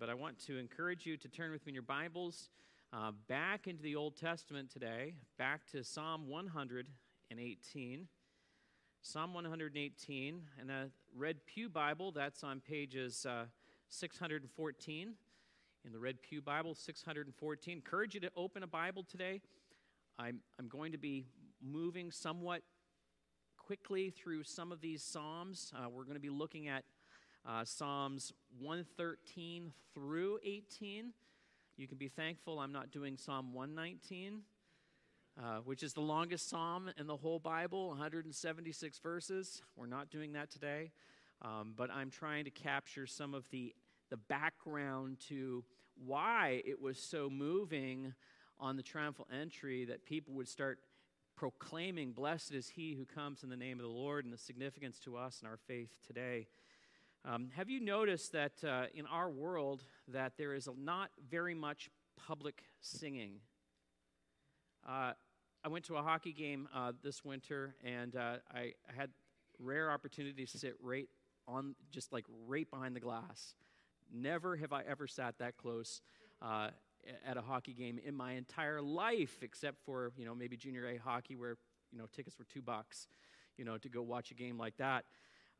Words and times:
But 0.00 0.08
I 0.08 0.14
want 0.14 0.38
to 0.46 0.56
encourage 0.56 1.04
you 1.04 1.18
to 1.18 1.28
turn 1.28 1.50
with 1.50 1.66
me 1.66 1.72
in 1.72 1.74
your 1.74 1.82
Bibles 1.82 2.48
uh, 2.90 3.10
back 3.28 3.66
into 3.66 3.82
the 3.82 3.96
Old 3.96 4.16
Testament 4.16 4.70
today, 4.70 5.12
back 5.36 5.66
to 5.72 5.84
Psalm 5.84 6.26
118. 6.26 8.08
Psalm 9.02 9.34
118, 9.34 10.40
and 10.58 10.70
a 10.70 10.88
Red 11.14 11.44
Pew 11.44 11.68
Bible, 11.68 12.12
that's 12.12 12.42
on 12.42 12.60
pages 12.60 13.26
uh, 13.26 13.44
614. 13.90 15.12
In 15.84 15.92
the 15.92 15.98
Red 15.98 16.22
Pew 16.22 16.40
Bible, 16.40 16.74
614. 16.74 17.74
Encourage 17.74 18.14
you 18.14 18.20
to 18.20 18.30
open 18.34 18.62
a 18.62 18.66
Bible 18.66 19.02
today. 19.02 19.42
I'm, 20.18 20.40
I'm 20.58 20.68
going 20.68 20.92
to 20.92 20.98
be 20.98 21.26
moving 21.62 22.10
somewhat 22.10 22.62
quickly 23.58 24.08
through 24.08 24.44
some 24.44 24.72
of 24.72 24.80
these 24.80 25.02
Psalms. 25.02 25.74
Uh, 25.76 25.90
we're 25.90 26.04
going 26.04 26.14
to 26.14 26.20
be 26.20 26.30
looking 26.30 26.68
at 26.68 26.84
uh, 27.46 27.64
Psalms 27.64 28.32
113 28.58 29.72
through 29.94 30.38
18. 30.44 31.12
You 31.76 31.88
can 31.88 31.98
be 31.98 32.08
thankful 32.08 32.58
I'm 32.58 32.72
not 32.72 32.90
doing 32.90 33.16
Psalm 33.16 33.52
119, 33.54 34.42
uh, 35.38 35.58
which 35.64 35.82
is 35.82 35.94
the 35.94 36.00
longest 36.00 36.48
psalm 36.48 36.90
in 36.98 37.06
the 37.06 37.16
whole 37.16 37.38
Bible, 37.38 37.88
176 37.88 38.98
verses. 38.98 39.62
We're 39.76 39.86
not 39.86 40.10
doing 40.10 40.32
that 40.32 40.50
today, 40.50 40.90
um, 41.42 41.74
but 41.76 41.90
I'm 41.90 42.10
trying 42.10 42.44
to 42.44 42.50
capture 42.50 43.06
some 43.06 43.34
of 43.34 43.48
the, 43.50 43.74
the 44.10 44.18
background 44.18 45.18
to 45.28 45.64
why 46.04 46.62
it 46.64 46.80
was 46.80 46.98
so 46.98 47.30
moving 47.30 48.14
on 48.58 48.76
the 48.76 48.82
triumphal 48.82 49.26
entry 49.32 49.86
that 49.86 50.04
people 50.04 50.34
would 50.34 50.48
start 50.48 50.80
proclaiming, 51.40 52.12
Blessed 52.12 52.52
is 52.52 52.68
he 52.68 52.94
who 52.94 53.06
comes 53.06 53.42
in 53.42 53.48
the 53.48 53.56
name 53.56 53.78
of 53.78 53.84
the 53.84 53.90
Lord, 53.90 54.26
and 54.26 54.34
the 54.34 54.38
significance 54.38 54.98
to 55.00 55.16
us 55.16 55.38
and 55.40 55.48
our 55.48 55.56
faith 55.56 55.88
today. 56.06 56.46
Um, 57.24 57.50
have 57.54 57.68
you 57.68 57.80
noticed 57.80 58.32
that 58.32 58.52
uh, 58.66 58.84
in 58.94 59.04
our 59.06 59.28
world 59.28 59.82
that 60.08 60.32
there 60.38 60.54
is 60.54 60.68
not 60.78 61.10
very 61.28 61.54
much 61.54 61.90
public 62.16 62.62
singing? 62.80 63.40
Uh, 64.88 65.12
I 65.62 65.68
went 65.68 65.84
to 65.86 65.96
a 65.96 66.02
hockey 66.02 66.32
game 66.32 66.66
uh, 66.74 66.92
this 67.02 67.22
winter, 67.22 67.74
and 67.84 68.16
uh, 68.16 68.36
I, 68.54 68.72
had 68.96 69.10
rare 69.58 69.90
opportunity 69.90 70.46
to 70.46 70.58
sit 70.58 70.74
right 70.80 71.08
on, 71.46 71.74
just 71.90 72.10
like 72.10 72.24
right 72.46 72.68
behind 72.70 72.96
the 72.96 73.00
glass. 73.00 73.54
Never 74.10 74.56
have 74.56 74.72
I 74.72 74.82
ever 74.88 75.06
sat 75.06 75.38
that 75.40 75.58
close 75.58 76.00
uh, 76.40 76.68
at 77.26 77.36
a 77.36 77.42
hockey 77.42 77.74
game 77.74 78.00
in 78.02 78.14
my 78.14 78.32
entire 78.32 78.80
life, 78.80 79.42
except 79.42 79.84
for 79.84 80.12
you 80.16 80.24
know 80.24 80.34
maybe 80.34 80.56
junior 80.56 80.88
A 80.88 80.96
hockey, 80.96 81.36
where 81.36 81.58
you 81.92 81.98
know 81.98 82.06
tickets 82.10 82.38
were 82.38 82.46
two 82.46 82.62
bucks, 82.62 83.08
you 83.58 83.66
know, 83.66 83.76
to 83.76 83.90
go 83.90 84.00
watch 84.00 84.30
a 84.30 84.34
game 84.34 84.56
like 84.56 84.78
that 84.78 85.04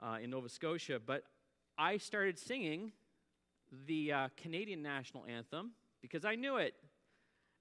uh, 0.02 0.17
in 0.22 0.30
Nova 0.30 0.48
Scotia. 0.48 0.98
But 1.05 1.24
I 1.81 1.97
started 1.97 2.39
singing 2.39 2.92
the 3.86 4.12
uh, 4.12 4.28
Canadian 4.36 4.83
national 4.83 5.25
anthem 5.25 5.70
because 6.03 6.27
I 6.27 6.34
knew 6.34 6.59
it. 6.59 6.75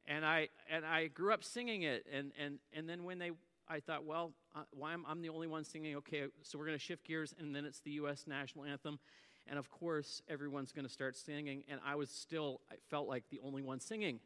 And 0.08 0.26
I, 0.26 0.50
and 0.70 0.86
I 0.86 1.08
grew 1.08 1.32
up 1.34 1.42
singing 1.42 1.84
it. 1.84 2.06
And, 2.12 2.34
and, 2.38 2.60
and 2.74 2.90
then 2.90 3.06
when 3.06 3.18
they, 3.18 3.32
I 3.70 3.80
thought, 3.80 4.04
well, 4.04 4.34
uh, 4.54 4.64
why 4.72 4.92
am 4.92 5.06
I'm 5.08 5.22
the 5.22 5.30
only 5.30 5.48
one 5.48 5.64
singing? 5.64 5.96
Okay, 5.98 6.24
so 6.44 6.60
we're 6.60 6.66
going 6.66 6.78
to 6.78 6.84
shift 6.84 7.06
gears, 7.06 7.34
and 7.40 7.56
then 7.56 7.64
it's 7.64 7.80
the 7.80 7.92
U.S. 7.92 8.26
national 8.28 8.66
anthem. 8.66 9.00
And 9.48 9.58
of 9.58 9.72
course, 9.72 10.22
everyone's 10.28 10.74
going 10.74 10.86
to 10.86 10.92
start 10.92 11.16
singing. 11.16 11.64
And 11.70 11.80
I 11.86 11.96
was 11.96 12.10
still, 12.10 12.60
I 12.70 12.76
felt 12.90 13.08
like 13.08 13.24
the 13.30 13.40
only 13.42 13.62
one 13.62 13.80
singing. 13.80 14.20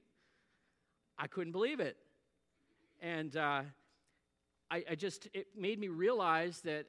I 1.20 1.28
couldn't 1.28 1.52
believe 1.52 1.80
it. 1.80 1.98
And 3.00 3.38
uh, 3.38 3.62
I, 4.72 4.84
I 4.90 4.96
just, 4.96 5.28
it 5.36 5.50
made 5.56 5.80
me 5.80 5.90
realize 5.90 6.62
that 6.62 6.88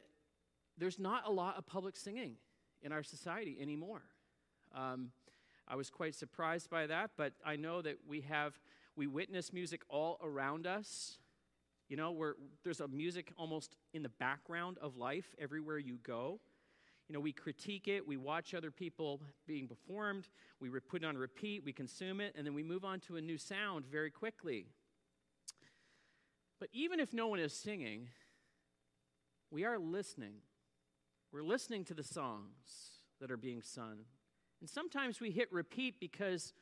there's 0.78 0.98
not 0.98 1.24
a 1.26 1.30
lot 1.30 1.58
of 1.58 1.66
public 1.66 1.96
singing 1.96 2.36
in 2.84 2.92
our 2.92 3.02
society 3.02 3.56
anymore. 3.60 4.02
Um, 4.74 5.10
I 5.66 5.76
was 5.76 5.90
quite 5.90 6.14
surprised 6.14 6.68
by 6.68 6.86
that, 6.86 7.12
but 7.16 7.32
I 7.44 7.56
know 7.56 7.80
that 7.82 7.96
we 8.06 8.20
have, 8.22 8.60
we 8.94 9.06
witness 9.06 9.52
music 9.52 9.80
all 9.88 10.20
around 10.22 10.66
us. 10.66 11.18
You 11.88 11.96
know, 11.96 12.12
where 12.12 12.34
there's 12.62 12.80
a 12.80 12.88
music 12.88 13.32
almost 13.36 13.76
in 13.92 14.02
the 14.02 14.08
background 14.08 14.78
of 14.80 14.96
life 14.96 15.34
everywhere 15.38 15.78
you 15.78 15.98
go. 16.02 16.40
You 17.08 17.12
know, 17.12 17.20
we 17.20 17.32
critique 17.32 17.88
it, 17.88 18.06
we 18.06 18.16
watch 18.16 18.54
other 18.54 18.70
people 18.70 19.20
being 19.46 19.68
performed, 19.68 20.28
we 20.60 20.70
put 20.80 21.02
it 21.02 21.06
on 21.06 21.18
repeat, 21.18 21.62
we 21.62 21.72
consume 21.72 22.20
it, 22.22 22.34
and 22.36 22.46
then 22.46 22.54
we 22.54 22.62
move 22.62 22.84
on 22.84 23.00
to 23.00 23.16
a 23.16 23.20
new 23.20 23.36
sound 23.36 23.84
very 23.84 24.10
quickly. 24.10 24.66
But 26.58 26.70
even 26.72 27.00
if 27.00 27.12
no 27.12 27.28
one 27.28 27.40
is 27.40 27.52
singing, 27.52 28.08
we 29.50 29.64
are 29.64 29.78
listening 29.78 30.36
we're 31.34 31.42
listening 31.42 31.84
to 31.84 31.94
the 31.94 32.02
songs 32.04 33.00
that 33.20 33.28
are 33.28 33.36
being 33.36 33.60
sung. 33.60 33.96
And 34.60 34.70
sometimes 34.70 35.20
we 35.20 35.32
hit 35.32 35.52
repeat 35.52 35.98
because 35.98 36.52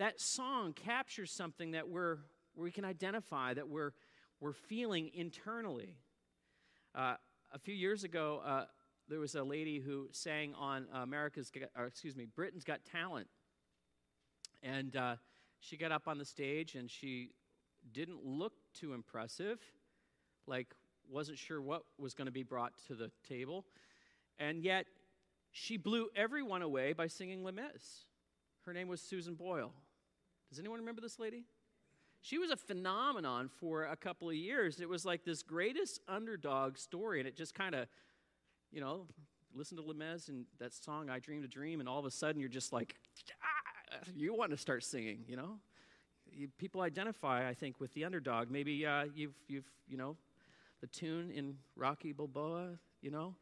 that 0.00 0.20
song 0.20 0.72
captures 0.72 1.30
something 1.30 1.70
that 1.70 1.88
we're, 1.88 2.18
we 2.56 2.72
can 2.72 2.84
identify, 2.84 3.54
that 3.54 3.68
we're, 3.68 3.92
we're 4.40 4.54
feeling 4.54 5.12
internally. 5.14 5.98
Uh, 6.96 7.14
a 7.54 7.60
few 7.60 7.76
years 7.76 8.02
ago, 8.02 8.42
uh, 8.44 8.64
there 9.08 9.20
was 9.20 9.36
a 9.36 9.44
lady 9.44 9.78
who 9.78 10.08
sang 10.10 10.52
on 10.54 10.88
America's, 10.92 11.52
excuse 11.86 12.16
me, 12.16 12.26
Britain's 12.34 12.64
Got 12.64 12.80
Talent. 12.84 13.28
And 14.64 14.96
uh, 14.96 15.14
she 15.60 15.76
got 15.76 15.92
up 15.92 16.08
on 16.08 16.18
the 16.18 16.24
stage 16.24 16.74
and 16.74 16.90
she 16.90 17.30
didn't 17.92 18.24
look 18.24 18.54
too 18.74 18.94
impressive, 18.94 19.60
like 20.48 20.74
wasn't 21.10 21.38
sure 21.38 21.60
what 21.60 21.82
was 21.98 22.14
going 22.14 22.26
to 22.26 22.32
be 22.32 22.42
brought 22.42 22.72
to 22.88 22.94
the 22.94 23.10
table. 23.28 23.64
And 24.38 24.62
yet, 24.62 24.86
she 25.52 25.76
blew 25.76 26.08
everyone 26.14 26.62
away 26.62 26.92
by 26.92 27.06
singing 27.06 27.42
Les 27.42 27.52
Mis. 27.52 28.04
Her 28.66 28.72
name 28.72 28.88
was 28.88 29.00
Susan 29.00 29.34
Boyle. 29.34 29.72
Does 30.50 30.58
anyone 30.58 30.80
remember 30.80 31.00
this 31.00 31.18
lady? 31.18 31.44
She 32.20 32.38
was 32.38 32.50
a 32.50 32.56
phenomenon 32.56 33.48
for 33.60 33.84
a 33.84 33.96
couple 33.96 34.28
of 34.28 34.34
years. 34.34 34.80
It 34.80 34.88
was 34.88 35.04
like 35.04 35.24
this 35.24 35.42
greatest 35.42 36.00
underdog 36.08 36.76
story, 36.76 37.20
and 37.20 37.28
it 37.28 37.36
just 37.36 37.54
kind 37.54 37.74
of, 37.74 37.86
you 38.72 38.80
know, 38.80 39.06
listen 39.54 39.76
to 39.76 39.82
Les 39.82 40.28
and 40.28 40.44
that 40.58 40.74
song, 40.74 41.08
I 41.08 41.20
Dreamed 41.20 41.44
a 41.44 41.48
Dream, 41.48 41.80
and 41.80 41.88
all 41.88 41.98
of 41.98 42.04
a 42.04 42.10
sudden 42.10 42.40
you're 42.40 42.50
just 42.50 42.72
like, 42.72 42.96
ah, 43.42 43.98
you 44.14 44.34
want 44.34 44.50
to 44.50 44.56
start 44.56 44.84
singing, 44.84 45.24
you 45.28 45.36
know? 45.36 45.58
People 46.58 46.82
identify, 46.82 47.48
I 47.48 47.54
think, 47.54 47.80
with 47.80 47.94
the 47.94 48.04
underdog. 48.04 48.50
Maybe 48.50 48.84
uh, 48.84 49.06
you've, 49.14 49.34
you've, 49.48 49.70
you 49.88 49.96
know, 49.96 50.16
the 50.80 50.86
tune 50.86 51.30
in 51.30 51.56
Rocky 51.74 52.12
Balboa, 52.12 52.78
you 53.00 53.10
know, 53.10 53.34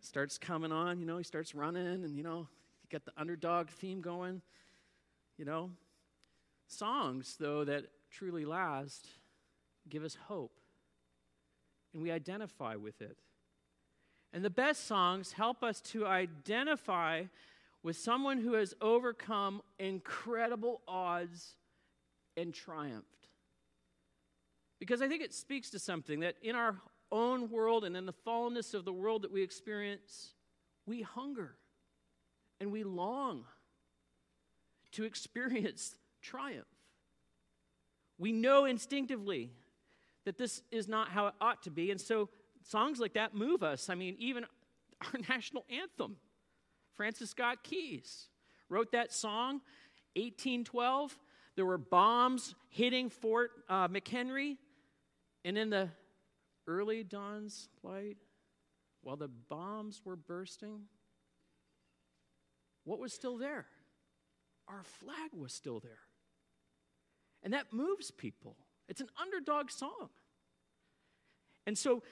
starts 0.00 0.38
coming 0.38 0.72
on, 0.72 1.00
you 1.00 1.06
know, 1.06 1.18
he 1.18 1.24
starts 1.24 1.54
running 1.54 1.86
and, 1.86 2.16
you 2.16 2.22
know, 2.22 2.38
you 2.82 2.88
get 2.88 3.04
the 3.04 3.12
underdog 3.16 3.68
theme 3.68 4.00
going, 4.00 4.42
you 5.36 5.44
know. 5.44 5.70
Songs, 6.66 7.36
though, 7.38 7.64
that 7.64 7.84
truly 8.10 8.44
last 8.44 9.08
give 9.88 10.04
us 10.04 10.16
hope 10.26 10.52
and 11.92 12.02
we 12.02 12.10
identify 12.10 12.76
with 12.76 13.00
it. 13.02 13.16
And 14.32 14.44
the 14.44 14.50
best 14.50 14.86
songs 14.86 15.32
help 15.32 15.64
us 15.64 15.80
to 15.80 16.06
identify 16.06 17.24
with 17.82 17.96
someone 17.96 18.38
who 18.38 18.52
has 18.52 18.74
overcome 18.80 19.62
incredible 19.78 20.82
odds 20.86 21.54
and 22.36 22.54
triumphed. 22.54 23.19
Because 24.80 25.02
I 25.02 25.08
think 25.08 25.22
it 25.22 25.32
speaks 25.32 25.70
to 25.70 25.78
something 25.78 26.20
that 26.20 26.34
in 26.42 26.56
our 26.56 26.76
own 27.12 27.50
world 27.50 27.84
and 27.84 27.96
in 27.96 28.06
the 28.06 28.14
fallenness 28.26 28.74
of 28.74 28.84
the 28.84 28.92
world 28.92 29.22
that 29.22 29.30
we 29.30 29.42
experience, 29.42 30.32
we 30.86 31.02
hunger 31.02 31.54
and 32.60 32.72
we 32.72 32.82
long 32.82 33.44
to 34.92 35.04
experience 35.04 35.94
triumph. 36.22 36.66
We 38.18 38.32
know 38.32 38.64
instinctively 38.64 39.52
that 40.24 40.36
this 40.36 40.62
is 40.70 40.88
not 40.88 41.08
how 41.08 41.28
it 41.28 41.34
ought 41.40 41.62
to 41.62 41.70
be, 41.70 41.90
and 41.90 42.00
so 42.00 42.28
songs 42.62 43.00
like 43.00 43.14
that 43.14 43.34
move 43.34 43.62
us. 43.62 43.88
I 43.88 43.94
mean, 43.94 44.16
even 44.18 44.44
our 45.00 45.20
national 45.28 45.64
anthem, 45.70 46.16
Francis 46.94 47.30
Scott 47.30 47.62
Keys 47.62 48.28
wrote 48.68 48.92
that 48.92 49.12
song, 49.12 49.60
1812. 50.16 51.18
There 51.56 51.66
were 51.66 51.78
bombs 51.78 52.54
hitting 52.68 53.10
Fort 53.10 53.50
uh, 53.68 53.88
McHenry. 53.88 54.56
And 55.44 55.56
in 55.56 55.70
the 55.70 55.88
early 56.66 57.02
dawn's 57.02 57.68
light, 57.82 58.16
while 59.02 59.16
the 59.16 59.28
bombs 59.28 60.02
were 60.04 60.16
bursting, 60.16 60.82
what 62.84 62.98
was 62.98 63.12
still 63.12 63.38
there? 63.38 63.66
Our 64.68 64.82
flag 64.82 65.30
was 65.36 65.52
still 65.52 65.80
there. 65.80 65.98
And 67.42 67.52
that 67.54 67.72
moves 67.72 68.10
people. 68.10 68.56
It's 68.88 69.00
an 69.00 69.08
underdog 69.20 69.70
song. 69.70 70.10
And 71.66 71.76
so, 71.76 72.02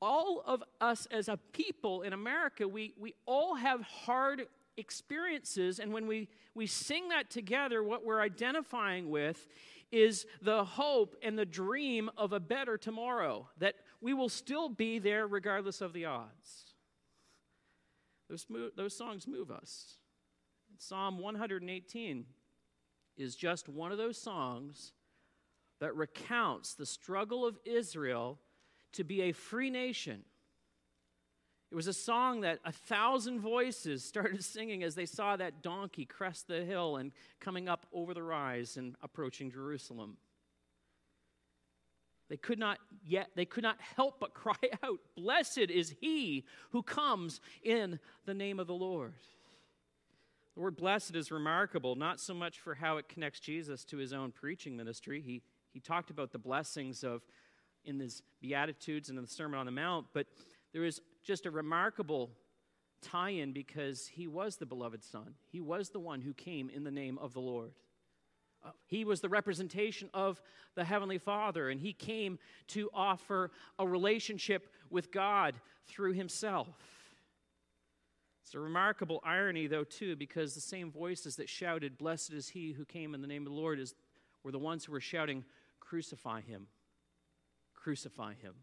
all 0.00 0.42
of 0.46 0.62
us 0.80 1.06
as 1.10 1.28
a 1.28 1.36
people 1.52 2.02
in 2.02 2.12
America, 2.12 2.68
we, 2.68 2.94
we 2.98 3.14
all 3.26 3.56
have 3.56 3.80
hard 3.80 4.46
experiences. 4.76 5.80
And 5.80 5.92
when 5.92 6.06
we, 6.06 6.28
we 6.54 6.66
sing 6.66 7.08
that 7.08 7.30
together, 7.30 7.82
what 7.82 8.04
we're 8.04 8.20
identifying 8.20 9.10
with 9.10 9.48
is 9.90 10.26
the 10.42 10.64
hope 10.64 11.16
and 11.22 11.38
the 11.38 11.46
dream 11.46 12.10
of 12.16 12.32
a 12.32 12.40
better 12.40 12.76
tomorrow, 12.76 13.48
that 13.58 13.76
we 14.00 14.14
will 14.14 14.28
still 14.28 14.68
be 14.68 14.98
there 14.98 15.26
regardless 15.26 15.80
of 15.80 15.92
the 15.92 16.04
odds. 16.04 16.74
Those, 18.28 18.46
those 18.76 18.96
songs 18.96 19.26
move 19.26 19.50
us. 19.50 19.96
Psalm 20.76 21.18
118 21.18 22.26
is 23.16 23.34
just 23.34 23.68
one 23.68 23.90
of 23.90 23.98
those 23.98 24.18
songs 24.18 24.92
that 25.80 25.94
recounts 25.96 26.74
the 26.74 26.86
struggle 26.86 27.46
of 27.46 27.58
Israel 27.64 28.38
to 28.92 29.04
be 29.04 29.22
a 29.22 29.32
free 29.32 29.70
nation. 29.70 30.22
It 31.70 31.74
was 31.74 31.86
a 31.86 31.92
song 31.92 32.40
that 32.42 32.60
a 32.64 32.72
thousand 32.72 33.40
voices 33.40 34.02
started 34.02 34.42
singing 34.44 34.82
as 34.82 34.94
they 34.94 35.06
saw 35.06 35.36
that 35.36 35.62
donkey 35.62 36.04
crest 36.04 36.48
the 36.48 36.64
hill 36.64 36.96
and 36.96 37.12
coming 37.40 37.68
up 37.68 37.86
over 37.92 38.14
the 38.14 38.22
rise 38.22 38.76
and 38.76 38.96
approaching 39.02 39.50
Jerusalem. 39.50 40.16
They 42.28 42.36
could 42.36 42.58
not 42.58 42.78
yet 43.06 43.30
they 43.34 43.46
could 43.46 43.62
not 43.62 43.78
help 43.96 44.20
but 44.20 44.34
cry 44.34 44.54
out, 44.82 44.98
"Blessed 45.16 45.58
is 45.58 45.94
he 46.00 46.44
who 46.70 46.82
comes 46.82 47.40
in 47.62 47.98
the 48.26 48.34
name 48.34 48.60
of 48.60 48.66
the 48.66 48.74
Lord." 48.74 49.14
The 50.54 50.62
word 50.62 50.76
blessed 50.76 51.14
is 51.14 51.30
remarkable, 51.30 51.94
not 51.94 52.18
so 52.18 52.34
much 52.34 52.58
for 52.58 52.74
how 52.74 52.96
it 52.96 53.08
connects 53.08 53.38
Jesus 53.38 53.84
to 53.84 53.96
his 53.96 54.12
own 54.12 54.32
preaching 54.32 54.76
ministry. 54.76 55.22
He, 55.24 55.40
he 55.72 55.78
talked 55.78 56.10
about 56.10 56.32
the 56.32 56.38
blessings 56.40 57.04
of 57.04 57.22
in 57.84 58.00
his 58.00 58.24
Beatitudes 58.40 59.08
and 59.08 59.16
in 59.16 59.24
the 59.24 59.30
Sermon 59.30 59.60
on 59.60 59.66
the 59.66 59.72
Mount, 59.72 60.06
but 60.12 60.26
there 60.72 60.84
is 60.84 61.00
just 61.28 61.44
a 61.44 61.50
remarkable 61.50 62.30
tie 63.02 63.28
in 63.28 63.52
because 63.52 64.06
he 64.06 64.26
was 64.26 64.56
the 64.56 64.64
beloved 64.64 65.04
Son. 65.04 65.34
He 65.52 65.60
was 65.60 65.90
the 65.90 66.00
one 66.00 66.22
who 66.22 66.32
came 66.32 66.70
in 66.70 66.84
the 66.84 66.90
name 66.90 67.18
of 67.18 67.34
the 67.34 67.40
Lord. 67.40 67.72
Uh, 68.64 68.70
he 68.86 69.04
was 69.04 69.20
the 69.20 69.28
representation 69.28 70.08
of 70.14 70.40
the 70.74 70.84
Heavenly 70.84 71.18
Father, 71.18 71.68
and 71.68 71.78
he 71.78 71.92
came 71.92 72.38
to 72.68 72.88
offer 72.94 73.50
a 73.78 73.86
relationship 73.86 74.72
with 74.88 75.12
God 75.12 75.54
through 75.86 76.14
himself. 76.14 76.66
It's 78.42 78.54
a 78.54 78.58
remarkable 78.58 79.20
irony, 79.22 79.66
though, 79.66 79.84
too, 79.84 80.16
because 80.16 80.54
the 80.54 80.62
same 80.62 80.90
voices 80.90 81.36
that 81.36 81.50
shouted, 81.50 81.98
Blessed 81.98 82.32
is 82.32 82.48
he 82.48 82.72
who 82.72 82.86
came 82.86 83.14
in 83.14 83.20
the 83.20 83.28
name 83.28 83.42
of 83.42 83.52
the 83.52 83.60
Lord, 83.60 83.78
is, 83.78 83.94
were 84.44 84.52
the 84.52 84.58
ones 84.58 84.86
who 84.86 84.92
were 84.92 85.00
shouting, 85.00 85.44
Crucify 85.78 86.40
him. 86.40 86.68
Crucify 87.74 88.32
him. 88.32 88.54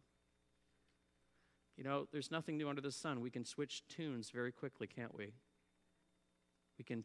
You 1.77 1.83
know, 1.83 2.07
there's 2.12 2.31
nothing 2.31 2.57
new 2.57 2.69
under 2.69 2.81
the 2.81 2.92
sun. 2.92 3.22
We 3.22 3.30
can 3.30 3.44
switch 3.44 3.83
tunes 3.88 4.30
very 4.30 4.51
quickly, 4.51 4.88
can't 4.88 5.13
we? 5.13 5.33
We 6.77 6.83
can 6.83 7.04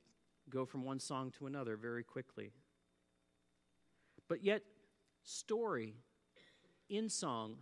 go 0.49 0.65
from 0.65 0.85
one 0.85 1.01
song 1.01 1.33
to 1.39 1.47
another 1.47 1.77
very 1.77 2.05
quickly. 2.05 2.53
But 4.29 4.45
yet, 4.45 4.63
story 5.23 5.95
in 6.89 7.09
song 7.09 7.57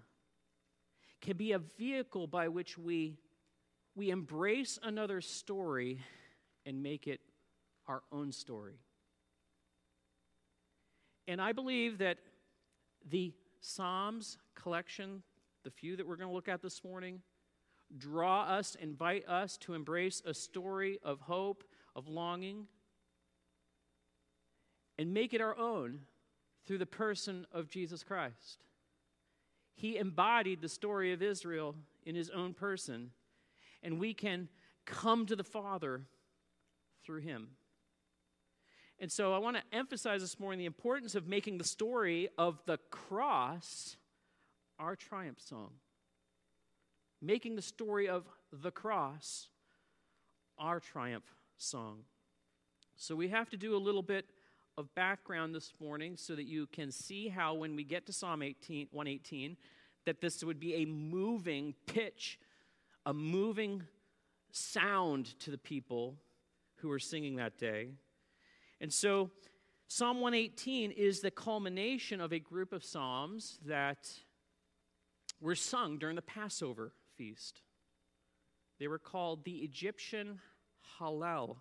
can 1.20 1.36
be 1.36 1.52
a 1.52 1.58
vehicle 1.58 2.26
by 2.26 2.48
which 2.48 2.78
we 2.78 3.18
we 3.94 4.10
embrace 4.10 4.78
another 4.80 5.20
story 5.20 6.00
and 6.64 6.82
make 6.84 7.08
it 7.08 7.20
our 7.88 8.02
own 8.12 8.30
story. 8.30 8.78
And 11.26 11.42
I 11.42 11.52
believe 11.52 11.98
that 11.98 12.18
the 13.10 13.34
Psalms 13.60 14.38
collection, 14.54 15.24
the 15.68 15.72
few 15.72 15.96
that 15.96 16.08
we're 16.08 16.16
going 16.16 16.30
to 16.30 16.34
look 16.34 16.48
at 16.48 16.62
this 16.62 16.82
morning, 16.82 17.20
draw 17.98 18.44
us, 18.44 18.74
invite 18.80 19.28
us 19.28 19.58
to 19.58 19.74
embrace 19.74 20.22
a 20.24 20.32
story 20.32 20.98
of 21.02 21.20
hope, 21.20 21.62
of 21.94 22.08
longing, 22.08 22.66
and 24.96 25.12
make 25.12 25.34
it 25.34 25.42
our 25.42 25.58
own 25.58 26.00
through 26.66 26.78
the 26.78 26.86
person 26.86 27.46
of 27.52 27.68
Jesus 27.68 28.02
Christ. 28.02 28.64
He 29.74 29.98
embodied 29.98 30.62
the 30.62 30.70
story 30.70 31.12
of 31.12 31.20
Israel 31.20 31.74
in 32.06 32.14
his 32.14 32.30
own 32.30 32.54
person 32.54 33.10
and 33.82 34.00
we 34.00 34.14
can 34.14 34.48
come 34.86 35.26
to 35.26 35.36
the 35.36 35.44
Father 35.44 36.00
through 37.04 37.20
him. 37.20 37.48
And 38.98 39.12
so 39.12 39.34
I 39.34 39.38
want 39.38 39.58
to 39.58 39.76
emphasize 39.76 40.22
this 40.22 40.40
morning 40.40 40.60
the 40.60 40.64
importance 40.64 41.14
of 41.14 41.28
making 41.28 41.58
the 41.58 41.64
story 41.64 42.30
of 42.38 42.58
the 42.64 42.78
cross 42.90 43.98
our 44.78 44.96
triumph 44.96 45.40
song. 45.40 45.70
Making 47.20 47.56
the 47.56 47.62
story 47.62 48.08
of 48.08 48.24
the 48.52 48.70
cross 48.70 49.48
our 50.58 50.80
triumph 50.80 51.34
song. 51.56 52.00
So 52.96 53.14
we 53.14 53.28
have 53.28 53.48
to 53.50 53.56
do 53.56 53.76
a 53.76 53.78
little 53.78 54.02
bit 54.02 54.26
of 54.76 54.92
background 54.94 55.54
this 55.54 55.72
morning 55.80 56.16
so 56.16 56.34
that 56.34 56.46
you 56.46 56.66
can 56.66 56.90
see 56.90 57.28
how 57.28 57.54
when 57.54 57.76
we 57.76 57.84
get 57.84 58.06
to 58.06 58.12
Psalm 58.12 58.42
18, 58.42 58.88
118 58.90 59.56
that 60.04 60.20
this 60.20 60.42
would 60.42 60.58
be 60.58 60.74
a 60.76 60.84
moving 60.84 61.74
pitch 61.86 62.38
a 63.08 63.14
moving 63.14 63.82
sound 64.50 65.38
to 65.40 65.50
the 65.50 65.56
people 65.56 66.14
who 66.76 66.88
were 66.88 66.98
singing 66.98 67.36
that 67.36 67.56
day. 67.56 67.88
And 68.82 68.92
so, 68.92 69.30
Psalm 69.86 70.20
118 70.20 70.90
is 70.90 71.20
the 71.20 71.30
culmination 71.30 72.20
of 72.20 72.34
a 72.34 72.38
group 72.38 72.74
of 72.74 72.84
psalms 72.84 73.58
that 73.64 74.10
were 75.40 75.54
sung 75.54 75.98
during 75.98 76.16
the 76.16 76.22
Passover 76.22 76.92
feast. 77.16 77.62
They 78.78 78.88
were 78.88 78.98
called 78.98 79.44
the 79.44 79.58
Egyptian 79.58 80.40
Hallel. 80.98 81.56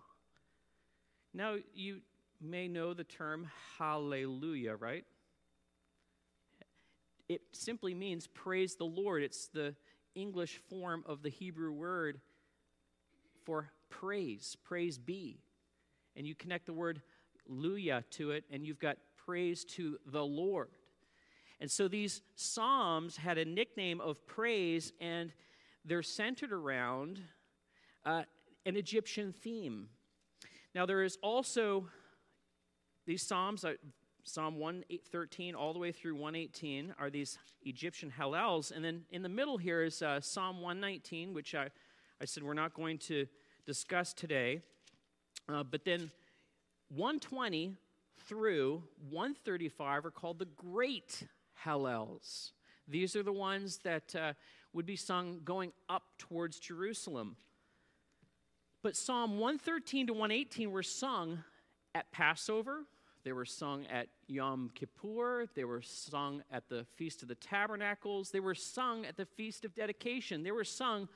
Now, 1.34 1.56
you 1.74 2.00
may 2.40 2.68
know 2.68 2.94
the 2.94 3.04
term 3.04 3.48
hallelujah, 3.78 4.74
right? 4.76 5.04
It 7.28 7.42
simply 7.52 7.94
means 7.94 8.26
praise 8.26 8.76
the 8.76 8.84
Lord. 8.84 9.22
It's 9.22 9.48
the 9.48 9.74
English 10.14 10.60
form 10.68 11.04
of 11.06 11.22
the 11.22 11.28
Hebrew 11.28 11.72
word 11.72 12.20
for 13.44 13.70
praise, 13.90 14.56
praise 14.64 14.98
be. 14.98 15.40
And 16.16 16.26
you 16.26 16.34
connect 16.34 16.66
the 16.66 16.72
word 16.72 17.02
luya 17.50 18.02
to 18.10 18.30
it, 18.32 18.44
and 18.50 18.66
you've 18.66 18.78
got 18.78 18.96
praise 19.24 19.64
to 19.64 19.98
the 20.06 20.24
Lord. 20.24 20.70
And 21.60 21.70
so 21.70 21.88
these 21.88 22.22
Psalms 22.36 23.16
had 23.16 23.38
a 23.38 23.44
nickname 23.44 24.00
of 24.00 24.24
praise, 24.26 24.92
and 25.00 25.32
they're 25.84 26.02
centered 26.02 26.52
around 26.52 27.20
uh, 28.04 28.22
an 28.64 28.76
Egyptian 28.76 29.32
theme. 29.32 29.88
Now, 30.74 30.86
there 30.86 31.02
is 31.02 31.18
also 31.22 31.88
these 33.06 33.22
Psalms, 33.22 33.64
uh, 33.64 33.74
Psalm 34.22 34.58
113 34.58 35.54
all 35.54 35.72
the 35.72 35.78
way 35.78 35.90
through 35.90 36.14
118 36.14 36.94
are 36.98 37.10
these 37.10 37.38
Egyptian 37.62 38.12
Hallels. 38.16 38.70
And 38.70 38.84
then 38.84 39.04
in 39.10 39.22
the 39.22 39.28
middle 39.28 39.56
here 39.56 39.82
is 39.82 40.02
uh, 40.02 40.20
Psalm 40.20 40.56
119, 40.60 41.34
which 41.34 41.54
I, 41.54 41.68
I 42.20 42.24
said 42.24 42.42
we're 42.42 42.54
not 42.54 42.74
going 42.74 42.98
to 42.98 43.26
discuss 43.66 44.12
today. 44.12 44.60
Uh, 45.48 45.62
but 45.62 45.84
then 45.84 46.10
120 46.90 47.74
through 48.26 48.82
135 49.10 50.04
are 50.04 50.10
called 50.10 50.38
the 50.38 50.44
Great 50.44 51.24
Hallels. 51.64 52.52
These 52.86 53.16
are 53.16 53.22
the 53.22 53.32
ones 53.32 53.78
that 53.84 54.14
uh, 54.14 54.32
would 54.72 54.86
be 54.86 54.96
sung 54.96 55.40
going 55.44 55.72
up 55.88 56.04
towards 56.18 56.58
Jerusalem. 56.58 57.36
But 58.82 58.96
Psalm 58.96 59.38
113 59.38 60.06
to 60.06 60.12
118 60.12 60.70
were 60.70 60.82
sung 60.82 61.42
at 61.94 62.10
Passover, 62.12 62.84
they 63.28 63.32
were 63.32 63.44
sung 63.44 63.84
at 63.86 64.08
Yom 64.26 64.70
Kippur. 64.74 65.46
They 65.54 65.64
were 65.64 65.82
sung 65.82 66.42
at 66.50 66.68
the 66.70 66.86
Feast 66.96 67.22
of 67.22 67.28
the 67.28 67.34
Tabernacles. 67.34 68.30
They 68.30 68.40
were 68.40 68.54
sung 68.54 69.04
at 69.04 69.18
the 69.18 69.26
Feast 69.26 69.66
of 69.66 69.74
Dedication. 69.74 70.42
They 70.42 70.50
were 70.50 70.64
sung 70.64 71.08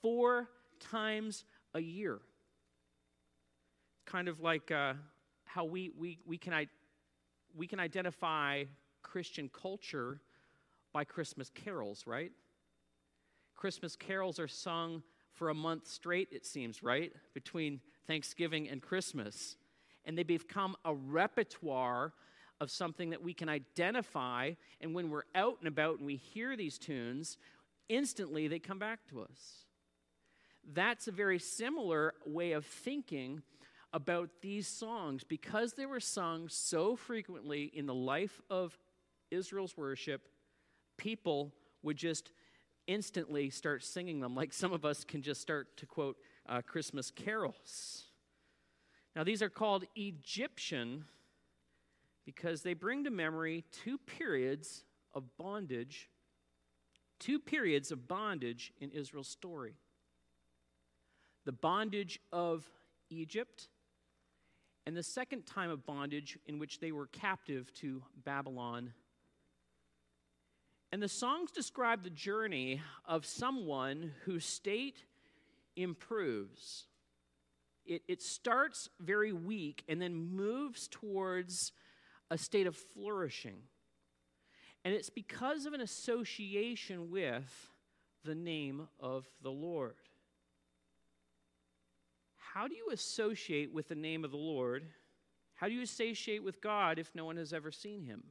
four 0.00 0.48
times 0.80 1.44
a 1.74 1.80
year. 1.80 2.20
Kind 4.06 4.28
of 4.28 4.40
like 4.40 4.70
uh, 4.70 4.94
how 5.44 5.64
we, 5.64 5.90
we, 5.98 6.18
we, 6.24 6.38
can, 6.38 6.68
we 7.54 7.66
can 7.66 7.80
identify 7.80 8.64
Christian 9.10 9.48
culture 9.48 10.20
by 10.92 11.04
Christmas 11.04 11.50
carols, 11.50 12.04
right? 12.06 12.32
Christmas 13.56 13.96
carols 13.96 14.38
are 14.38 14.48
sung 14.48 15.02
for 15.32 15.48
a 15.48 15.54
month 15.54 15.86
straight, 15.86 16.28
it 16.32 16.44
seems, 16.46 16.82
right? 16.82 17.12
Between 17.34 17.80
Thanksgiving 18.06 18.68
and 18.68 18.82
Christmas 18.82 19.56
and 20.08 20.16
they 20.16 20.22
become 20.22 20.74
a 20.86 20.94
repertoire 20.94 22.14
of 22.60 22.70
something 22.70 23.10
that 23.10 23.22
we 23.22 23.34
can 23.34 23.48
identify. 23.48 24.52
And 24.80 24.94
when 24.94 25.10
we're 25.10 25.24
out 25.34 25.58
and 25.60 25.68
about 25.68 25.98
and 25.98 26.06
we 26.06 26.16
hear 26.16 26.56
these 26.56 26.78
tunes, 26.78 27.36
instantly 27.90 28.48
they 28.48 28.58
come 28.58 28.78
back 28.78 29.00
to 29.10 29.20
us. 29.20 29.66
That's 30.72 31.08
a 31.08 31.12
very 31.12 31.38
similar 31.38 32.14
way 32.26 32.52
of 32.52 32.64
thinking 32.64 33.42
about 33.92 34.30
these 34.40 34.66
songs 34.66 35.24
because 35.24 35.74
they 35.74 35.86
were 35.86 36.00
sung 36.00 36.48
so 36.48 36.96
frequently 36.96 37.64
in 37.64 37.84
the 37.84 37.94
life 37.94 38.40
of 38.48 38.78
Israel's 39.30 39.76
worship, 39.76 40.28
people 40.96 41.52
would 41.82 41.96
just 41.96 42.30
instantly 42.86 43.50
start 43.50 43.84
singing 43.84 44.20
them, 44.20 44.34
like 44.34 44.52
some 44.52 44.72
of 44.72 44.84
us 44.84 45.04
can 45.04 45.22
just 45.22 45.40
start 45.40 45.76
to 45.76 45.86
quote 45.86 46.16
uh, 46.48 46.62
Christmas 46.62 47.10
carols. 47.10 48.04
Now, 49.14 49.24
these 49.24 49.42
are 49.42 49.50
called 49.50 49.84
Egyptian 49.96 51.04
because 52.24 52.62
they 52.62 52.74
bring 52.74 53.04
to 53.04 53.10
memory 53.10 53.64
two 53.70 53.98
periods 53.98 54.84
of 55.14 55.24
bondage, 55.36 56.08
two 57.18 57.38
periods 57.38 57.90
of 57.90 58.06
bondage 58.06 58.72
in 58.80 58.90
Israel's 58.90 59.28
story 59.28 59.74
the 61.48 61.52
bondage 61.52 62.20
of 62.30 62.70
Egypt 63.08 63.68
and 64.84 64.94
the 64.94 65.02
second 65.02 65.46
time 65.46 65.70
of 65.70 65.86
bondage 65.86 66.38
in 66.44 66.58
which 66.58 66.78
they 66.78 66.92
were 66.92 67.06
captive 67.06 67.72
to 67.72 68.02
Babylon. 68.22 68.92
And 70.90 71.02
the 71.02 71.08
songs 71.08 71.50
describe 71.50 72.02
the 72.02 72.10
journey 72.10 72.80
of 73.04 73.26
someone 73.26 74.12
whose 74.24 74.44
state 74.44 75.04
improves. 75.76 76.86
It, 77.84 78.02
it 78.08 78.22
starts 78.22 78.88
very 78.98 79.32
weak 79.32 79.84
and 79.88 80.00
then 80.00 80.14
moves 80.14 80.88
towards 80.88 81.72
a 82.30 82.38
state 82.38 82.66
of 82.66 82.76
flourishing. 82.76 83.58
And 84.84 84.94
it's 84.94 85.10
because 85.10 85.66
of 85.66 85.74
an 85.74 85.80
association 85.80 87.10
with 87.10 87.70
the 88.24 88.34
name 88.34 88.88
of 89.00 89.26
the 89.42 89.50
Lord. 89.50 89.96
How 92.36 92.66
do 92.66 92.74
you 92.74 92.88
associate 92.92 93.72
with 93.72 93.88
the 93.88 93.94
name 93.94 94.24
of 94.24 94.30
the 94.30 94.36
Lord? 94.36 94.84
How 95.54 95.68
do 95.68 95.74
you 95.74 95.82
associate 95.82 96.42
with 96.42 96.60
God 96.60 96.98
if 96.98 97.14
no 97.14 97.24
one 97.24 97.36
has 97.36 97.52
ever 97.52 97.70
seen 97.70 98.02
him? 98.02 98.22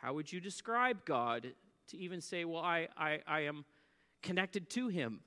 How 0.00 0.14
would 0.14 0.32
you 0.32 0.40
describe 0.40 1.04
God 1.04 1.52
to 1.88 1.96
even 1.96 2.20
say, 2.20 2.44
Well, 2.44 2.62
I, 2.62 2.88
I, 2.96 3.20
I 3.26 3.40
am 3.40 3.64
connected 4.22 4.70
to 4.70 4.88
him? 4.88 5.20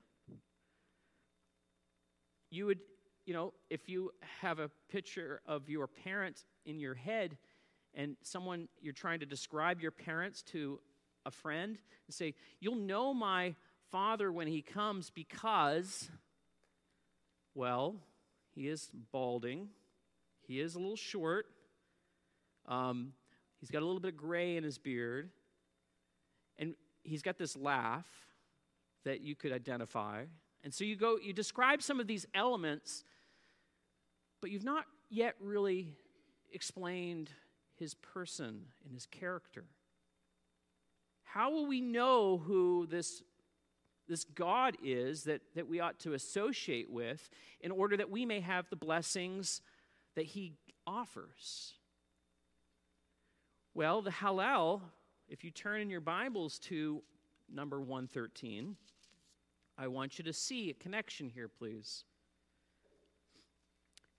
You 2.50 2.66
would, 2.68 2.80
you 3.26 3.34
know, 3.34 3.54
if 3.70 3.90
you 3.90 4.12
have 4.42 4.60
a 4.60 4.70
picture 4.90 5.42
of 5.46 5.70
your 5.70 5.88
parents 5.88 6.46
in 6.66 6.80
your 6.80 6.96
head 6.96 7.38
and 7.94 8.16
someone 8.24 8.70
you're 8.82 8.94
trying 8.94 9.20
to 9.20 9.26
describe 9.26 9.82
your 9.82 9.92
parents 9.92 10.42
to 10.44 10.80
a 11.26 11.32
friend 11.32 11.78
and 12.08 12.14
say, 12.14 12.34
You'll 12.62 12.76
know 12.76 13.14
my 13.14 13.56
father 13.92 14.32
when 14.32 14.48
he 14.48 14.62
comes 14.62 15.10
because, 15.10 16.10
well, 17.54 17.96
he 18.52 18.70
is 18.70 18.90
balding, 19.12 19.68
he 20.48 20.62
is 20.62 20.76
a 20.76 20.80
little 20.80 20.96
short, 20.96 21.48
um, 22.68 23.12
he's 23.62 23.72
got 23.72 23.82
a 23.82 23.86
little 23.86 24.02
bit 24.02 24.14
of 24.14 24.18
gray 24.18 24.58
in 24.58 24.64
his 24.64 24.78
beard, 24.78 25.30
and 26.60 26.76
he's 27.04 27.22
got 27.22 27.38
this 27.38 27.56
laugh 27.56 28.06
that 29.06 29.22
you 29.22 29.36
could 29.36 29.54
identify. 29.54 30.26
And 30.64 30.74
so 30.74 30.84
you 30.84 30.96
go, 30.96 31.18
you 31.18 31.34
describe 31.34 31.82
some 31.82 32.00
of 32.00 32.08
these 32.08 32.26
elements, 32.36 33.04
but 34.42 34.52
you've 34.52 34.64
not 34.64 34.86
yet 35.10 35.36
really 35.40 35.96
explained 36.52 37.30
his 37.78 37.94
person 37.96 38.66
and 38.84 38.94
his 38.94 39.06
character. 39.06 39.66
How 41.24 41.50
will 41.52 41.66
we 41.66 41.82
know 41.82 42.38
who 42.38 42.86
this, 42.88 43.24
this 44.08 44.24
God 44.24 44.78
is 44.84 45.24
that, 45.24 45.42
that 45.56 45.68
we 45.68 45.80
ought 45.80 46.00
to 46.02 46.14
associate 46.14 46.92
with 46.92 47.30
in 47.62 47.72
order 47.72 47.98
that 47.98 48.12
we 48.12 48.26
may 48.26 48.42
have 48.42 48.70
the 48.70 48.76
blessings 48.76 49.62
that 50.16 50.26
he 50.26 50.54
offers? 50.86 51.74
Well, 53.74 54.02
the 54.02 54.12
Hallel, 54.12 54.82
if 55.30 55.46
you 55.46 55.50
turn 55.50 55.80
in 55.80 55.90
your 55.90 56.02
Bibles 56.02 56.60
to 56.60 57.02
number 57.50 57.80
113, 57.80 58.76
I 59.78 59.88
want 59.88 60.18
you 60.18 60.26
to 60.26 60.34
see 60.34 60.70
a 60.70 60.74
connection 60.74 61.30
here, 61.30 61.48
please. 61.48 62.04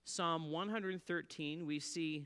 Psalm 0.04 0.50
113, 0.50 1.66
we 1.66 1.80
see 1.80 2.25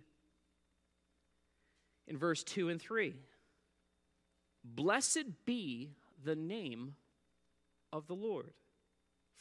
in 2.07 2.17
verse 2.17 2.45
2 2.45 2.69
and 2.69 2.81
3. 2.81 3.17
Blessed 4.65 5.45
be 5.45 5.91
the 6.25 6.37
name 6.37 6.95
of 7.93 8.07
the 8.07 8.15
Lord 8.15 8.53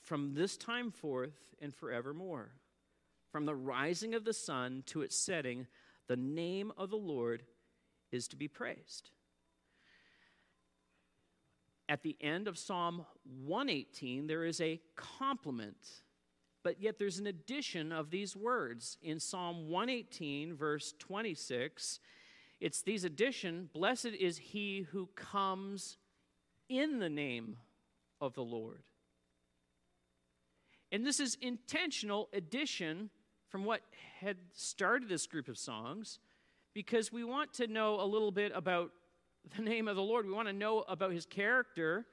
from 0.01 0.33
this 0.33 0.57
time 0.57 0.89
forth 0.89 1.53
and 1.61 1.71
forevermore. 1.71 2.49
From 3.31 3.45
the 3.45 3.55
rising 3.55 4.15
of 4.15 4.25
the 4.25 4.33
sun 4.33 4.81
to 4.87 5.03
its 5.03 5.15
setting, 5.15 5.67
the 6.07 6.17
name 6.17 6.71
of 6.77 6.89
the 6.89 6.95
Lord 6.95 7.43
is 8.11 8.27
to 8.29 8.35
be 8.35 8.47
praised. 8.47 9.09
At 11.87 12.01
the 12.01 12.17
end 12.19 12.47
of 12.47 12.57
Psalm 12.57 13.05
118, 13.45 14.27
there 14.27 14.43
is 14.43 14.59
a 14.59 14.81
compliment, 14.95 15.77
but 16.63 16.81
yet 16.81 16.97
there's 16.97 17.19
an 17.19 17.27
addition 17.27 17.91
of 17.91 18.09
these 18.09 18.35
words. 18.35 18.97
In 19.03 19.19
Psalm 19.19 19.69
118, 19.69 20.55
verse 20.55 20.93
26, 20.97 21.99
it's 22.59 22.81
these 22.81 23.03
addition 23.03 23.69
blessed 23.73 24.07
is 24.19 24.37
he 24.37 24.87
who 24.91 25.09
comes 25.15 25.97
in 26.69 26.99
the 26.99 27.09
name 27.09 27.57
of 28.19 28.33
the 28.33 28.43
Lord. 28.43 28.81
And 30.91 31.05
this 31.05 31.19
is 31.19 31.37
intentional 31.41 32.29
addition 32.33 33.09
from 33.49 33.65
what 33.65 33.81
had 34.19 34.37
started 34.53 35.09
this 35.09 35.27
group 35.27 35.47
of 35.47 35.57
songs 35.57 36.19
because 36.75 37.11
we 37.11 37.23
want 37.23 37.53
to 37.53 37.65
know 37.65 37.99
a 37.99 38.05
little 38.05 38.31
bit 38.31 38.51
about 38.53 38.91
the 39.55 39.63
name 39.63 39.87
of 39.87 39.95
the 39.95 40.03
Lord. 40.03 40.27
We 40.27 40.33
want 40.33 40.47
to 40.47 40.53
know 40.53 40.83
about 40.87 41.11
his 41.11 41.25
character. 41.25 42.05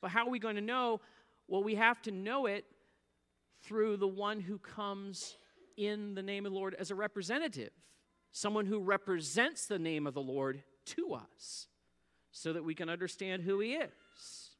But 0.00 0.12
how 0.12 0.26
are 0.26 0.30
we 0.30 0.38
going 0.38 0.56
to 0.56 0.62
know? 0.62 1.00
Well, 1.48 1.64
we 1.64 1.74
have 1.74 2.00
to 2.02 2.12
know 2.12 2.46
it 2.46 2.64
through 3.62 3.96
the 3.96 4.06
one 4.06 4.38
who 4.38 4.58
comes 4.58 5.36
in 5.76 6.14
the 6.14 6.22
name 6.22 6.46
of 6.46 6.52
the 6.52 6.58
Lord 6.58 6.76
as 6.78 6.92
a 6.92 6.94
representative 6.94 7.72
someone 8.32 8.66
who 8.66 8.78
represents 8.78 9.66
the 9.66 9.78
name 9.78 10.06
of 10.06 10.14
the 10.14 10.22
Lord 10.22 10.62
to 10.84 11.14
us 11.14 11.66
so 12.30 12.52
that 12.52 12.64
we 12.64 12.74
can 12.74 12.88
understand 12.88 13.42
who 13.42 13.60
he 13.60 13.74
is. 13.74 14.50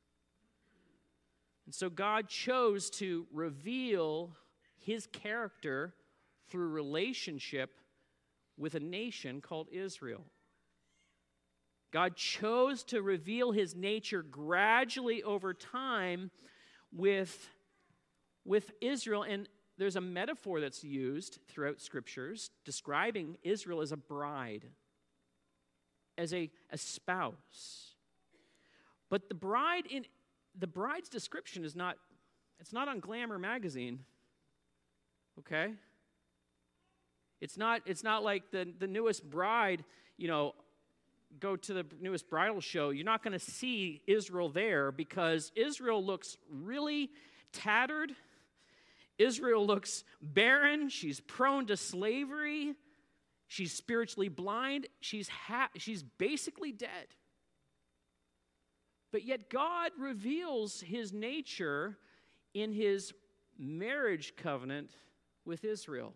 And 1.67 1.75
so 1.75 1.89
God 1.89 2.29
chose 2.29 2.91
to 2.91 3.27
reveal 3.33 4.37
his 4.77 5.07
character 5.07 5.95
through 6.49 6.69
relationship 6.71 7.71
with 8.61 8.75
a 8.75 8.81
nation 8.81 9.41
called 9.41 9.69
Israel. 9.73 10.27
God 11.93 12.15
chose 12.15 12.85
to 12.85 13.03
reveal 13.03 13.51
his 13.51 13.75
nature 13.75 14.23
gradually 14.23 15.23
over 15.23 15.55
time 15.55 16.31
with, 16.93 17.49
with 18.45 18.71
Israel. 18.81 19.25
And 19.25 19.49
there's 19.79 19.97
a 19.97 20.01
metaphor 20.01 20.61
that's 20.61 20.85
used 20.85 21.41
throughout 21.49 21.81
scriptures 21.81 22.51
describing 22.65 23.39
Israel 23.43 23.81
as 23.81 23.93
a 23.93 23.97
bride, 23.97 24.67
as 26.19 26.33
a, 26.33 26.51
a 26.71 26.79
spouse. 26.79 27.95
But 29.09 29.29
the 29.29 29.35
bride 29.35 29.87
in 29.91 30.05
the 30.57 30.67
bride's 30.67 31.09
description 31.09 31.65
is 31.65 31.75
not 31.75 31.97
it's 32.61 32.73
not 32.73 32.89
on 32.89 33.01
Glamour 33.01 33.39
magazine. 33.39 34.01
Okay? 35.39 35.73
It's 37.41 37.57
not 37.57 37.83
it's 37.87 38.03
not 38.03 38.23
like 38.23 38.51
the, 38.51 38.69
the 38.79 38.87
newest 38.87 39.29
bride, 39.29 39.85
you 40.17 40.29
know, 40.29 40.55
go 41.39 41.57
to 41.57 41.75
the 41.75 41.87
newest 42.01 42.29
bridal 42.29 42.61
show. 42.61 42.91
You're 42.91 43.05
not 43.05 43.23
going 43.23 43.39
to 43.39 43.45
see 43.45 44.03
Israel 44.07 44.49
there 44.49 44.93
because 44.93 45.53
Israel 45.55 46.05
looks 46.05 46.37
really 46.51 47.11
tattered 47.53 48.13
Israel 49.21 49.67
looks 49.67 50.03
barren, 50.23 50.89
she's 50.89 51.21
prone 51.21 51.67
to 51.67 51.77
slavery, 51.77 52.75
she's 53.49 53.75
spiritually 53.75 54.31
blind, 54.31 54.87
she's, 55.01 55.29
ha- 55.29 55.69
she's 55.77 56.03
basically 56.03 56.73
dead. 56.73 57.07
But 59.13 59.25
yet, 59.25 59.51
God 59.51 59.91
reveals 59.99 60.81
his 60.81 61.13
nature 61.13 61.99
in 62.55 62.73
his 62.73 63.13
marriage 63.59 64.35
covenant 64.37 64.91
with 65.45 65.65
Israel. 65.65 66.15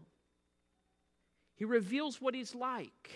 He 1.56 1.64
reveals 1.64 2.20
what 2.20 2.34
he's 2.34 2.54
like. 2.54 3.10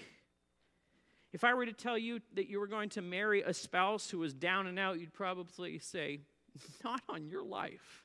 If 1.32 1.44
I 1.44 1.54
were 1.54 1.66
to 1.66 1.72
tell 1.72 1.98
you 1.98 2.20
that 2.34 2.48
you 2.48 2.58
were 2.58 2.66
going 2.66 2.88
to 2.90 3.02
marry 3.02 3.42
a 3.42 3.52
spouse 3.52 4.08
who 4.08 4.18
was 4.18 4.32
down 4.32 4.66
and 4.66 4.78
out, 4.78 4.98
you'd 4.98 5.12
probably 5.12 5.78
say, 5.78 6.20
Not 6.84 7.00
on 7.08 7.26
your 7.26 7.44
life. 7.44 8.04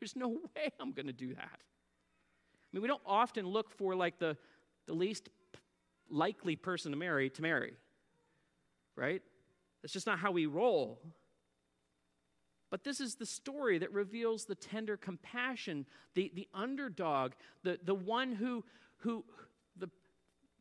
There's 0.00 0.16
no 0.16 0.28
way 0.56 0.70
I'm 0.80 0.92
going 0.92 1.06
to 1.06 1.12
do 1.12 1.34
that. 1.34 1.58
I 1.60 2.68
mean, 2.72 2.82
we 2.82 2.88
don't 2.88 3.02
often 3.04 3.46
look 3.46 3.70
for 3.70 3.94
like 3.94 4.18
the, 4.18 4.36
the 4.86 4.94
least 4.94 5.28
likely 6.08 6.56
person 6.56 6.92
to 6.92 6.98
marry 6.98 7.30
to 7.30 7.42
marry, 7.42 7.74
right? 8.96 9.22
That's 9.82 9.92
just 9.92 10.06
not 10.06 10.18
how 10.18 10.30
we 10.30 10.46
roll. 10.46 11.00
But 12.70 12.84
this 12.84 13.00
is 13.00 13.16
the 13.16 13.26
story 13.26 13.78
that 13.78 13.92
reveals 13.92 14.44
the 14.44 14.54
tender 14.54 14.96
compassion, 14.96 15.86
the, 16.14 16.30
the 16.34 16.46
underdog, 16.54 17.32
the, 17.64 17.78
the 17.82 17.94
one 17.94 18.32
who, 18.32 18.64
who 18.98 19.24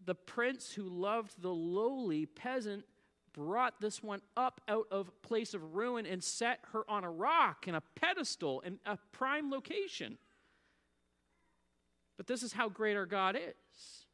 the, 0.06 0.16
prince 0.16 0.72
who 0.72 0.84
loved 0.84 1.42
the 1.42 1.54
lowly 1.54 2.26
peasant 2.26 2.86
brought 3.34 3.80
this 3.80 4.02
one 4.02 4.22
up 4.36 4.62
out 4.68 4.88
of 4.92 5.22
place 5.22 5.54
of 5.54 5.76
ruin 5.76 6.06
and 6.06 6.24
set 6.24 6.60
her 6.74 6.90
on 6.90 7.04
a 7.04 7.12
rock 7.12 7.66
and 7.68 7.76
a 7.76 7.84
pedestal 7.96 8.62
in 8.62 8.80
a 8.86 8.98
prime 9.12 9.52
location. 9.52 10.18
But 12.18 12.28
this 12.28 12.44
is 12.44 12.54
how 12.54 12.70
great 12.70 12.98
our 12.98 13.06
God 13.06 13.36
is. 13.36 14.06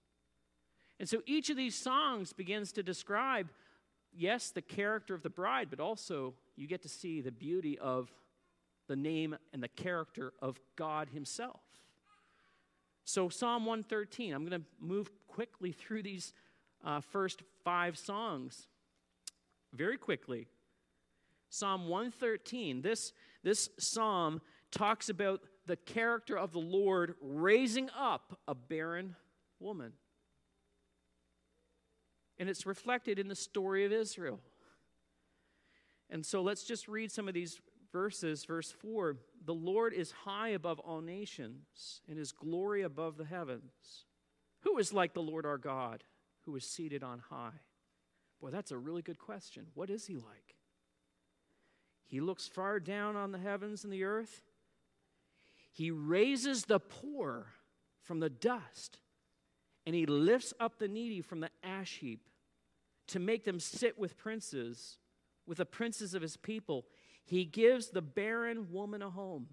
And 1.00 1.10
so 1.10 1.22
each 1.26 1.50
of 1.50 1.58
these 1.58 1.76
songs 1.76 2.34
begins 2.34 2.72
to 2.74 2.84
describe, 2.84 3.50
yes, 4.14 4.52
the 4.52 4.62
character 4.62 5.14
of 5.14 5.24
the 5.24 5.30
bride, 5.30 5.68
but 5.70 5.80
also 5.80 6.36
you 6.56 6.68
get 6.68 6.84
to 6.84 6.90
see 6.90 7.22
the 7.22 7.32
beauty 7.32 7.80
of 7.80 8.14
the 8.88 8.96
name 8.96 9.36
and 9.54 9.64
the 9.64 9.68
character 9.68 10.34
of 10.42 10.60
God 10.76 11.10
Himself. 11.10 11.62
So, 13.06 13.30
Psalm 13.30 13.66
113, 13.66 14.34
I'm 14.34 14.48
going 14.48 14.62
to 14.62 14.68
move 14.80 15.12
quickly 15.28 15.72
through 15.72 16.02
these 16.02 16.34
uh, 16.84 17.02
first 17.02 17.44
five 17.64 18.00
songs 18.00 18.68
very 19.74 19.98
quickly. 19.98 20.48
Psalm 21.50 21.88
113, 21.88 22.82
this, 22.82 23.14
this 23.44 23.70
psalm 23.78 24.42
talks 24.72 25.08
about 25.10 25.42
the 25.68 25.76
character 25.76 26.36
of 26.36 26.52
the 26.52 26.60
Lord 26.60 27.14
raising 27.22 27.90
up 27.96 28.40
a 28.48 28.56
barren 28.56 29.16
woman. 29.60 29.94
And 32.40 32.50
it's 32.50 32.66
reflected 32.66 33.20
in 33.20 33.28
the 33.28 33.36
story 33.36 33.86
of 33.86 33.92
Israel. 33.92 34.40
And 36.10 36.26
so 36.26 36.42
let's 36.42 36.64
just 36.64 36.88
read 36.88 37.12
some 37.12 37.28
of 37.28 37.36
these 37.36 37.62
verses. 37.96 38.44
Verse 38.44 38.72
4 38.72 39.16
The 39.46 39.54
Lord 39.54 39.94
is 39.94 40.12
high 40.12 40.50
above 40.50 40.80
all 40.80 41.00
nations, 41.00 42.02
and 42.10 42.18
his 42.18 42.34
glory 42.34 42.82
above 42.82 43.16
the 43.16 43.24
heavens. 43.24 44.04
Who 44.64 44.78
is 44.80 44.92
like 44.92 45.14
the 45.14 45.22
Lord 45.22 45.46
our 45.46 45.58
God, 45.58 46.04
who 46.42 46.54
is 46.58 46.66
seated 46.66 47.04
on 47.04 47.20
high? 47.30 47.62
Boy, 48.42 48.50
that's 48.50 48.72
a 48.72 48.78
really 48.78 49.02
good 49.02 49.18
question. 49.18 49.68
What 49.76 49.90
is 49.90 50.08
he 50.08 50.18
like? 50.18 50.58
He 52.04 52.20
looks 52.20 52.50
far 52.50 52.82
down 52.82 53.16
on 53.16 53.32
the 53.32 53.40
heavens 53.40 53.86
and 53.86 53.94
the 53.94 54.04
earth. 54.04 54.42
He 55.72 55.90
raises 55.90 56.66
the 56.66 56.80
poor 56.80 57.48
from 58.02 58.20
the 58.20 58.30
dust, 58.30 59.00
and 59.86 59.96
he 59.96 60.06
lifts 60.06 60.54
up 60.60 60.80
the 60.80 60.90
needy 60.90 61.22
from 61.22 61.40
the 61.40 61.50
ash 61.64 62.00
heap 62.00 62.28
to 63.08 63.20
make 63.20 63.46
them 63.46 63.60
sit 63.62 63.98
with 63.98 64.18
princes, 64.18 64.98
with 65.48 65.60
the 65.60 65.66
princes 65.66 66.14
of 66.14 66.22
his 66.22 66.36
people. 66.36 66.86
He 67.26 67.44
gives 67.44 67.90
the 67.90 68.02
barren 68.02 68.72
woman 68.72 69.02
a 69.02 69.10
home 69.10 69.48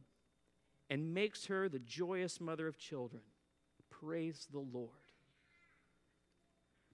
and 0.90 1.14
makes 1.14 1.46
her 1.46 1.68
the 1.68 1.78
joyous 1.78 2.40
mother 2.40 2.68
of 2.68 2.78
children. 2.78 3.22
Praise 3.88 4.46
the 4.52 4.60
Lord. 4.60 4.90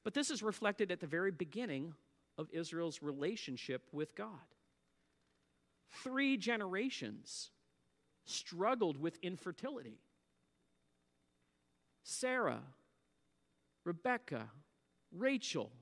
But 0.05 0.15
this 0.15 0.31
is 0.31 0.43
reflected 0.43 0.91
at 0.93 1.01
the 1.01 1.07
very 1.07 1.33
beginning 1.33 1.95
of 2.39 2.49
Israel's 2.53 3.03
relationship 3.03 3.89
with 3.93 4.15
God. 4.15 4.31
Three 6.05 6.37
generations 6.37 7.51
struggled 8.25 8.97
with 8.99 9.19
infertility. 9.23 9.99
Sarah, 12.05 12.63
Rebecca, 13.85 14.49
Rachel, 15.11 15.73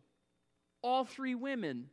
all 0.82 1.04
three 1.04 1.34
women 1.34 1.90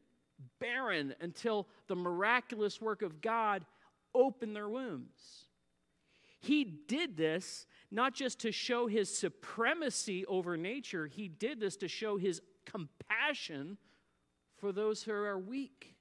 barren 0.60 1.14
until 1.20 1.68
the 1.88 1.96
miraculous 1.96 2.82
work 2.82 3.02
of 3.02 3.22
God 3.22 3.66
opened 4.14 4.56
their 4.56 4.70
wombs. 4.70 5.46
He 6.40 6.64
did 6.64 7.16
this 7.16 7.66
not 7.90 8.14
just 8.14 8.40
to 8.40 8.52
show 8.52 8.88
his 8.88 9.16
supremacy 9.16 10.26
over 10.26 10.58
nature, 10.58 11.08
he 11.08 11.28
did 11.28 11.60
this 11.60 11.78
to 11.78 11.88
show 11.88 12.18
his 12.18 12.42
compassion 12.66 13.78
for 14.58 14.72
those 14.72 15.04
who 15.04 15.12
are 15.12 15.40
weak, 15.40 15.96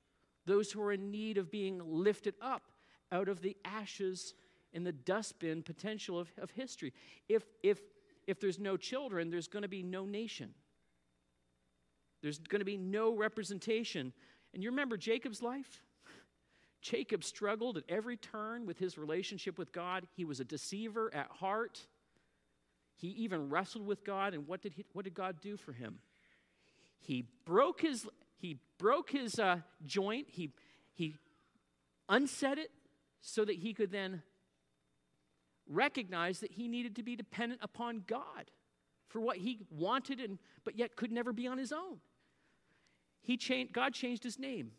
those 0.46 0.72
who 0.72 0.82
are 0.82 0.92
in 0.92 1.10
need 1.10 1.38
of 1.38 1.50
being 1.50 1.80
lifted 1.84 2.34
up 2.40 2.62
out 3.10 3.28
of 3.28 3.42
the 3.42 3.56
ashes 3.64 4.34
in 4.72 4.84
the 4.84 4.92
dustbin 4.92 5.62
potential 5.62 6.18
of, 6.18 6.32
of 6.38 6.50
history. 6.50 6.92
If, 7.28 7.44
if, 7.62 7.78
if 8.26 8.40
there's 8.40 8.58
no 8.58 8.76
children, 8.76 9.30
there's 9.30 9.48
going 9.48 9.62
to 9.62 9.68
be 9.68 9.82
no 9.82 10.04
nation. 10.04 10.54
There's 12.22 12.38
going 12.38 12.60
to 12.60 12.64
be 12.64 12.76
no 12.76 13.14
representation. 13.14 14.12
And 14.54 14.62
you 14.62 14.70
remember 14.70 14.96
Jacob's 14.96 15.42
life? 15.42 15.82
Jacob 16.80 17.22
struggled 17.22 17.76
at 17.76 17.84
every 17.88 18.16
turn 18.16 18.66
with 18.66 18.78
his 18.78 18.98
relationship 18.98 19.58
with 19.58 19.72
God. 19.72 20.06
He 20.16 20.24
was 20.24 20.40
a 20.40 20.44
deceiver 20.44 21.12
at 21.14 21.28
heart. 21.28 21.80
He 22.96 23.08
even 23.08 23.48
wrestled 23.48 23.86
with 23.86 24.04
God, 24.04 24.34
and 24.34 24.46
what 24.46 24.62
did, 24.62 24.74
he, 24.74 24.84
what 24.92 25.04
did 25.04 25.14
God 25.14 25.40
do 25.40 25.56
for 25.56 25.72
him? 25.72 25.98
He 27.00 27.24
broke 27.44 27.80
his, 27.80 28.06
he 28.36 28.58
broke 28.78 29.10
his 29.10 29.38
uh, 29.38 29.58
joint, 29.84 30.26
he, 30.28 30.50
he 30.94 31.16
unset 32.08 32.58
it 32.58 32.70
so 33.20 33.44
that 33.44 33.56
he 33.56 33.74
could 33.74 33.90
then 33.90 34.22
recognize 35.68 36.40
that 36.40 36.52
he 36.52 36.68
needed 36.68 36.96
to 36.96 37.02
be 37.02 37.16
dependent 37.16 37.60
upon 37.62 38.04
God 38.06 38.50
for 39.08 39.20
what 39.20 39.36
he 39.36 39.66
wanted, 39.70 40.20
and, 40.20 40.38
but 40.64 40.76
yet 40.76 40.96
could 40.96 41.12
never 41.12 41.32
be 41.32 41.46
on 41.46 41.58
his 41.58 41.72
own. 41.72 41.98
He 43.22 43.36
changed, 43.36 43.72
God 43.72 43.94
changed 43.94 44.24
his 44.24 44.38
name. 44.38 44.72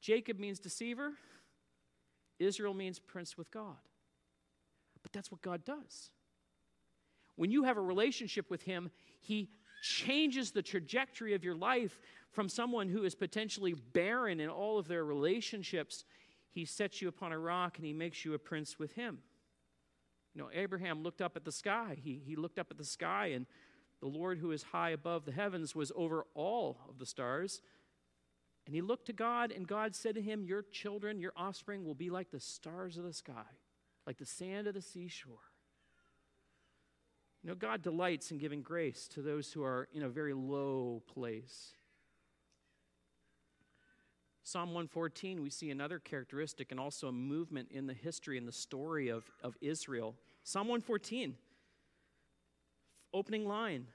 Jacob 0.00 0.38
means 0.38 0.58
deceiver, 0.58 1.12
Israel 2.38 2.74
means 2.74 2.98
prince 2.98 3.38
with 3.38 3.50
God. 3.50 3.76
But 5.02 5.12
that's 5.12 5.30
what 5.30 5.40
God 5.40 5.64
does. 5.64 6.10
When 7.36 7.50
you 7.50 7.64
have 7.64 7.76
a 7.76 7.82
relationship 7.82 8.50
with 8.50 8.62
him, 8.62 8.90
he 9.20 9.50
changes 9.82 10.50
the 10.50 10.62
trajectory 10.62 11.34
of 11.34 11.44
your 11.44 11.54
life 11.54 12.00
from 12.32 12.48
someone 12.48 12.88
who 12.88 13.04
is 13.04 13.14
potentially 13.14 13.74
barren 13.92 14.40
in 14.40 14.48
all 14.48 14.78
of 14.78 14.88
their 14.88 15.04
relationships. 15.04 16.04
He 16.50 16.64
sets 16.64 17.02
you 17.02 17.08
upon 17.08 17.32
a 17.32 17.38
rock 17.38 17.76
and 17.76 17.86
he 17.86 17.92
makes 17.92 18.24
you 18.24 18.34
a 18.34 18.38
prince 18.38 18.78
with 18.78 18.92
him. 18.92 19.18
You 20.34 20.42
know, 20.42 20.50
Abraham 20.52 21.02
looked 21.02 21.22
up 21.22 21.36
at 21.36 21.44
the 21.44 21.52
sky. 21.52 21.96
He, 22.02 22.20
he 22.24 22.34
looked 22.34 22.58
up 22.58 22.68
at 22.70 22.76
the 22.76 22.84
sky, 22.84 23.28
and 23.28 23.46
the 24.04 24.18
Lord 24.18 24.36
who 24.36 24.50
is 24.50 24.64
high 24.64 24.90
above 24.90 25.24
the 25.24 25.32
heavens 25.32 25.74
was 25.74 25.90
over 25.96 26.26
all 26.34 26.76
of 26.90 26.98
the 26.98 27.06
stars. 27.06 27.62
And 28.66 28.74
he 28.74 28.82
looked 28.82 29.06
to 29.06 29.14
God, 29.14 29.50
and 29.50 29.66
God 29.66 29.94
said 29.94 30.14
to 30.16 30.20
him, 30.20 30.44
Your 30.44 30.60
children, 30.60 31.18
your 31.18 31.32
offspring 31.38 31.86
will 31.86 31.94
be 31.94 32.10
like 32.10 32.30
the 32.30 32.38
stars 32.38 32.98
of 32.98 33.04
the 33.04 33.14
sky, 33.14 33.46
like 34.06 34.18
the 34.18 34.26
sand 34.26 34.66
of 34.66 34.74
the 34.74 34.82
seashore. 34.82 35.38
You 37.42 37.48
know, 37.48 37.54
God 37.54 37.80
delights 37.80 38.30
in 38.30 38.36
giving 38.36 38.60
grace 38.60 39.08
to 39.08 39.22
those 39.22 39.50
who 39.50 39.64
are 39.64 39.88
in 39.94 40.02
a 40.02 40.10
very 40.10 40.34
low 40.34 41.02
place. 41.06 41.72
Psalm 44.42 44.68
114, 44.68 45.40
we 45.40 45.48
see 45.48 45.70
another 45.70 45.98
characteristic 45.98 46.72
and 46.72 46.78
also 46.78 47.08
a 47.08 47.12
movement 47.12 47.68
in 47.70 47.86
the 47.86 47.94
history 47.94 48.36
and 48.36 48.46
the 48.46 48.52
story 48.52 49.08
of, 49.08 49.24
of 49.42 49.56
Israel. 49.62 50.14
Psalm 50.42 50.68
114, 50.68 51.36
opening 53.14 53.46
line. 53.46 53.86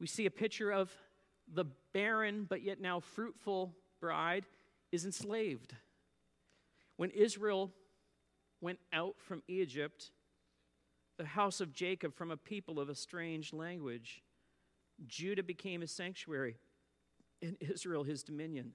We 0.00 0.06
see 0.06 0.26
a 0.26 0.30
picture 0.30 0.72
of 0.72 0.90
the 1.52 1.66
barren 1.92 2.46
but 2.48 2.62
yet 2.62 2.80
now 2.80 3.00
fruitful 3.00 3.74
bride 4.00 4.46
is 4.90 5.04
enslaved. 5.04 5.74
When 6.96 7.10
Israel 7.10 7.70
went 8.60 8.78
out 8.92 9.16
from 9.18 9.42
Egypt, 9.46 10.10
the 11.18 11.24
house 11.24 11.60
of 11.60 11.72
Jacob 11.72 12.14
from 12.14 12.30
a 12.30 12.36
people 12.36 12.80
of 12.80 12.88
a 12.88 12.94
strange 12.94 13.52
language, 13.52 14.22
Judah 15.06 15.42
became 15.42 15.80
his 15.80 15.92
sanctuary, 15.92 16.56
and 17.42 17.56
Israel 17.60 18.04
his 18.04 18.22
dominion. 18.22 18.72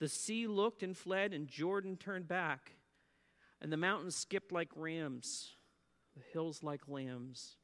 The 0.00 0.08
sea 0.08 0.46
looked 0.46 0.82
and 0.82 0.96
fled, 0.96 1.32
and 1.32 1.46
Jordan 1.46 1.96
turned 1.96 2.28
back, 2.28 2.72
and 3.60 3.72
the 3.72 3.76
mountains 3.76 4.16
skipped 4.16 4.52
like 4.52 4.70
rams, 4.74 5.52
the 6.14 6.22
hills 6.32 6.62
like 6.62 6.88
lambs. 6.88 7.56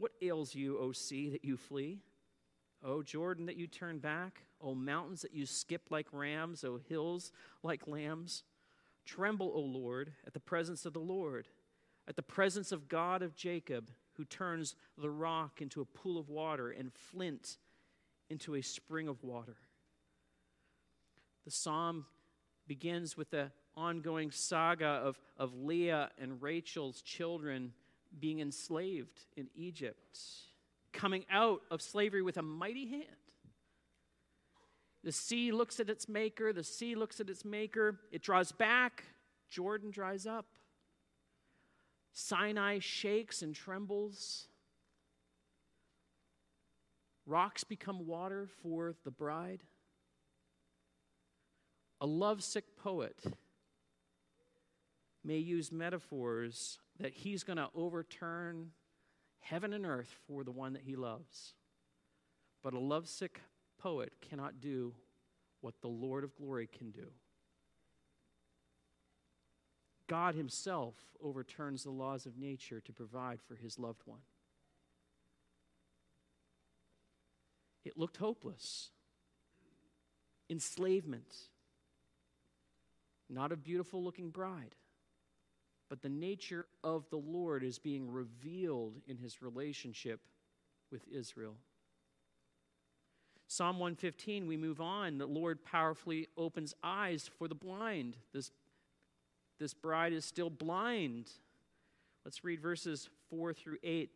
What 0.00 0.12
ails 0.22 0.54
you, 0.54 0.78
O 0.78 0.92
sea, 0.92 1.28
that 1.28 1.44
you 1.44 1.58
flee? 1.58 1.98
O 2.82 3.02
Jordan, 3.02 3.44
that 3.44 3.56
you 3.56 3.66
turn 3.66 3.98
back? 3.98 4.44
O 4.58 4.74
mountains, 4.74 5.20
that 5.20 5.34
you 5.34 5.44
skip 5.44 5.90
like 5.90 6.06
rams? 6.10 6.64
O 6.64 6.80
hills, 6.88 7.32
like 7.62 7.86
lambs? 7.86 8.44
Tremble, 9.04 9.52
O 9.54 9.60
Lord, 9.60 10.14
at 10.26 10.32
the 10.32 10.40
presence 10.40 10.86
of 10.86 10.94
the 10.94 11.00
Lord, 11.00 11.48
at 12.08 12.16
the 12.16 12.22
presence 12.22 12.72
of 12.72 12.88
God 12.88 13.20
of 13.20 13.36
Jacob, 13.36 13.90
who 14.14 14.24
turns 14.24 14.74
the 14.96 15.10
rock 15.10 15.60
into 15.60 15.82
a 15.82 15.84
pool 15.84 16.16
of 16.16 16.30
water 16.30 16.70
and 16.70 16.90
flint 16.94 17.58
into 18.30 18.54
a 18.54 18.62
spring 18.62 19.06
of 19.06 19.22
water. 19.22 19.56
The 21.44 21.50
psalm 21.50 22.06
begins 22.66 23.18
with 23.18 23.32
the 23.32 23.50
ongoing 23.76 24.30
saga 24.30 24.86
of, 24.86 25.18
of 25.36 25.54
Leah 25.54 26.08
and 26.18 26.40
Rachel's 26.40 27.02
children 27.02 27.74
being 28.18 28.40
enslaved 28.40 29.26
in 29.36 29.48
Egypt, 29.54 30.18
coming 30.92 31.24
out 31.30 31.62
of 31.70 31.80
slavery 31.80 32.22
with 32.22 32.36
a 32.36 32.42
mighty 32.42 32.86
hand. 32.86 33.04
The 35.02 35.12
sea 35.12 35.52
looks 35.52 35.80
at 35.80 35.88
its 35.88 36.08
maker, 36.08 36.52
the 36.52 36.64
sea 36.64 36.94
looks 36.94 37.20
at 37.20 37.30
its 37.30 37.44
maker, 37.44 38.00
it 38.12 38.22
draws 38.22 38.52
back, 38.52 39.04
Jordan 39.48 39.90
dries 39.90 40.26
up. 40.26 40.46
Sinai 42.12 42.80
shakes 42.80 43.40
and 43.40 43.54
trembles. 43.54 44.48
Rocks 47.24 47.64
become 47.64 48.06
water 48.06 48.48
for 48.62 48.94
the 49.04 49.10
bride 49.10 49.62
a 52.00 52.06
lovesick 52.06 52.76
poet 52.76 53.22
may 55.22 55.36
use 55.36 55.70
metaphors 55.70 56.78
that 57.00 57.12
he's 57.12 57.42
going 57.42 57.56
to 57.56 57.68
overturn 57.74 58.70
heaven 59.40 59.72
and 59.72 59.86
earth 59.86 60.14
for 60.26 60.44
the 60.44 60.50
one 60.50 60.74
that 60.74 60.82
he 60.82 60.96
loves. 60.96 61.54
But 62.62 62.74
a 62.74 62.78
lovesick 62.78 63.40
poet 63.78 64.12
cannot 64.20 64.60
do 64.60 64.94
what 65.60 65.74
the 65.80 65.88
Lord 65.88 66.24
of 66.24 66.36
glory 66.36 66.66
can 66.66 66.90
do. 66.90 67.08
God 70.06 70.34
Himself 70.34 70.96
overturns 71.22 71.84
the 71.84 71.90
laws 71.90 72.26
of 72.26 72.36
nature 72.36 72.80
to 72.80 72.92
provide 72.92 73.40
for 73.40 73.54
His 73.54 73.78
loved 73.78 74.02
one. 74.04 74.20
It 77.84 77.96
looked 77.96 78.16
hopeless. 78.16 78.90
Enslavement. 80.50 81.34
Not 83.28 83.52
a 83.52 83.56
beautiful 83.56 84.02
looking 84.02 84.30
bride, 84.30 84.74
but 85.90 86.00
the 86.00 86.08
nature 86.08 86.66
of 86.84 87.04
the 87.10 87.18
Lord 87.18 87.64
is 87.64 87.78
being 87.80 88.10
revealed 88.10 88.94
in 89.08 89.18
his 89.18 89.42
relationship 89.42 90.20
with 90.90 91.02
Israel. 91.12 91.56
Psalm 93.48 93.80
115, 93.80 94.46
we 94.46 94.56
move 94.56 94.80
on. 94.80 95.18
The 95.18 95.26
Lord 95.26 95.64
powerfully 95.64 96.28
opens 96.36 96.72
eyes 96.84 97.28
for 97.36 97.48
the 97.48 97.56
blind. 97.56 98.16
This, 98.32 98.52
this 99.58 99.74
bride 99.74 100.12
is 100.12 100.24
still 100.24 100.48
blind. 100.48 101.28
Let's 102.24 102.44
read 102.44 102.60
verses 102.60 103.10
4 103.28 103.52
through 103.52 103.78
8. 103.82 104.10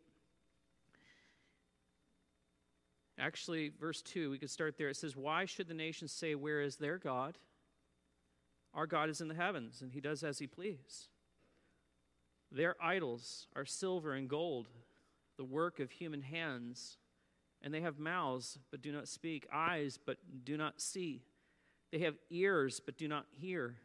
Actually, 3.19 3.73
verse 3.77 4.01
2, 4.01 4.31
we 4.31 4.37
could 4.37 4.49
start 4.49 4.77
there. 4.77 4.87
It 4.87 4.95
says, 4.95 5.17
Why 5.17 5.43
should 5.43 5.67
the 5.67 5.73
nations 5.73 6.13
say, 6.13 6.35
Where 6.35 6.61
is 6.61 6.77
their 6.77 6.97
God? 6.97 7.37
Our 8.73 8.87
God 8.87 9.09
is 9.09 9.19
in 9.19 9.27
the 9.27 9.35
heavens, 9.35 9.81
and 9.81 9.91
he 9.91 9.99
does 9.99 10.23
as 10.23 10.39
he 10.39 10.47
please. 10.47 11.09
Their 12.55 12.75
idols 12.81 13.47
are 13.53 13.65
silver 13.65 14.13
and 14.13 14.29
gold, 14.29 14.69
the 15.35 15.43
work 15.43 15.81
of 15.81 15.91
human 15.91 16.21
hands, 16.21 16.97
and 17.61 17.73
they 17.73 17.81
have 17.81 17.99
mouths 17.99 18.57
but 18.71 18.81
do 18.81 18.93
not 18.93 19.09
speak, 19.09 19.45
eyes 19.51 19.99
but 20.03 20.17
do 20.45 20.55
not 20.55 20.79
see. 20.79 21.25
They 21.91 21.99
have 21.99 22.15
ears 22.29 22.79
but 22.79 22.97
do 22.97 23.09
not 23.09 23.25
hear, 23.29 23.75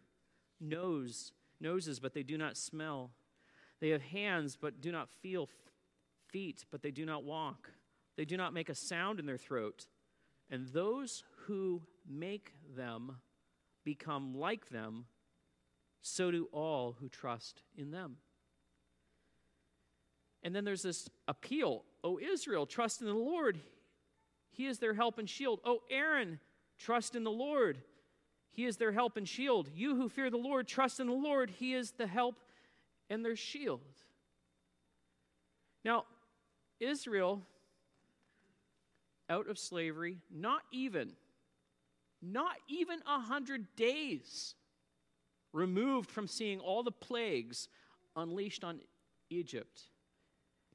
nose, 0.61 1.33
noses 1.61 1.98
but 1.98 2.14
they 2.14 2.22
do 2.22 2.38
not 2.38 2.56
smell. 2.56 3.11
They 3.80 3.88
have 3.88 4.02
hands 4.02 4.56
but 4.56 4.80
do 4.80 4.92
not 4.92 5.11
feel, 5.11 5.48
feet 6.28 6.64
but 6.70 6.80
they 6.80 6.92
do 6.92 7.04
not 7.04 7.24
walk. 7.24 7.72
They 8.16 8.24
do 8.24 8.37
not 8.37 8.54
make 8.54 8.68
a 8.68 8.74
sound 8.76 9.18
in 9.18 9.26
their 9.26 9.37
throat. 9.37 9.87
And 10.48 10.68
those 10.68 11.24
who 11.46 11.83
make 12.09 12.52
them 12.76 13.16
become 13.83 14.33
like 14.33 14.68
them, 14.68 15.06
so 16.02 16.30
do 16.30 16.48
all 16.52 16.94
who 17.00 17.09
trust 17.09 17.62
in 17.76 17.90
them. 17.90 18.18
And 20.42 20.55
then 20.55 20.64
there's 20.64 20.83
this 20.83 21.09
appeal 21.29 21.85
O 22.03 22.18
Israel, 22.18 22.66
trust 22.66 23.00
in 23.00 23.07
the 23.07 23.12
Lord. 23.14 23.61
He 24.53 24.66
is 24.66 24.79
their 24.79 24.94
help 24.94 25.18
and 25.18 25.29
shield. 25.29 25.61
O 25.64 25.83
Aaron, 25.90 26.40
trust 26.79 27.14
in 27.14 27.24
the 27.24 27.31
Lord. 27.31 27.79
He 28.50 28.64
is 28.64 28.79
their 28.79 28.92
help 28.92 29.16
and 29.16 29.29
shield. 29.29 29.68
You 29.74 29.96
who 29.96 30.09
fear 30.09 30.31
the 30.31 30.37
Lord, 30.37 30.66
trust 30.66 30.98
in 30.98 31.07
the 31.07 31.12
Lord. 31.12 31.50
He 31.50 31.74
is 31.74 31.92
the 31.92 32.07
help 32.07 32.37
and 33.09 33.24
their 33.24 33.37
shield. 33.37 33.81
Now, 35.85 36.05
Israel 36.79 37.42
out 39.29 39.48
of 39.48 39.59
slavery, 39.59 40.18
not 40.31 40.62
even, 40.72 41.12
not 42.20 42.57
even 42.68 43.00
a 43.07 43.20
hundred 43.20 43.76
days 43.76 44.55
removed 45.53 46.11
from 46.11 46.26
seeing 46.26 46.59
all 46.59 46.83
the 46.83 46.90
plagues 46.90 47.68
unleashed 48.16 48.64
on 48.64 48.81
Egypt, 49.31 49.83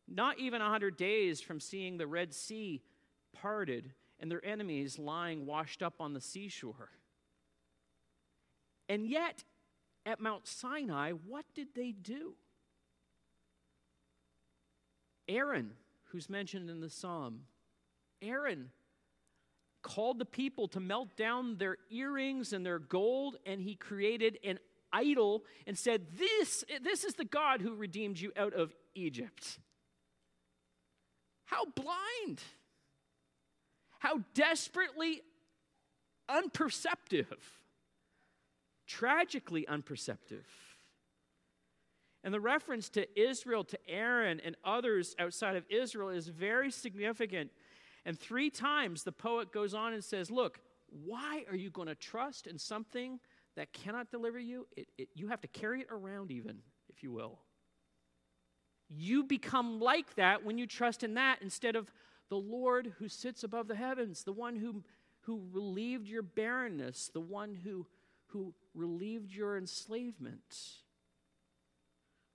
not 0.08 0.40
even 0.40 0.62
a 0.62 0.70
hundred 0.70 0.98
days 0.98 1.42
from 1.42 1.60
seeing 1.60 1.98
the 1.98 2.08
Red 2.08 2.34
Sea 2.34 2.82
parted 3.34 3.92
and 4.20 4.32
their 4.32 4.44
enemies 4.46 4.98
lying 4.98 5.46
washed 5.46 5.82
up 5.84 5.96
on 6.00 6.14
the 6.14 6.22
seashore. 6.22 6.90
And 8.88 9.08
yet, 9.08 9.44
at 10.06 10.20
Mount 10.20 10.48
Sinai, 10.48 11.12
what 11.12 11.46
did 11.54 11.70
they 11.76 11.92
do? 11.92 12.34
Aaron, 15.28 15.72
who's 16.12 16.30
mentioned 16.30 16.70
in 16.70 16.82
the 16.82 16.90
psalm, 16.90 17.42
Aaron 18.22 18.70
called 19.82 20.20
the 20.20 20.26
people 20.26 20.68
to 20.68 20.80
melt 20.80 21.16
down 21.16 21.58
their 21.58 21.78
earrings 21.90 22.54
and 22.54 22.66
their 22.66 22.80
gold, 22.80 23.38
and 23.46 23.62
he 23.62 23.76
created 23.76 24.38
an 24.44 24.60
idol 24.94 25.44
and 25.68 25.78
said, 25.78 26.06
This, 26.18 26.64
this 26.84 27.04
is 27.04 27.16
the 27.16 27.26
God 27.26 27.62
who 27.62 27.76
redeemed 27.76 28.20
you 28.20 28.32
out 28.38 28.54
of 28.54 28.74
Egypt. 28.94 29.60
How 31.46 31.66
blind! 31.66 32.42
How 34.00 34.22
desperately 34.34 35.22
unperceptive, 36.30 37.40
tragically 38.88 39.68
unperceptive. 39.68 40.46
And 42.24 42.34
the 42.34 42.40
reference 42.40 42.90
to 42.90 43.08
Israel, 43.20 43.64
to 43.66 43.80
Aaron, 43.88 44.42
and 44.44 44.56
others 44.64 45.16
outside 45.20 45.56
of 45.56 45.64
Israel 45.70 46.10
is 46.10 46.28
very 46.28 46.72
significant 46.72 47.52
and 48.06 48.20
three 48.20 48.52
times 48.52 49.04
the 49.04 49.12
poet 49.12 49.52
goes 49.52 49.74
on 49.74 49.94
and 49.94 50.04
says, 50.04 50.30
Look, 50.30 50.60
why 50.90 51.44
are 51.50 51.56
you 51.56 51.72
going 51.72 51.88
to 51.88 51.96
trust 51.96 52.46
in 52.48 52.60
something 52.60 53.20
that 53.56 53.74
cannot 53.74 54.12
deliver 54.12 54.40
you? 54.40 54.68
It, 54.78 54.88
it, 54.98 55.10
you 55.16 55.28
have 55.30 55.42
to 55.42 55.48
carry 55.48 55.82
it 55.82 55.88
around, 55.92 56.32
even, 56.32 56.60
if 56.88 57.02
you 57.02 57.12
will. 57.12 57.40
You 58.90 59.24
become 59.24 59.80
like 59.80 60.16
that 60.16 60.46
when 60.46 60.58
you 60.58 60.68
trust 60.68 61.04
in 61.04 61.16
that 61.16 61.42
instead 61.42 61.76
of 61.76 61.92
the 62.30 62.38
Lord 62.38 62.94
who 63.00 63.08
sits 63.08 63.44
above 63.44 63.68
the 63.68 63.76
heavens, 63.76 64.24
the 64.24 64.34
one 64.34 64.56
who, 64.56 64.84
who 65.22 65.48
relieved 65.52 66.08
your 66.08 66.22
barrenness, 66.22 67.10
the 67.14 67.20
one 67.20 67.56
who, 67.64 67.88
who 68.28 68.54
relieved 68.74 69.32
your 69.32 69.58
enslavement. 69.58 70.82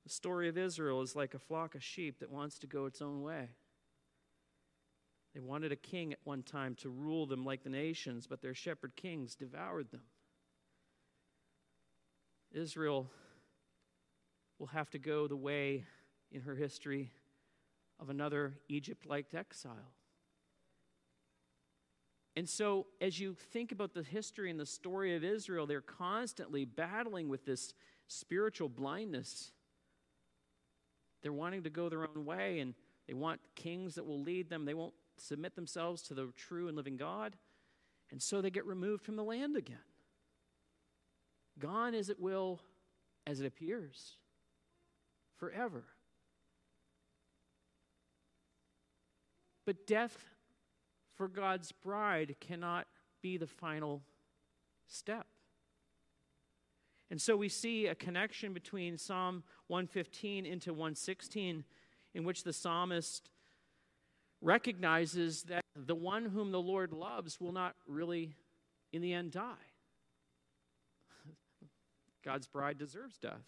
The 0.05 0.11
story 0.11 0.49
of 0.49 0.59
Israel 0.59 1.03
is 1.03 1.15
like 1.15 1.35
a 1.35 1.39
flock 1.39 1.75
of 1.75 1.85
sheep 1.85 2.21
that 2.21 2.31
wants 2.31 2.59
to 2.61 2.67
go 2.67 2.87
its 2.87 3.03
own 3.03 3.23
way. 3.23 3.51
They 5.35 5.41
wanted 5.41 5.71
a 5.71 5.77
king 5.77 6.13
at 6.13 6.19
one 6.25 6.43
time 6.43 6.75
to 6.77 6.89
rule 6.89 7.27
them 7.27 7.45
like 7.45 7.63
the 7.63 7.71
nations, 7.71 8.27
but 8.27 8.43
their 8.43 8.55
shepherd 8.55 8.97
kings 8.97 9.37
devoured 9.37 9.91
them. 9.93 10.03
Israel 12.53 13.09
will 14.59 14.67
have 14.69 14.91
to 14.91 14.99
go 14.99 15.29
the 15.29 15.37
way 15.37 15.85
in 16.33 16.43
her 16.43 16.55
history 16.55 17.11
of 17.99 18.11
another 18.11 18.55
Egypt 18.69 19.07
like 19.07 19.27
exile. 19.35 19.93
And 22.37 22.49
so, 22.49 22.87
as 23.01 23.19
you 23.19 23.35
think 23.53 23.73
about 23.73 23.93
the 23.93 24.03
history 24.03 24.51
and 24.51 24.59
the 24.59 24.67
story 24.67 25.17
of 25.17 25.25
Israel, 25.25 25.67
they're 25.67 25.81
constantly 25.81 26.65
battling 26.65 27.29
with 27.29 27.45
this 27.45 27.75
spiritual 28.07 28.69
blindness. 28.69 29.51
They're 31.23 31.33
wanting 31.33 31.65
to 31.65 31.71
go 31.71 31.89
their 31.89 32.09
own 32.09 32.25
way, 32.25 32.61
and 32.61 32.75
they 33.07 33.15
want 33.15 33.41
kings 33.57 33.97
that 33.97 34.07
will 34.07 34.23
lead 34.23 34.49
them. 34.49 34.65
They 34.65 34.75
won't 34.75 34.95
submit 35.19 35.55
themselves 35.57 36.03
to 36.03 36.15
the 36.15 36.33
true 36.37 36.69
and 36.69 36.77
living 36.77 36.97
God, 36.97 37.37
and 38.11 38.23
so 38.23 38.41
they 38.41 38.51
get 38.51 38.65
removed 38.65 39.05
from 39.05 39.17
the 39.17 39.25
land 39.25 39.57
again. 39.57 39.77
Gone 41.59 41.95
as 41.95 42.09
it 42.09 42.21
will, 42.21 42.61
as 43.27 43.41
it 43.41 43.47
appears, 43.47 44.17
forever. 45.37 45.85
But 49.67 49.87
death 49.87 50.17
for 51.15 51.29
God's 51.29 51.73
bride 51.73 52.37
cannot 52.41 52.87
be 53.23 53.37
the 53.37 53.47
final 53.47 54.03
step. 54.87 55.27
And 57.11 57.21
so 57.21 57.37
we 57.37 57.49
see 57.49 57.87
a 57.87 57.95
connection 57.95 58.53
between 58.53 58.97
Psalm 58.97 59.43
115 59.67 60.47
into 60.47 60.73
116, 60.73 61.65
in 62.15 62.25
which 62.25 62.45
the 62.45 62.53
psalmist 62.53 63.31
recognizes 64.41 65.43
that 65.45 65.63
the 65.77 65.95
one 65.95 66.25
whom 66.27 66.53
the 66.53 66.61
Lord 66.61 66.93
loves 66.93 67.41
will 67.41 67.53
not 67.53 67.75
really, 67.87 68.37
in 68.93 69.03
the 69.03 69.13
end, 69.13 69.33
die. 69.33 69.55
God's 72.25 72.47
bride 72.47 72.79
deserves 72.79 73.19
death. 73.19 73.45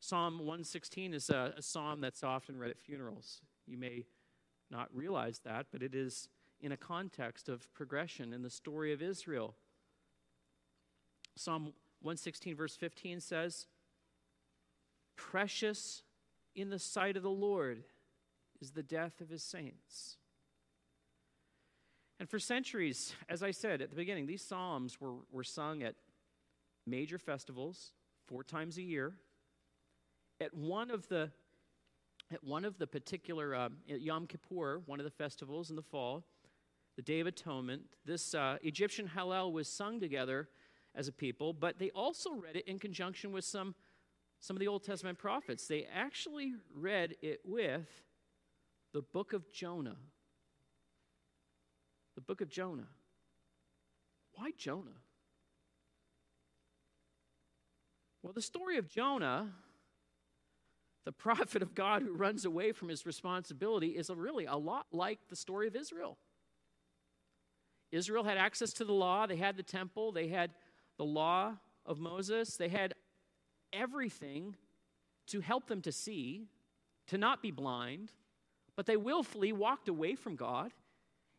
Psalm 0.00 0.38
116 0.38 1.14
is 1.14 1.30
a, 1.30 1.54
a, 1.56 1.62
psalm 1.62 2.00
that's 2.00 2.24
often 2.24 2.58
read 2.58 2.70
at 2.70 2.80
funerals. 2.80 3.40
You 3.66 3.78
may 3.78 4.04
not 4.70 4.88
realize 4.94 5.40
that, 5.44 5.66
but 5.70 5.82
it 5.82 5.94
is 5.94 6.28
in 6.60 6.72
a 6.72 6.76
context 6.76 7.48
of 7.48 7.72
progression 7.74 8.32
in 8.32 8.42
the 8.42 8.50
story 8.50 8.92
of 8.92 9.02
Israel. 9.02 9.54
Psalm 11.36 11.72
116, 12.00 12.56
verse 12.56 12.76
15 12.76 13.20
says, 13.20 13.66
Precious 15.16 16.02
in 16.54 16.70
the 16.70 16.78
sight 16.78 17.16
of 17.16 17.22
the 17.22 17.30
Lord 17.30 17.84
is 18.60 18.72
the 18.72 18.82
death 18.82 19.20
of 19.20 19.28
his 19.28 19.42
saints. 19.42 20.16
And 22.20 22.28
for 22.28 22.38
centuries, 22.38 23.14
as 23.28 23.42
I 23.42 23.50
said 23.50 23.82
at 23.82 23.90
the 23.90 23.96
beginning, 23.96 24.26
these 24.26 24.44
Psalms 24.44 25.00
were, 25.00 25.16
were 25.32 25.42
sung 25.42 25.82
at 25.82 25.96
major 26.86 27.18
festivals 27.18 27.92
four 28.26 28.44
times 28.44 28.78
a 28.78 28.82
year. 28.82 29.14
At 30.40 30.54
one 30.54 30.90
of 30.90 31.08
the 31.08 31.30
at 32.32 32.42
one 32.42 32.64
of 32.64 32.78
the 32.78 32.86
particular 32.86 33.54
uh, 33.54 33.68
Yom 33.86 34.26
Kippur, 34.26 34.82
one 34.86 35.00
of 35.00 35.04
the 35.04 35.10
festivals 35.10 35.70
in 35.70 35.76
the 35.76 35.82
fall, 35.82 36.24
the 36.96 37.02
Day 37.02 37.20
of 37.20 37.26
Atonement, 37.26 37.82
this 38.04 38.34
uh, 38.34 38.58
Egyptian 38.62 39.10
Hallel 39.16 39.52
was 39.52 39.68
sung 39.68 40.00
together 40.00 40.48
as 40.94 41.08
a 41.08 41.12
people, 41.12 41.52
but 41.52 41.78
they 41.78 41.90
also 41.90 42.32
read 42.32 42.56
it 42.56 42.66
in 42.68 42.78
conjunction 42.78 43.32
with 43.32 43.44
some, 43.44 43.74
some 44.40 44.56
of 44.56 44.60
the 44.60 44.68
Old 44.68 44.84
Testament 44.84 45.18
prophets. 45.18 45.66
They 45.66 45.86
actually 45.92 46.54
read 46.74 47.16
it 47.22 47.40
with 47.44 47.88
the 48.92 49.02
book 49.02 49.32
of 49.32 49.50
Jonah. 49.52 49.96
The 52.14 52.20
book 52.20 52.42
of 52.42 52.50
Jonah. 52.50 52.88
Why 54.34 54.50
Jonah? 54.56 55.00
Well, 58.22 58.34
the 58.34 58.42
story 58.42 58.76
of 58.76 58.88
Jonah, 58.88 59.48
the 61.04 61.12
prophet 61.12 61.62
of 61.62 61.74
God 61.74 62.02
who 62.02 62.12
runs 62.12 62.44
away 62.44 62.72
from 62.72 62.88
his 62.88 63.04
responsibility, 63.04 63.88
is 63.88 64.08
a 64.08 64.14
really 64.14 64.46
a 64.46 64.56
lot 64.56 64.86
like 64.92 65.18
the 65.28 65.36
story 65.36 65.66
of 65.66 65.76
Israel. 65.76 66.16
Israel 67.90 68.24
had 68.24 68.38
access 68.38 68.72
to 68.74 68.84
the 68.84 68.92
law, 68.92 69.26
they 69.26 69.36
had 69.36 69.56
the 69.56 69.62
temple, 69.62 70.12
they 70.12 70.28
had 70.28 70.52
the 70.96 71.04
law 71.04 71.54
of 71.84 71.98
Moses, 71.98 72.56
they 72.56 72.68
had 72.68 72.94
everything 73.72 74.56
to 75.26 75.40
help 75.40 75.66
them 75.66 75.82
to 75.82 75.92
see, 75.92 76.46
to 77.08 77.18
not 77.18 77.42
be 77.42 77.50
blind, 77.50 78.12
but 78.76 78.86
they 78.86 78.96
willfully 78.96 79.52
walked 79.52 79.88
away 79.88 80.14
from 80.14 80.36
God 80.36 80.72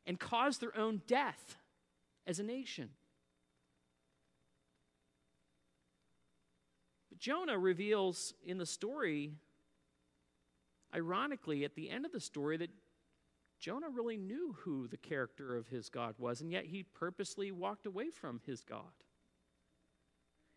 and 0.05 0.19
caused 0.19 0.61
their 0.61 0.77
own 0.77 1.01
death 1.07 1.57
as 2.27 2.39
a 2.39 2.43
nation. 2.43 2.89
But 7.09 7.19
Jonah 7.19 7.57
reveals 7.57 8.33
in 8.45 8.57
the 8.57 8.65
story, 8.65 9.33
ironically, 10.93 11.63
at 11.65 11.75
the 11.75 11.89
end 11.89 12.05
of 12.05 12.11
the 12.11 12.19
story, 12.19 12.57
that 12.57 12.69
Jonah 13.59 13.89
really 13.89 14.17
knew 14.17 14.55
who 14.59 14.87
the 14.87 14.97
character 14.97 15.55
of 15.55 15.67
his 15.67 15.89
God 15.89 16.15
was, 16.17 16.41
and 16.41 16.51
yet 16.51 16.65
he 16.65 16.83
purposely 16.83 17.51
walked 17.51 17.85
away 17.85 18.09
from 18.09 18.41
his 18.45 18.61
God. 18.61 18.91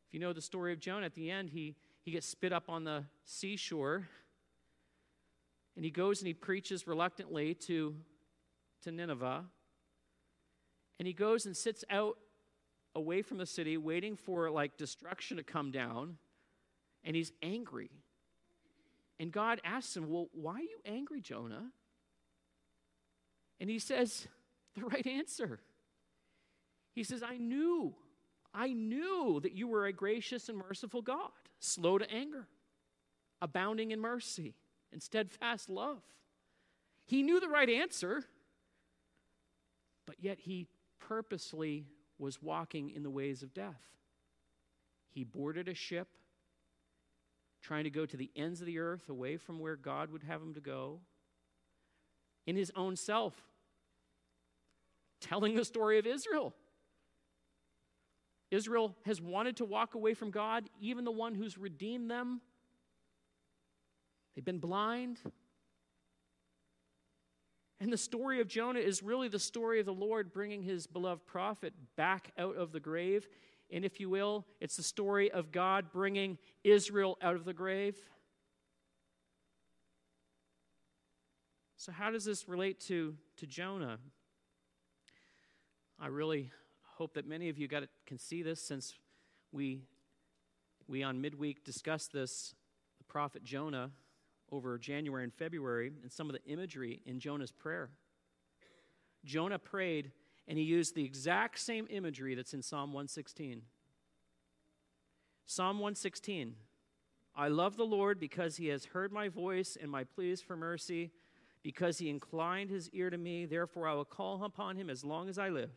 If 0.08 0.14
you 0.14 0.20
know 0.20 0.32
the 0.32 0.42
story 0.42 0.72
of 0.72 0.80
Jonah, 0.80 1.06
at 1.06 1.14
the 1.14 1.30
end, 1.30 1.50
he, 1.50 1.76
he 2.02 2.10
gets 2.10 2.26
spit 2.26 2.52
up 2.52 2.68
on 2.68 2.84
the 2.84 3.04
seashore, 3.24 4.08
and 5.76 5.84
he 5.84 5.90
goes 5.90 6.20
and 6.20 6.26
he 6.26 6.34
preaches 6.34 6.86
reluctantly 6.86 7.54
to, 7.54 7.94
to 8.82 8.90
Nineveh. 8.90 9.44
And 10.98 11.06
he 11.06 11.12
goes 11.12 11.44
and 11.44 11.56
sits 11.56 11.84
out 11.90 12.16
away 12.94 13.20
from 13.22 13.36
the 13.38 13.46
city, 13.46 13.76
waiting 13.76 14.16
for 14.16 14.50
like 14.50 14.76
destruction 14.78 15.36
to 15.36 15.42
come 15.42 15.70
down, 15.70 16.16
and 17.04 17.14
he's 17.14 17.32
angry. 17.42 17.90
And 19.18 19.32
God 19.32 19.60
asks 19.64 19.96
him, 19.96 20.08
Well, 20.08 20.28
why 20.32 20.54
are 20.54 20.60
you 20.60 20.80
angry, 20.84 21.20
Jonah? 21.20 21.70
And 23.60 23.70
he 23.70 23.78
says 23.78 24.28
the 24.74 24.84
right 24.84 25.06
answer. 25.06 25.60
He 26.94 27.04
says, 27.04 27.22
I 27.22 27.36
knew, 27.36 27.94
I 28.54 28.72
knew 28.72 29.40
that 29.42 29.52
you 29.52 29.68
were 29.68 29.86
a 29.86 29.92
gracious 29.92 30.48
and 30.48 30.58
merciful 30.58 31.02
God, 31.02 31.30
slow 31.58 31.98
to 31.98 32.10
anger, 32.10 32.48
abounding 33.40 33.90
in 33.90 34.00
mercy 34.00 34.54
and 34.92 35.02
steadfast 35.02 35.68
love. 35.68 36.02
He 37.04 37.22
knew 37.22 37.38
the 37.38 37.48
right 37.48 37.68
answer, 37.68 38.24
but 40.06 40.16
yet 40.20 40.38
he 40.40 40.66
purposely 40.98 41.86
was 42.18 42.42
walking 42.42 42.90
in 42.90 43.02
the 43.02 43.10
ways 43.10 43.42
of 43.42 43.54
death. 43.54 43.82
He 45.10 45.22
boarded 45.22 45.68
a 45.68 45.74
ship, 45.74 46.08
trying 47.66 47.84
to 47.84 47.90
go 47.90 48.06
to 48.06 48.16
the 48.16 48.30
ends 48.36 48.60
of 48.60 48.66
the 48.66 48.78
earth, 48.78 49.08
away 49.08 49.36
from 49.36 49.58
where 49.58 49.74
God 49.74 50.12
would 50.12 50.22
have 50.22 50.40
him 50.40 50.54
to 50.54 50.60
go 50.60 51.00
in 52.46 52.54
his 52.54 52.70
own 52.76 52.94
self, 52.94 53.34
telling 55.20 55.56
the 55.56 55.64
story 55.64 55.98
of 55.98 56.06
Israel. 56.06 56.54
Israel 58.52 58.94
has 59.04 59.20
wanted 59.20 59.56
to 59.56 59.64
walk 59.64 59.96
away 59.96 60.14
from 60.14 60.30
God, 60.30 60.70
even 60.80 61.04
the 61.04 61.10
one 61.10 61.34
who's 61.34 61.58
redeemed 61.58 62.08
them. 62.08 62.40
They've 64.34 64.44
been 64.44 64.60
blind. 64.60 65.18
And 67.80 67.92
the 67.92 67.98
story 67.98 68.40
of 68.40 68.46
Jonah 68.46 68.78
is 68.78 69.02
really 69.02 69.26
the 69.26 69.40
story 69.40 69.80
of 69.80 69.86
the 69.86 69.92
Lord 69.92 70.32
bringing 70.32 70.62
his 70.62 70.86
beloved 70.86 71.26
prophet 71.26 71.74
back 71.96 72.30
out 72.38 72.56
of 72.56 72.70
the 72.70 72.80
grave. 72.80 73.26
And 73.70 73.84
if 73.84 73.98
you 73.98 74.08
will, 74.08 74.46
it's 74.60 74.76
the 74.76 74.82
story 74.82 75.30
of 75.30 75.50
God 75.50 75.90
bringing 75.92 76.38
Israel 76.62 77.18
out 77.20 77.34
of 77.34 77.44
the 77.44 77.52
grave. 77.52 77.96
So, 81.76 81.92
how 81.92 82.10
does 82.10 82.24
this 82.24 82.48
relate 82.48 82.80
to, 82.88 83.14
to 83.36 83.46
Jonah? 83.46 83.98
I 86.00 86.08
really 86.08 86.50
hope 86.82 87.14
that 87.14 87.26
many 87.26 87.48
of 87.48 87.58
you 87.58 87.68
got 87.68 87.84
can 88.06 88.18
see 88.18 88.42
this 88.42 88.60
since 88.60 88.94
we, 89.52 89.82
we 90.88 91.02
on 91.02 91.20
midweek 91.20 91.64
discussed 91.64 92.12
this, 92.12 92.54
the 92.98 93.04
prophet 93.04 93.44
Jonah, 93.44 93.90
over 94.50 94.78
January 94.78 95.24
and 95.24 95.32
February, 95.34 95.92
and 96.02 96.12
some 96.12 96.28
of 96.28 96.34
the 96.34 96.44
imagery 96.50 97.02
in 97.04 97.18
Jonah's 97.18 97.52
prayer. 97.52 97.90
Jonah 99.24 99.58
prayed, 99.58 100.12
and 100.48 100.58
he 100.58 100.64
used 100.64 100.94
the 100.94 101.04
exact 101.04 101.58
same 101.58 101.86
imagery 101.90 102.34
that's 102.34 102.54
in 102.54 102.62
Psalm 102.62 102.92
116. 102.92 103.62
Psalm 105.46 105.78
116 105.78 106.54
I 107.38 107.48
love 107.48 107.76
the 107.76 107.84
Lord 107.84 108.18
because 108.18 108.56
he 108.56 108.68
has 108.68 108.86
heard 108.86 109.12
my 109.12 109.28
voice 109.28 109.76
and 109.80 109.90
my 109.90 110.04
pleas 110.04 110.40
for 110.40 110.56
mercy 110.56 111.10
because 111.62 111.98
he 111.98 112.08
inclined 112.08 112.70
his 112.70 112.88
ear 112.90 113.10
to 113.10 113.18
me. 113.18 113.44
Therefore, 113.44 113.86
I 113.86 113.92
will 113.92 114.06
call 114.06 114.42
upon 114.42 114.76
him 114.76 114.88
as 114.88 115.04
long 115.04 115.28
as 115.28 115.38
I 115.38 115.50
live. 115.50 115.70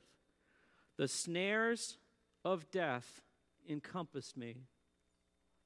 The 0.95 1.07
snares 1.07 1.97
of 2.45 2.71
death 2.71 3.21
encompassed 3.67 4.37
me, 4.37 4.55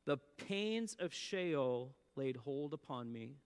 the 0.05 0.17
pains 0.47 0.95
of 0.99 1.13
Sheol 1.13 1.93
laid 2.15 2.37
hold 2.37 2.73
upon 2.73 3.11
me. 3.11 3.37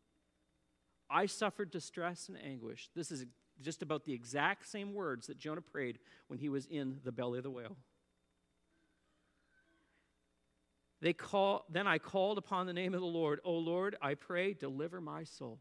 I 1.10 1.26
suffered 1.26 1.72
distress 1.72 2.28
and 2.28 2.38
anguish. 2.44 2.90
This 2.96 3.12
is 3.12 3.26
just 3.62 3.82
about 3.82 4.06
the 4.06 4.14
exact 4.14 4.68
same 4.68 4.94
words 4.94 5.28
that 5.28 5.38
Jonah 5.38 5.62
prayed 5.62 6.00
when 6.28 6.40
he 6.40 6.50
was 6.50 6.66
in 6.66 7.00
the 7.04 7.12
belly 7.12 7.40
of 7.40 7.44
the 7.44 7.50
whale. 7.50 7.78
They 11.02 11.14
call, 11.14 11.66
then 11.70 11.86
I 11.88 12.00
called 12.00 12.38
upon 12.38 12.66
the 12.66 12.74
name 12.74 12.94
of 12.94 13.02
the 13.02 13.06
Lord. 13.08 13.40
O 13.44 13.54
Lord, 13.54 13.96
I 14.02 14.16
pray, 14.16 14.54
deliver 14.54 15.00
my 15.00 15.24
soul. 15.24 15.60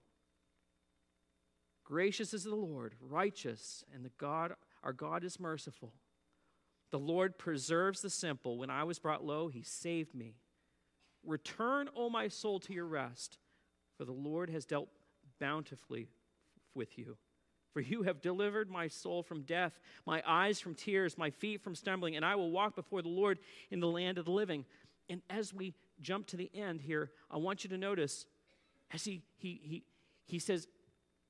Gracious 1.84 2.34
is 2.34 2.44
the 2.44 2.54
Lord, 2.54 2.94
righteous, 3.00 3.84
and 3.94 4.04
the 4.04 4.10
God, 4.18 4.54
our 4.82 4.92
God 4.92 5.22
is 5.24 5.38
merciful. 5.38 5.92
The 6.90 6.98
Lord 6.98 7.38
preserves 7.38 8.00
the 8.00 8.10
simple. 8.10 8.58
When 8.58 8.70
I 8.70 8.84
was 8.84 8.98
brought 8.98 9.24
low, 9.24 9.48
he 9.48 9.62
saved 9.62 10.14
me. 10.14 10.36
Return, 11.24 11.88
O 11.94 12.08
my 12.08 12.28
soul, 12.28 12.58
to 12.60 12.72
your 12.72 12.86
rest, 12.86 13.38
for 13.96 14.04
the 14.04 14.12
Lord 14.12 14.50
has 14.50 14.64
dealt 14.64 14.88
bountifully 15.38 16.08
with 16.74 16.98
you. 16.98 17.18
For 17.72 17.80
you 17.80 18.04
have 18.04 18.22
delivered 18.22 18.70
my 18.70 18.88
soul 18.88 19.22
from 19.22 19.42
death, 19.42 19.78
my 20.06 20.22
eyes 20.26 20.60
from 20.60 20.74
tears, 20.74 21.18
my 21.18 21.30
feet 21.30 21.62
from 21.62 21.74
stumbling, 21.74 22.16
and 22.16 22.24
I 22.24 22.34
will 22.34 22.50
walk 22.50 22.74
before 22.74 23.02
the 23.02 23.08
Lord 23.08 23.38
in 23.70 23.80
the 23.80 23.88
land 23.88 24.18
of 24.18 24.24
the 24.24 24.30
living. 24.30 24.64
And 25.10 25.20
as 25.28 25.52
we 25.52 25.74
jump 26.00 26.26
to 26.28 26.36
the 26.36 26.50
end 26.54 26.80
here, 26.80 27.10
I 27.30 27.36
want 27.36 27.64
you 27.64 27.70
to 27.70 27.78
notice 27.78 28.26
as 28.92 29.04
he, 29.04 29.22
he, 29.36 29.60
he, 29.62 29.84
he 30.24 30.38
says, 30.38 30.66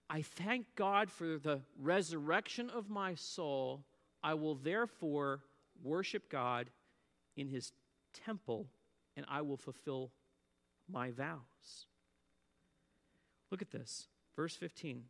I 0.09 0.23
thank 0.23 0.67
God 0.77 1.11
for 1.11 1.39
the 1.39 1.61
resurrection 1.81 2.71
of 2.71 2.89
my 2.89 3.15
soul. 3.15 3.85
I 4.23 4.35
will 4.35 4.55
therefore 4.55 5.41
worship 5.83 6.31
God 6.31 6.71
in 7.37 7.49
his 7.49 7.73
temple, 8.25 8.69
and 9.17 9.27
I 9.29 9.43
will 9.43 9.57
fulfill 9.57 10.13
my 10.89 11.11
vows. 11.11 11.87
Look 13.51 13.63
at 13.63 13.71
this. 13.71 14.09
Verse 14.37 14.55
15. 14.55 15.05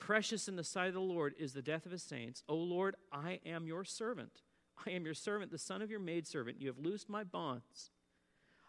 Precious 0.00 0.48
in 0.48 0.56
the 0.56 0.64
sight 0.64 0.88
of 0.88 0.94
the 0.94 1.00
Lord 1.00 1.34
is 1.38 1.52
the 1.52 1.62
death 1.62 1.86
of 1.86 1.92
his 1.92 2.02
saints. 2.02 2.42
O 2.48 2.56
Lord, 2.56 2.96
I 3.12 3.38
am 3.46 3.66
your 3.66 3.84
servant. 3.84 4.42
I 4.84 4.90
am 4.90 5.04
your 5.04 5.14
servant, 5.14 5.52
the 5.52 5.58
son 5.58 5.82
of 5.82 5.90
your 5.90 6.00
maidservant. 6.00 6.60
You 6.60 6.66
have 6.68 6.78
loosed 6.78 7.08
my 7.08 7.22
bonds. 7.22 7.90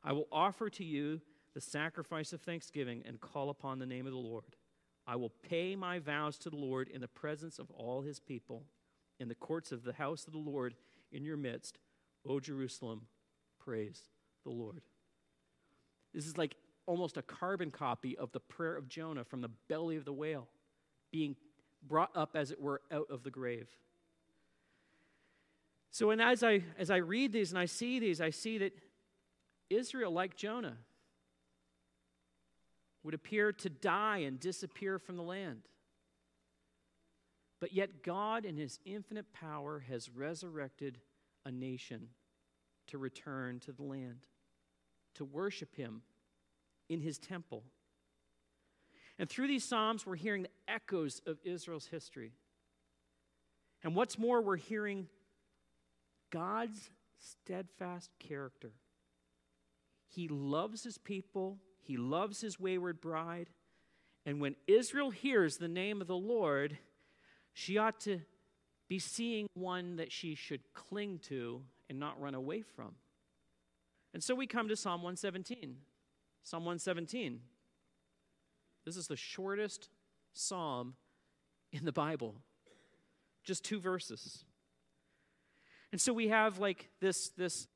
I 0.04 0.12
will 0.12 0.28
offer 0.32 0.70
to 0.70 0.84
you 0.84 1.22
the 1.54 1.62
sacrifice 1.62 2.34
of 2.34 2.42
thanksgiving 2.42 3.02
and 3.06 3.20
call 3.20 3.50
upon 3.50 3.80
the 3.80 3.86
name 3.86 4.06
of 4.06 4.12
the 4.12 4.20
Lord. 4.20 4.56
I 5.08 5.16
will 5.16 5.32
pay 5.50 5.76
my 5.76 6.00
vows 6.00 6.38
to 6.40 6.50
the 6.50 6.58
Lord 6.58 6.90
in 6.90 7.02
the 7.02 7.08
presence 7.08 7.60
of 7.60 7.72
all 7.72 8.02
his 8.02 8.20
people, 8.20 8.64
in 9.20 9.28
the 9.28 9.36
courts 9.36 9.72
of 9.72 9.84
the 9.84 9.94
house 9.94 10.28
of 10.28 10.34
the 10.34 10.40
Lord 10.40 10.76
in 11.12 11.24
your 11.24 11.38
midst. 11.38 11.78
O 12.28 12.40
Jerusalem, 12.40 13.08
praise 13.60 14.04
the 14.44 14.52
Lord. 14.52 14.82
This 16.14 16.28
is 16.28 16.38
like 16.38 16.56
almost 16.86 17.18
a 17.18 17.22
carbon 17.22 17.72
copy 17.72 18.18
of 18.18 18.32
the 18.32 18.40
prayer 18.40 18.76
of 18.76 18.90
Jonah 18.90 19.24
from 19.24 19.42
the 19.42 19.52
belly 19.70 19.96
of 19.96 20.06
the 20.06 20.14
whale, 20.14 20.50
being 21.12 21.36
brought 21.88 22.16
up, 22.16 22.36
as 22.36 22.52
it 22.52 22.60
were, 22.60 22.82
out 22.92 23.08
of 23.10 23.24
the 23.24 23.32
grave. 23.32 23.68
So, 25.92 26.12
and 26.12 26.22
as 26.22 26.44
I, 26.44 26.64
as 26.78 26.90
I 26.90 26.98
read 26.98 27.34
these 27.34 27.52
and 27.52 27.60
I 27.60 27.66
see 27.66 28.00
these, 28.00 28.22
I 28.22 28.30
see 28.30 28.58
that 28.60 28.74
Israel, 29.70 30.12
like 30.12 30.36
Jonah, 30.36 30.78
would 33.04 33.14
appear 33.14 33.52
to 33.52 33.70
die 33.70 34.20
and 34.20 34.40
disappear 34.40 35.00
from 35.00 35.18
the 35.18 35.24
land. 35.24 35.62
But 37.60 37.74
yet, 37.74 38.04
God, 38.04 38.46
in 38.46 38.56
His 38.58 38.80
infinite 38.86 39.34
power, 39.34 39.84
has 39.90 40.10
resurrected 40.10 41.00
a 41.46 41.52
nation 41.52 42.08
to 42.88 42.98
return 42.98 43.60
to 43.62 43.72
the 43.72 43.84
land, 43.84 44.26
to 45.16 45.26
worship 45.26 45.76
him 45.76 46.02
in 46.90 47.00
his 47.00 47.18
temple. 47.18 47.64
And 49.22 49.30
through 49.30 49.50
these 49.50 49.64
Psalms, 49.64 50.04
we're 50.04 50.16
hearing 50.16 50.42
the 50.42 50.50
echoes 50.68 51.22
of 51.28 51.38
Israel's 51.44 51.86
history. 51.86 52.34
And 53.84 53.96
what's 53.96 54.18
more, 54.18 54.42
we're 54.42 54.56
hearing 54.56 55.10
God's 56.32 56.90
steadfast 57.20 58.10
character. 58.18 58.72
He 60.08 60.28
loves 60.28 60.84
his 60.84 60.98
people, 60.98 61.60
he 61.84 61.98
loves 61.98 62.42
his 62.42 62.60
wayward 62.60 63.00
bride. 63.00 63.52
And 64.26 64.42
when 64.42 64.56
Israel 64.66 65.12
hears 65.12 65.58
the 65.58 65.68
name 65.68 66.02
of 66.02 66.08
the 66.08 66.16
Lord, 66.16 66.80
she 67.54 67.78
ought 67.78 68.00
to 68.02 68.22
be 68.88 68.98
seeing 68.98 69.46
one 69.54 69.98
that 69.98 70.12
she 70.12 70.34
should 70.34 70.62
cling 70.74 71.20
to 71.30 71.62
and 71.92 72.00
not 72.00 72.20
run 72.20 72.34
away 72.34 72.64
from. 72.64 72.96
And 74.16 74.24
so 74.24 74.34
we 74.34 74.48
come 74.48 74.68
to 74.68 74.76
Psalm 74.76 75.04
117. 75.04 75.78
Psalm 76.42 76.66
117. 76.66 77.42
This 78.86 78.98
is 78.98 79.08
the 79.08 79.16
shortest 79.16 79.90
psalm 80.34 80.96
in 81.72 81.86
the 81.86 81.92
Bible, 81.92 82.36
just 83.44 83.64
two 83.64 83.80
verses. 83.80 84.44
And 85.92 86.00
so 86.00 86.14
we 86.14 86.30
have 86.30 86.60
like 86.60 86.90
this, 87.00 87.30
this, 87.30 87.68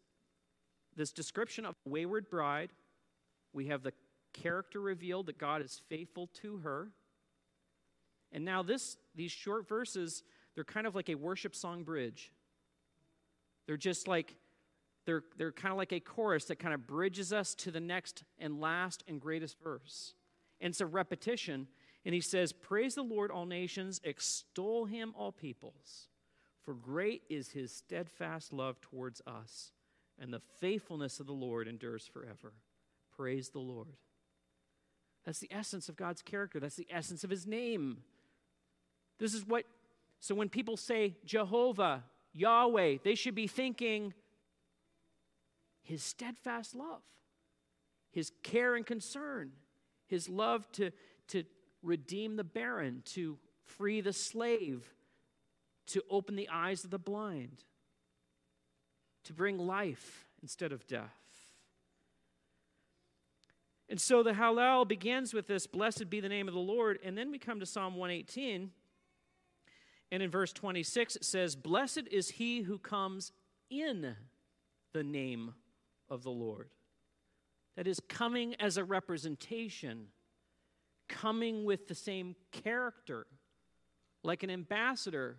this 0.95 1.11
description 1.11 1.65
of 1.65 1.75
a 1.85 1.89
wayward 1.89 2.29
bride. 2.29 2.71
We 3.53 3.67
have 3.67 3.83
the 3.83 3.93
character 4.33 4.81
revealed 4.81 5.27
that 5.27 5.37
God 5.37 5.61
is 5.61 5.81
faithful 5.89 6.27
to 6.41 6.57
her. 6.57 6.89
And 8.31 8.43
now 8.43 8.63
this, 8.63 8.97
these 9.15 9.31
short 9.31 9.67
verses, 9.67 10.23
they're 10.55 10.63
kind 10.63 10.87
of 10.87 10.95
like 10.95 11.09
a 11.09 11.15
worship 11.15 11.55
song 11.55 11.83
bridge. 11.83 12.31
They're 13.67 13.77
just 13.77 14.07
like, 14.07 14.35
they're, 15.05 15.23
they're 15.37 15.51
kind 15.51 15.71
of 15.71 15.77
like 15.77 15.93
a 15.93 15.99
chorus 15.99 16.45
that 16.45 16.59
kind 16.59 16.73
of 16.73 16.87
bridges 16.87 17.31
us 17.31 17.53
to 17.55 17.71
the 17.71 17.79
next 17.79 18.23
and 18.39 18.59
last 18.59 19.03
and 19.07 19.21
greatest 19.21 19.57
verse. 19.63 20.13
And 20.61 20.71
it's 20.71 20.81
a 20.81 20.85
repetition. 20.85 21.67
And 22.05 22.13
he 22.13 22.21
says, 22.21 22.53
Praise 22.53 22.95
the 22.95 23.03
Lord, 23.03 23.31
all 23.31 23.45
nations, 23.45 23.99
extol 24.03 24.85
him, 24.85 25.13
all 25.17 25.31
peoples. 25.31 26.07
For 26.63 26.73
great 26.73 27.21
is 27.29 27.49
his 27.49 27.71
steadfast 27.71 28.51
love 28.51 28.81
towards 28.81 29.21
us, 29.27 29.71
and 30.19 30.33
the 30.33 30.41
faithfulness 30.59 31.19
of 31.19 31.27
the 31.27 31.33
Lord 31.33 31.67
endures 31.67 32.07
forever. 32.07 32.53
Praise 33.15 33.49
the 33.49 33.59
Lord. 33.59 33.97
That's 35.25 35.39
the 35.39 35.51
essence 35.51 35.89
of 35.89 35.95
God's 35.95 36.21
character, 36.21 36.59
that's 36.59 36.75
the 36.75 36.87
essence 36.89 37.23
of 37.23 37.29
his 37.29 37.45
name. 37.45 37.97
This 39.19 39.33
is 39.33 39.45
what, 39.45 39.65
so 40.19 40.35
when 40.35 40.49
people 40.49 40.75
say 40.75 41.15
Jehovah, 41.23 42.03
Yahweh, 42.33 42.97
they 43.03 43.15
should 43.15 43.35
be 43.35 43.47
thinking 43.47 44.13
his 45.81 46.03
steadfast 46.03 46.75
love, 46.75 47.01
his 48.11 48.31
care 48.43 48.75
and 48.75 48.85
concern, 48.85 49.51
his 50.07 50.29
love 50.29 50.71
to, 50.73 50.91
to 51.29 51.43
redeem 51.81 52.35
the 52.35 52.43
barren, 52.43 53.01
to 53.05 53.37
free 53.63 54.01
the 54.01 54.13
slave, 54.13 54.93
to 55.87 56.03
open 56.09 56.35
the 56.35 56.49
eyes 56.49 56.83
of 56.83 56.89
the 56.89 56.99
blind, 56.99 57.63
to 59.23 59.33
bring 59.33 59.57
life 59.57 60.25
instead 60.41 60.71
of 60.71 60.87
death. 60.87 61.11
And 63.87 64.01
so 64.01 64.23
the 64.23 64.33
Hallel 64.33 64.87
begins 64.87 65.33
with 65.33 65.47
this 65.47 65.67
Blessed 65.67 66.09
be 66.09 66.19
the 66.19 66.29
name 66.29 66.47
of 66.47 66.53
the 66.53 66.59
Lord. 66.59 66.99
And 67.03 67.17
then 67.17 67.31
we 67.31 67.37
come 67.37 67.59
to 67.59 67.65
Psalm 67.65 67.95
118. 67.95 68.71
And 70.11 70.23
in 70.23 70.29
verse 70.29 70.53
26, 70.53 71.17
it 71.17 71.25
says, 71.25 71.55
Blessed 71.55 72.03
is 72.11 72.29
he 72.29 72.61
who 72.61 72.77
comes 72.77 73.31
in 73.69 74.15
the 74.93 75.03
name 75.03 75.53
of 76.09 76.23
the 76.23 76.31
Lord. 76.31 76.69
That 77.75 77.87
is, 77.87 77.99
coming 78.07 78.55
as 78.55 78.77
a 78.77 78.83
representation, 78.83 80.07
coming 81.09 81.65
with 81.65 81.87
the 81.87 81.95
same 81.95 82.35
character, 82.51 83.27
like 84.23 84.43
an 84.43 84.49
ambassador 84.49 85.37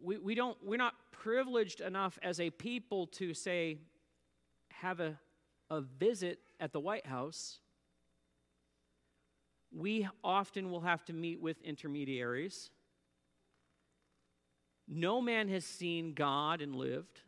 we, 0.00 0.18
we 0.18 0.34
don't, 0.34 0.56
we're 0.62 0.76
not 0.76 0.94
privileged 1.10 1.80
enough 1.80 2.18
as 2.22 2.40
a 2.40 2.50
people 2.50 3.06
to 3.08 3.34
say, 3.34 3.78
have 4.70 5.00
a, 5.00 5.18
a 5.70 5.80
visit 5.80 6.40
at 6.60 6.72
the 6.72 6.80
White 6.80 7.06
House. 7.06 7.58
We 9.72 10.08
often 10.22 10.70
will 10.70 10.80
have 10.80 11.04
to 11.06 11.12
meet 11.12 11.40
with 11.40 11.60
intermediaries. 11.62 12.70
No 14.88 15.20
man 15.20 15.48
has 15.48 15.64
seen 15.64 16.14
God 16.14 16.60
and 16.60 16.76
lived. 16.76 17.20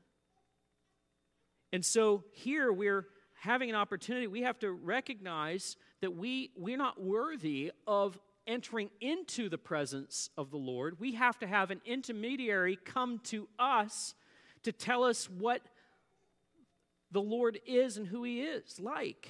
And 1.72 1.84
so 1.84 2.24
here 2.32 2.72
we're 2.72 3.06
having 3.34 3.70
an 3.70 3.76
opportunity. 3.76 4.26
We 4.26 4.42
have 4.42 4.58
to 4.60 4.70
recognize 4.72 5.76
that 6.00 6.16
we, 6.16 6.50
we're 6.56 6.78
not 6.78 7.00
worthy 7.00 7.72
of 7.86 8.18
entering 8.48 8.88
into 9.00 9.48
the 9.48 9.58
presence 9.58 10.30
of 10.38 10.50
the 10.50 10.56
Lord, 10.56 10.98
we 10.98 11.12
have 11.12 11.38
to 11.40 11.46
have 11.46 11.70
an 11.70 11.82
intermediary 11.84 12.78
come 12.82 13.20
to 13.24 13.46
us 13.58 14.14
to 14.62 14.72
tell 14.72 15.04
us 15.04 15.28
what 15.28 15.60
the 17.12 17.20
Lord 17.20 17.60
is 17.66 17.98
and 17.98 18.06
who 18.06 18.24
He 18.24 18.40
is 18.40 18.80
like. 18.80 19.28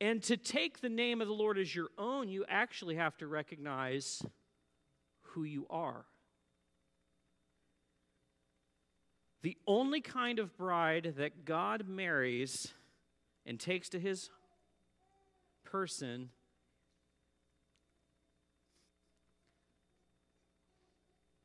And 0.00 0.22
to 0.24 0.36
take 0.36 0.80
the 0.80 0.90
name 0.90 1.22
of 1.22 1.28
the 1.28 1.32
Lord 1.32 1.58
as 1.58 1.74
your 1.74 1.88
own, 1.96 2.28
you 2.28 2.44
actually 2.48 2.96
have 2.96 3.16
to 3.18 3.26
recognize 3.26 4.22
who 5.22 5.44
you 5.44 5.66
are. 5.70 6.04
The 9.46 9.56
only 9.68 10.00
kind 10.00 10.40
of 10.40 10.56
bride 10.56 11.14
that 11.18 11.44
God 11.44 11.86
marries 11.86 12.74
and 13.46 13.60
takes 13.60 13.88
to 13.90 14.00
his 14.00 14.28
person 15.62 16.30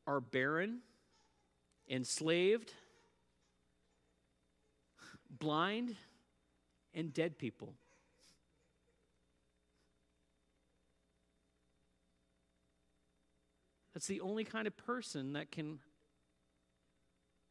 are 0.08 0.20
barren, 0.20 0.80
enslaved, 1.88 2.74
blind, 5.30 5.96
and 6.96 7.14
dead 7.14 7.38
people. 7.38 7.76
That's 13.94 14.08
the 14.08 14.22
only 14.22 14.44
kind 14.44 14.66
of 14.66 14.76
person 14.76 15.34
that 15.34 15.52
can 15.52 15.78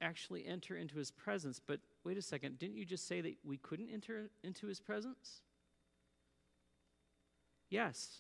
actually 0.01 0.47
enter 0.47 0.77
into 0.77 0.99
his 0.99 1.11
presence. 1.11 1.61
But 1.65 1.81
wait 2.05 2.19
a 2.19 2.23
second, 2.23 2.59
didn't 2.59 2.77
you 2.77 2.85
just 2.85 3.07
say 3.07 3.21
that 3.21 3.37
we 3.45 3.57
couldn't 3.57 3.91
enter 3.91 4.31
into 4.43 4.67
his 4.67 4.81
presence? 4.81 5.43
Yes. 7.69 8.19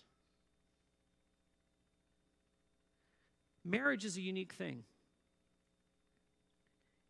Marriage 3.65 4.05
is 4.05 4.17
a 4.17 4.21
unique 4.21 4.53
thing. 4.53 4.85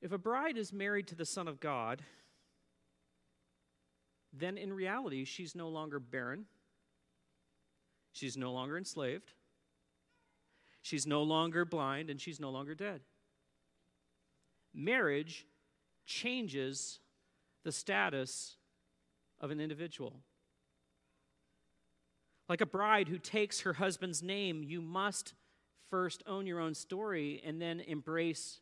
If 0.02 0.12
a 0.12 0.18
bride 0.18 0.56
is 0.56 0.72
married 0.72 1.06
to 1.08 1.14
the 1.14 1.26
Son 1.26 1.46
of 1.46 1.60
God, 1.60 2.02
then 4.32 4.56
in 4.56 4.72
reality, 4.72 5.24
she's 5.24 5.54
no 5.54 5.68
longer 5.68 6.00
barren. 6.00 6.46
She's 8.12 8.36
no 8.36 8.52
longer 8.52 8.78
enslaved. 8.78 9.32
She's 10.82 11.06
no 11.06 11.22
longer 11.22 11.64
blind, 11.64 12.08
and 12.08 12.20
she's 12.20 12.40
no 12.40 12.50
longer 12.50 12.74
dead. 12.74 13.02
Marriage 14.74 15.46
changes 16.06 17.00
the 17.64 17.72
status 17.72 18.56
of 19.40 19.50
an 19.50 19.60
individual. 19.60 20.14
Like 22.48 22.60
a 22.60 22.66
bride 22.66 23.08
who 23.08 23.18
takes 23.18 23.60
her 23.60 23.74
husband's 23.74 24.22
name, 24.22 24.62
you 24.62 24.80
must 24.80 25.34
first 25.88 26.22
own 26.26 26.46
your 26.46 26.60
own 26.60 26.74
story 26.74 27.42
and 27.44 27.60
then 27.60 27.80
embrace 27.80 28.60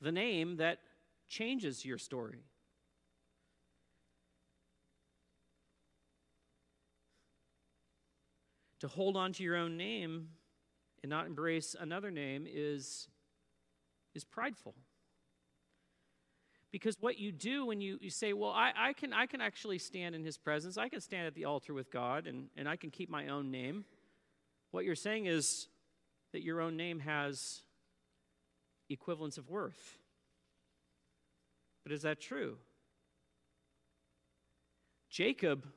the 0.00 0.12
name 0.12 0.56
that 0.56 0.78
changes 1.28 1.84
your 1.84 1.98
story. 1.98 2.44
To 8.80 8.88
hold 8.88 9.16
on 9.16 9.32
to 9.34 9.42
your 9.42 9.56
own 9.56 9.78
name 9.78 10.28
and 11.02 11.08
not 11.08 11.26
embrace 11.26 11.74
another 11.78 12.10
name 12.10 12.46
is, 12.46 13.08
is 14.14 14.24
prideful. 14.24 14.74
Because 16.74 16.96
what 16.98 17.20
you 17.20 17.30
do 17.30 17.66
when 17.66 17.80
you, 17.80 17.98
you 18.00 18.10
say, 18.10 18.32
Well, 18.32 18.50
I, 18.50 18.72
I, 18.76 18.92
can, 18.94 19.12
I 19.12 19.26
can 19.26 19.40
actually 19.40 19.78
stand 19.78 20.16
in 20.16 20.24
his 20.24 20.36
presence, 20.36 20.76
I 20.76 20.88
can 20.88 21.00
stand 21.00 21.24
at 21.28 21.36
the 21.36 21.44
altar 21.44 21.72
with 21.72 21.88
God, 21.88 22.26
and, 22.26 22.48
and 22.56 22.68
I 22.68 22.74
can 22.74 22.90
keep 22.90 23.08
my 23.08 23.28
own 23.28 23.52
name, 23.52 23.84
what 24.72 24.84
you're 24.84 24.96
saying 24.96 25.26
is 25.26 25.68
that 26.32 26.42
your 26.42 26.60
own 26.60 26.76
name 26.76 26.98
has 26.98 27.62
equivalence 28.90 29.38
of 29.38 29.48
worth. 29.48 29.98
But 31.84 31.92
is 31.92 32.02
that 32.02 32.20
true? 32.20 32.56
Jacob 35.08 35.68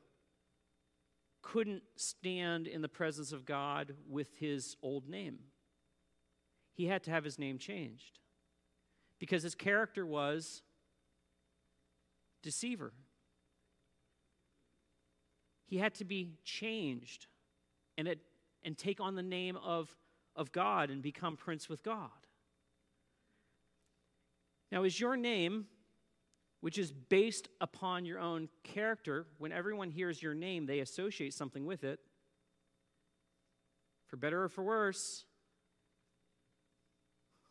couldn't 1.44 1.84
stand 1.96 2.66
in 2.66 2.82
the 2.82 2.90
presence 2.90 3.32
of 3.32 3.46
God 3.46 3.94
with 4.10 4.36
his 4.40 4.76
old 4.82 5.08
name. 5.08 5.38
he 6.74 6.88
had 6.88 7.04
to 7.04 7.12
have 7.12 7.24
his 7.24 7.38
name 7.38 7.60
changed 7.60 8.18
because 9.20 9.44
his 9.44 9.54
character 9.54 10.04
was 10.04 10.64
deceiver. 12.48 12.94
He 15.66 15.80
had 15.80 15.94
to 15.96 16.06
be 16.06 16.30
changed 16.46 17.28
and, 17.98 18.08
it, 18.08 18.20
and 18.64 18.78
take 18.78 19.02
on 19.02 19.16
the 19.16 19.22
name 19.22 19.58
of, 19.58 19.94
of 20.34 20.54
God 20.54 20.90
and 20.90 21.02
become 21.02 21.36
prince 21.36 21.68
with 21.68 21.84
God. 21.84 22.10
Now, 24.72 24.84
is 24.84 24.98
your 24.98 25.18
name, 25.18 25.66
which 26.62 26.78
is 26.78 26.94
based 26.94 27.50
upon 27.60 28.06
your 28.06 28.20
own 28.20 28.48
character, 28.64 29.28
when 29.40 29.52
everyone 29.52 29.90
hears 29.90 30.24
your 30.24 30.34
name, 30.34 30.68
they 30.68 30.80
associate 30.80 31.34
something 31.34 31.66
with 31.66 31.84
it, 31.84 32.00
for 34.08 34.16
better 34.16 34.42
or 34.42 34.48
for 34.48 34.64
worse, 34.64 35.26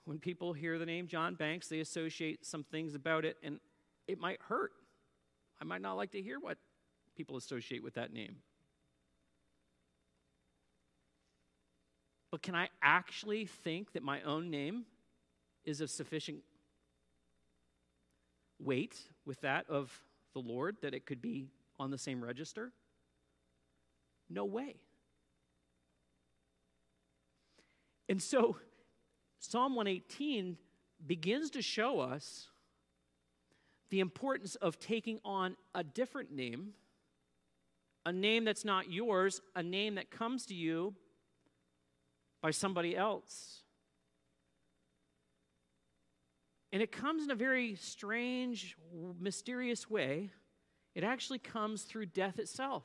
when 0.07 0.19
people 0.19 0.55
hear 0.55 0.79
the 0.79 0.87
name 0.87 1.07
John 1.07 1.35
Banks, 1.35 1.69
they 1.69 1.81
associate 1.81 2.47
some 2.47 2.65
things 2.65 2.95
about 2.95 3.27
it, 3.27 3.37
and 3.43 3.61
it 4.09 4.19
might 4.19 4.41
hurt. 4.49 4.73
I 5.61 5.65
might 5.65 5.81
not 5.81 5.97
like 5.97 6.13
to 6.13 6.23
hear 6.23 6.39
what 6.39 6.59
people 7.17 7.37
associate 7.37 7.83
with 7.83 7.95
that 7.95 8.13
name. 8.13 8.37
But 12.31 12.43
can 12.43 12.55
I 12.55 12.69
actually 12.83 13.47
think 13.47 13.93
that 13.93 14.03
my 14.03 14.21
own 14.23 14.51
name 14.51 14.85
is 15.65 15.81
of 15.81 15.91
sufficient 15.91 16.41
weight 18.59 18.99
with 19.25 19.41
that 19.41 19.69
of 19.69 19.93
the 20.35 20.41
Lord 20.41 20.77
that 20.83 20.95
it 20.95 21.07
could 21.07 21.23
be 21.23 21.49
on 21.79 21.91
the 21.91 21.99
same 21.99 22.23
register? 22.23 22.73
No 24.29 24.45
way. 24.45 24.77
And 28.09 28.23
so 28.23 28.57
Psalm 29.39 29.75
118 29.75 30.57
begins 31.07 31.51
to 31.51 31.63
show 31.63 32.01
us 32.01 32.49
the 33.91 34.01
importance 34.01 34.55
of 34.57 34.79
taking 34.79 35.21
on 35.25 35.57
a 35.75 35.85
different 35.85 36.33
name, 36.33 36.71
a 38.05 38.13
name 38.13 38.45
that's 38.45 38.65
not 38.65 38.91
yours, 38.91 39.41
a 39.55 39.63
name 39.63 39.97
that 39.97 40.11
comes 40.11 40.47
to 40.47 40.55
you 40.55 40.95
by 42.43 42.51
somebody 42.51 42.97
else. 42.97 43.63
And 46.73 46.83
it 46.83 46.93
comes 46.93 47.25
in 47.25 47.31
a 47.31 47.37
very 47.37 47.77
strange, 47.77 48.77
mysterious 49.19 49.89
way. 49.89 50.31
It 50.95 51.05
actually 51.05 51.39
comes 51.39 51.83
through 51.83 52.07
death 52.07 52.39
itself. 52.39 52.85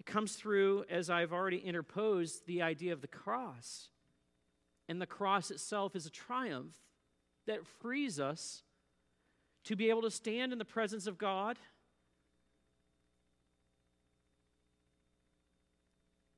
It 0.00 0.06
comes 0.06 0.34
through, 0.34 0.84
as 0.90 1.08
I've 1.08 1.32
already 1.32 1.58
interposed, 1.58 2.46
the 2.46 2.62
idea 2.62 2.92
of 2.92 3.00
the 3.00 3.08
cross. 3.08 3.88
And 4.88 5.00
the 5.00 5.06
cross 5.06 5.50
itself 5.50 5.94
is 5.96 6.06
a 6.06 6.10
triumph 6.10 6.74
that 7.46 7.66
frees 7.66 8.20
us 8.20 8.62
to 9.68 9.76
be 9.76 9.90
able 9.90 10.00
to 10.00 10.10
stand 10.10 10.50
in 10.50 10.58
the 10.58 10.64
presence 10.64 11.06
of 11.06 11.18
God, 11.18 11.58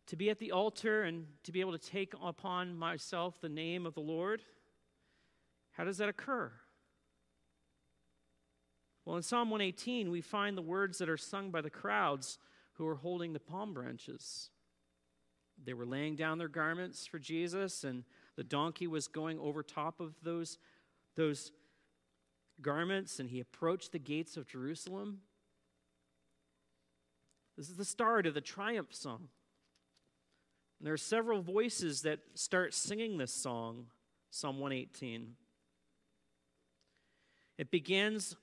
to 0.08 0.16
be 0.16 0.30
at 0.30 0.40
the 0.40 0.50
altar 0.50 1.04
and 1.04 1.26
to 1.44 1.52
be 1.52 1.60
able 1.60 1.70
to 1.70 1.78
take 1.78 2.12
upon 2.20 2.76
myself 2.76 3.40
the 3.40 3.48
name 3.48 3.86
of 3.86 3.94
the 3.94 4.00
Lord. 4.00 4.42
How 5.70 5.84
does 5.84 5.98
that 5.98 6.08
occur? 6.08 6.50
Well, 9.04 9.16
in 9.16 9.22
Psalm 9.22 9.48
118, 9.48 10.10
we 10.10 10.20
find 10.20 10.58
the 10.58 10.62
words 10.62 10.98
that 10.98 11.08
are 11.08 11.16
sung 11.16 11.52
by 11.52 11.60
the 11.60 11.70
crowds 11.70 12.36
who 12.72 12.86
are 12.88 12.96
holding 12.96 13.32
the 13.32 13.38
palm 13.38 13.72
branches. 13.72 14.50
They 15.64 15.74
were 15.74 15.86
laying 15.86 16.16
down 16.16 16.38
their 16.38 16.48
garments 16.48 17.06
for 17.06 17.20
Jesus, 17.20 17.84
and 17.84 18.02
the 18.34 18.42
donkey 18.42 18.88
was 18.88 19.06
going 19.06 19.38
over 19.38 19.62
top 19.62 20.00
of 20.00 20.16
those, 20.20 20.58
those 21.14 21.52
garments, 22.62 23.18
and 23.18 23.30
he 23.30 23.40
approached 23.40 23.92
the 23.92 23.98
gates 23.98 24.36
of 24.36 24.46
Jerusalem. 24.46 25.20
This 27.56 27.68
is 27.68 27.76
the 27.76 27.84
start 27.84 28.26
of 28.26 28.34
the 28.34 28.40
triumph 28.40 28.94
song. 28.94 29.28
And 30.78 30.86
there 30.86 30.94
are 30.94 30.98
several 30.98 31.42
voices 31.42 32.02
that 32.02 32.20
start 32.34 32.72
singing 32.72 33.18
this 33.18 33.34
song, 33.34 33.86
Psalm 34.30 34.58
118. 34.58 35.34
It 37.58 37.70
begins 37.70 38.36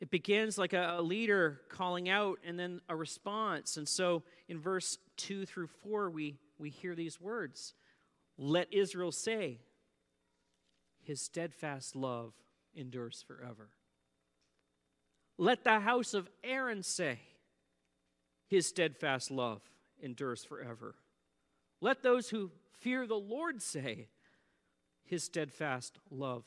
it 0.00 0.10
begins 0.10 0.58
like 0.58 0.74
a, 0.74 0.96
a, 0.98 1.02
leader 1.02 1.62
calling 1.70 2.10
out 2.10 2.38
and 2.44 2.58
then 2.58 2.82
a 2.90 2.96
response. 2.96 3.78
And 3.78 3.88
so 3.88 4.22
in 4.48 4.60
verse 4.60 4.98
2 5.16 5.46
through 5.46 5.68
4, 5.68 6.10
we, 6.10 6.36
we 6.58 6.68
hear 6.68 6.94
these 6.94 7.18
words 7.18 7.72
Let 8.36 8.70
Israel 8.70 9.12
say, 9.12 9.60
His 11.00 11.22
steadfast 11.22 11.96
love 11.96 12.34
endures 12.74 13.24
forever. 13.26 13.70
Let 15.36 15.64
the 15.64 15.80
house 15.80 16.14
of 16.14 16.28
Aaron 16.42 16.82
say, 16.82 17.18
His 18.46 18.66
steadfast 18.66 19.30
love 19.30 19.62
endures 20.00 20.44
forever. 20.44 20.94
Let 21.80 22.02
those 22.02 22.30
who 22.30 22.50
fear 22.78 23.06
the 23.06 23.14
Lord 23.14 23.60
say, 23.62 24.08
His 25.04 25.24
steadfast 25.24 25.98
love 26.10 26.44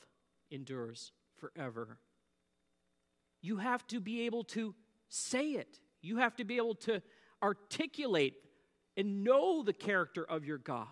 endures 0.50 1.12
forever. 1.36 1.98
You 3.40 3.58
have 3.58 3.86
to 3.88 4.00
be 4.00 4.22
able 4.22 4.44
to 4.44 4.74
say 5.08 5.52
it, 5.52 5.80
you 6.00 6.16
have 6.18 6.36
to 6.36 6.44
be 6.44 6.56
able 6.56 6.74
to 6.74 7.02
articulate 7.42 8.34
and 8.96 9.22
know 9.22 9.62
the 9.62 9.72
character 9.72 10.24
of 10.24 10.44
your 10.44 10.58
God. 10.58 10.86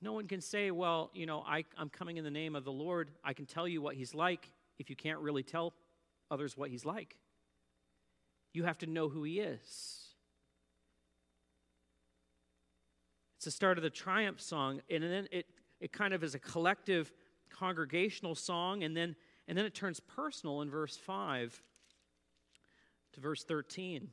No 0.00 0.12
one 0.12 0.28
can 0.28 0.40
say, 0.40 0.70
well, 0.70 1.10
you 1.12 1.26
know, 1.26 1.44
I, 1.46 1.64
am 1.76 1.88
coming 1.88 2.16
in 2.18 2.24
the 2.24 2.30
name 2.30 2.54
of 2.54 2.64
the 2.64 2.72
Lord. 2.72 3.10
I 3.24 3.32
can 3.32 3.46
tell 3.46 3.66
you 3.66 3.82
what 3.82 3.96
he's 3.96 4.14
like 4.14 4.52
if 4.78 4.90
you 4.90 4.96
can't 4.96 5.18
really 5.18 5.42
tell 5.42 5.74
others 6.30 6.56
what 6.56 6.70
he's 6.70 6.84
like. 6.84 7.16
You 8.52 8.64
have 8.64 8.78
to 8.78 8.86
know 8.86 9.08
who 9.08 9.24
he 9.24 9.40
is. 9.40 9.60
It's 13.36 13.44
the 13.44 13.50
start 13.50 13.78
of 13.78 13.82
the 13.82 13.90
triumph 13.90 14.40
song, 14.40 14.80
and 14.90 15.02
then 15.02 15.28
it 15.30 15.46
it 15.80 15.92
kind 15.92 16.12
of 16.12 16.24
is 16.24 16.34
a 16.34 16.38
collective 16.38 17.12
congregational 17.50 18.34
song, 18.34 18.82
and 18.82 18.96
then, 18.96 19.16
and 19.46 19.56
then 19.56 19.64
it 19.64 19.74
turns 19.74 20.00
personal 20.00 20.60
in 20.62 20.70
verse 20.70 20.96
5 20.96 21.62
to 23.12 23.20
verse 23.20 23.44
13 23.44 24.08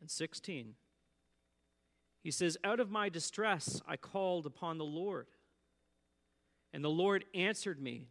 and 0.00 0.10
16. 0.10 0.74
He 2.22 2.30
says, 2.30 2.56
Out 2.64 2.80
of 2.80 2.90
my 2.90 3.08
distress 3.08 3.80
I 3.86 3.96
called 3.96 4.46
upon 4.46 4.78
the 4.78 4.84
Lord, 4.84 5.26
and 6.72 6.84
the 6.84 6.90
Lord 6.90 7.24
answered 7.34 7.80
me 7.80 8.08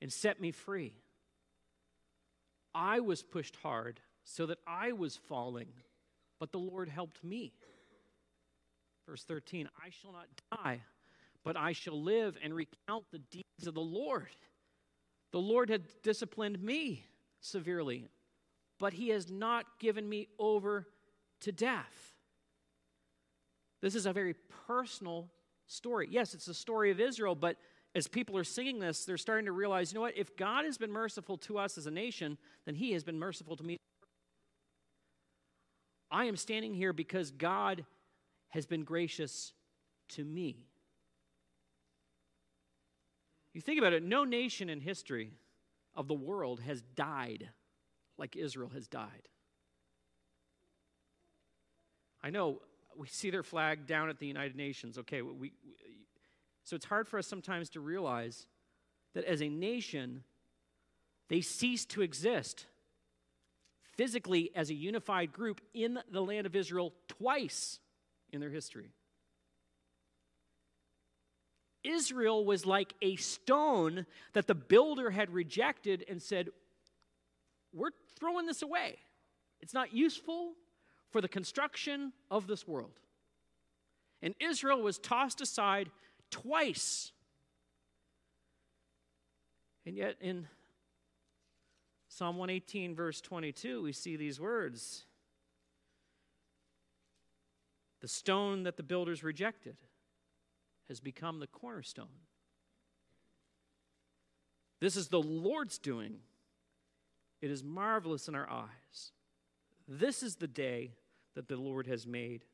and 0.00 0.12
set 0.12 0.40
me 0.40 0.50
free. 0.50 0.94
I 2.74 3.00
was 3.00 3.22
pushed 3.22 3.56
hard 3.56 4.00
so 4.24 4.46
that 4.46 4.58
I 4.66 4.92
was 4.92 5.16
falling, 5.16 5.68
but 6.38 6.52
the 6.52 6.58
Lord 6.58 6.88
helped 6.88 7.22
me. 7.24 7.52
Verse 9.06 9.24
13 9.24 9.68
I 9.84 9.90
shall 9.90 10.12
not 10.12 10.28
die 10.62 10.82
but 11.44 11.56
I 11.56 11.72
shall 11.72 12.00
live 12.00 12.36
and 12.42 12.54
recount 12.54 13.04
the 13.10 13.18
deeds 13.18 13.66
of 13.66 13.74
the 13.74 13.80
Lord. 13.80 14.28
The 15.32 15.40
Lord 15.40 15.70
had 15.70 15.84
disciplined 16.02 16.62
me 16.62 17.06
severely, 17.40 18.08
but 18.78 18.92
he 18.92 19.08
has 19.08 19.30
not 19.30 19.66
given 19.78 20.08
me 20.08 20.28
over 20.38 20.86
to 21.40 21.52
death. 21.52 22.11
This 23.82 23.94
is 23.96 24.06
a 24.06 24.12
very 24.12 24.34
personal 24.66 25.28
story. 25.66 26.08
Yes, 26.10 26.34
it's 26.34 26.46
the 26.46 26.54
story 26.54 26.90
of 26.90 27.00
Israel, 27.00 27.34
but 27.34 27.56
as 27.94 28.08
people 28.08 28.38
are 28.38 28.44
singing 28.44 28.78
this, 28.78 29.04
they're 29.04 29.18
starting 29.18 29.46
to 29.46 29.52
realize 29.52 29.92
you 29.92 29.96
know 29.96 30.02
what? 30.02 30.16
If 30.16 30.36
God 30.36 30.64
has 30.64 30.78
been 30.78 30.92
merciful 30.92 31.36
to 31.38 31.58
us 31.58 31.76
as 31.76 31.86
a 31.86 31.90
nation, 31.90 32.38
then 32.64 32.74
he 32.74 32.92
has 32.92 33.02
been 33.02 33.18
merciful 33.18 33.56
to 33.56 33.62
me. 33.62 33.76
I 36.10 36.26
am 36.26 36.36
standing 36.36 36.74
here 36.74 36.92
because 36.92 37.30
God 37.30 37.84
has 38.50 38.66
been 38.66 38.84
gracious 38.84 39.52
to 40.10 40.24
me. 40.24 40.66
You 43.52 43.60
think 43.60 43.78
about 43.78 43.92
it, 43.92 44.02
no 44.02 44.24
nation 44.24 44.70
in 44.70 44.80
history 44.80 45.32
of 45.94 46.08
the 46.08 46.14
world 46.14 46.60
has 46.60 46.82
died 46.94 47.50
like 48.16 48.36
Israel 48.36 48.70
has 48.74 48.86
died. 48.86 49.28
I 52.22 52.30
know 52.30 52.60
we 52.96 53.08
see 53.08 53.30
their 53.30 53.42
flag 53.42 53.86
down 53.86 54.08
at 54.08 54.18
the 54.18 54.26
United 54.26 54.56
Nations. 54.56 54.98
Okay, 54.98 55.22
we, 55.22 55.32
we, 55.32 55.52
so 56.64 56.76
it's 56.76 56.86
hard 56.86 57.08
for 57.08 57.18
us 57.18 57.26
sometimes 57.26 57.70
to 57.70 57.80
realize 57.80 58.46
that 59.14 59.24
as 59.24 59.42
a 59.42 59.48
nation, 59.48 60.24
they 61.28 61.40
ceased 61.40 61.90
to 61.90 62.02
exist 62.02 62.66
physically 63.96 64.50
as 64.54 64.70
a 64.70 64.74
unified 64.74 65.32
group 65.32 65.60
in 65.74 65.98
the 66.10 66.22
land 66.22 66.46
of 66.46 66.56
Israel 66.56 66.94
twice 67.08 67.78
in 68.32 68.40
their 68.40 68.50
history. 68.50 68.90
Israel 71.84 72.44
was 72.44 72.64
like 72.64 72.94
a 73.02 73.16
stone 73.16 74.06
that 74.34 74.46
the 74.46 74.54
builder 74.54 75.10
had 75.10 75.30
rejected 75.30 76.04
and 76.08 76.22
said, 76.22 76.48
We're 77.72 77.90
throwing 78.18 78.46
this 78.46 78.62
away. 78.62 78.98
It's 79.60 79.74
not 79.74 79.92
useful 79.92 80.54
for 81.12 81.20
the 81.20 81.28
construction 81.28 82.12
of 82.30 82.46
this 82.46 82.66
world. 82.66 82.98
And 84.22 84.34
Israel 84.40 84.82
was 84.82 84.98
tossed 84.98 85.40
aside 85.40 85.90
twice. 86.30 87.12
And 89.84 89.96
yet, 89.96 90.16
in 90.20 90.48
Psalm 92.08 92.36
118, 92.38 92.94
verse 92.94 93.20
22, 93.20 93.82
we 93.82 93.92
see 93.92 94.16
these 94.16 94.40
words 94.40 95.04
The 98.00 98.08
stone 98.08 98.64
that 98.64 98.76
the 98.76 98.82
builders 98.82 99.22
rejected 99.22 99.76
has 100.88 100.98
become 100.98 101.38
the 101.38 101.46
cornerstone. 101.46 102.06
This 104.80 104.96
is 104.96 105.08
the 105.08 105.22
Lord's 105.22 105.78
doing. 105.78 106.16
It 107.40 107.50
is 107.50 107.62
marvelous 107.62 108.28
in 108.28 108.34
our 108.34 108.48
eyes. 108.48 109.12
This 109.86 110.22
is 110.22 110.36
the 110.36 110.48
day 110.48 110.92
that 111.34 111.48
the 111.48 111.56
Lord 111.56 111.86
has 111.86 112.06
made. 112.06 112.44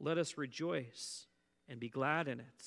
Let 0.00 0.18
us 0.18 0.36
rejoice 0.36 1.26
and 1.68 1.80
be 1.80 1.88
glad 1.88 2.28
in 2.28 2.40
it. 2.40 2.64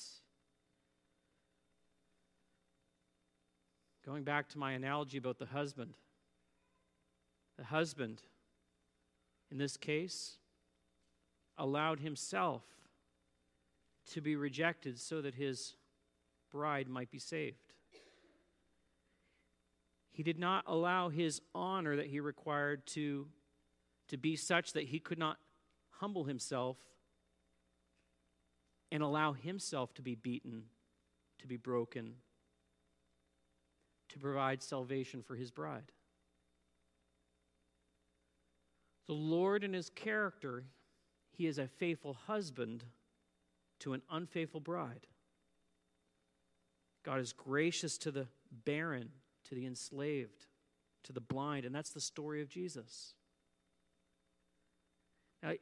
Going 4.04 4.24
back 4.24 4.48
to 4.50 4.58
my 4.58 4.72
analogy 4.72 5.18
about 5.18 5.38
the 5.38 5.46
husband, 5.46 5.94
the 7.58 7.64
husband, 7.64 8.22
in 9.50 9.58
this 9.58 9.76
case, 9.76 10.38
allowed 11.58 12.00
himself 12.00 12.62
to 14.12 14.20
be 14.20 14.36
rejected 14.36 14.98
so 14.98 15.20
that 15.20 15.34
his 15.34 15.74
bride 16.50 16.88
might 16.88 17.10
be 17.10 17.18
saved. 17.18 17.74
He 20.10 20.22
did 20.22 20.38
not 20.38 20.64
allow 20.66 21.10
his 21.10 21.40
honor 21.54 21.96
that 21.96 22.06
he 22.06 22.18
required 22.18 22.86
to, 22.88 23.28
to 24.08 24.16
be 24.16 24.36
such 24.36 24.72
that 24.72 24.84
he 24.84 24.98
could 24.98 25.18
not 25.18 25.38
humble 25.90 26.24
himself 26.24 26.76
and 28.90 29.02
allow 29.02 29.32
himself 29.32 29.92
to 29.94 30.02
be 30.02 30.14
beaten, 30.14 30.64
to 31.38 31.46
be 31.46 31.56
broken, 31.56 32.14
to 34.08 34.18
provide 34.18 34.62
salvation 34.62 35.22
for 35.22 35.36
his 35.36 35.50
bride. 35.50 35.92
The 39.06 39.14
Lord, 39.14 39.64
in 39.64 39.72
his 39.72 39.90
character, 39.90 40.64
he 41.30 41.46
is 41.46 41.58
a 41.58 41.66
faithful 41.66 42.14
husband 42.26 42.84
to 43.80 43.92
an 43.92 44.02
unfaithful 44.10 44.60
bride. 44.60 45.06
God 47.04 47.20
is 47.20 47.32
gracious 47.32 47.96
to 47.98 48.10
the 48.10 48.26
barren, 48.64 49.10
to 49.44 49.54
the 49.54 49.66
enslaved, 49.66 50.46
to 51.04 51.12
the 51.12 51.20
blind, 51.20 51.64
and 51.64 51.74
that's 51.74 51.90
the 51.90 52.00
story 52.00 52.42
of 52.42 52.48
Jesus. 52.48 53.14
Now, 55.42 55.52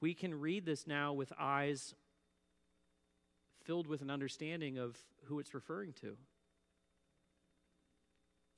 we 0.00 0.14
can 0.14 0.38
read 0.38 0.64
this 0.64 0.86
now 0.86 1.12
with 1.12 1.32
eyes 1.38 1.94
filled 3.64 3.86
with 3.86 4.02
an 4.02 4.10
understanding 4.10 4.78
of 4.78 4.96
who 5.24 5.38
it's 5.38 5.54
referring 5.54 5.92
to. 6.00 6.16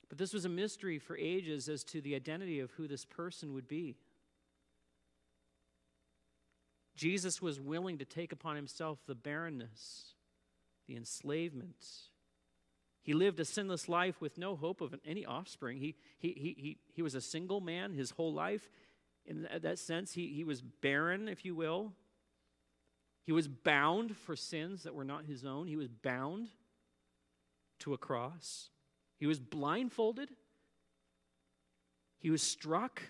But 0.09 0.17
this 0.17 0.33
was 0.33 0.45
a 0.45 0.49
mystery 0.49 0.99
for 0.99 1.17
ages 1.17 1.69
as 1.69 1.83
to 1.85 2.01
the 2.01 2.15
identity 2.15 2.59
of 2.59 2.71
who 2.71 2.87
this 2.87 3.05
person 3.05 3.53
would 3.53 3.67
be. 3.67 3.95
Jesus 6.95 7.41
was 7.41 7.59
willing 7.59 7.97
to 7.97 8.05
take 8.05 8.31
upon 8.31 8.55
himself 8.55 8.99
the 9.05 9.15
barrenness, 9.15 10.13
the 10.87 10.95
enslavement. 10.95 11.85
He 13.01 13.13
lived 13.13 13.39
a 13.39 13.45
sinless 13.45 13.89
life 13.89 14.21
with 14.21 14.37
no 14.37 14.55
hope 14.55 14.81
of 14.81 14.95
any 15.05 15.25
offspring. 15.25 15.77
He, 15.77 15.95
he, 16.17 16.29
he, 16.29 16.55
he, 16.57 16.77
he 16.93 17.01
was 17.01 17.13
a 17.13 17.21
single 17.21 17.59
man 17.59 17.93
his 17.93 18.11
whole 18.11 18.33
life. 18.33 18.69
In 19.27 19.47
that 19.61 19.79
sense, 19.79 20.13
he, 20.13 20.27
he 20.27 20.43
was 20.43 20.61
barren, 20.61 21.27
if 21.27 21.45
you 21.45 21.55
will. 21.55 21.93
He 23.23 23.31
was 23.31 23.47
bound 23.47 24.15
for 24.15 24.35
sins 24.35 24.83
that 24.83 24.93
were 24.93 25.03
not 25.03 25.25
his 25.25 25.45
own. 25.45 25.67
He 25.67 25.77
was 25.77 25.87
bound 25.87 26.49
to 27.79 27.93
a 27.93 27.97
cross. 27.97 28.69
He 29.17 29.25
was 29.25 29.39
blindfolded. 29.39 30.29
He 32.19 32.29
was 32.29 32.43
struck. 32.43 33.01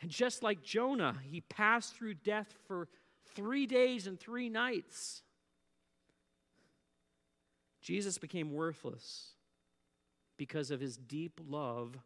And 0.00 0.10
just 0.10 0.42
like 0.42 0.62
Jonah, 0.62 1.16
he 1.22 1.40
passed 1.40 1.96
through 1.96 2.14
death 2.14 2.54
for 2.68 2.88
three 3.34 3.66
days 3.66 4.06
and 4.06 4.18
three 4.18 4.48
nights. 4.48 5.22
Jesus 7.80 8.18
became 8.18 8.52
worthless 8.52 9.30
because 10.36 10.70
of 10.70 10.80
his 10.80 10.96
deep 10.96 11.40
love 11.48 11.96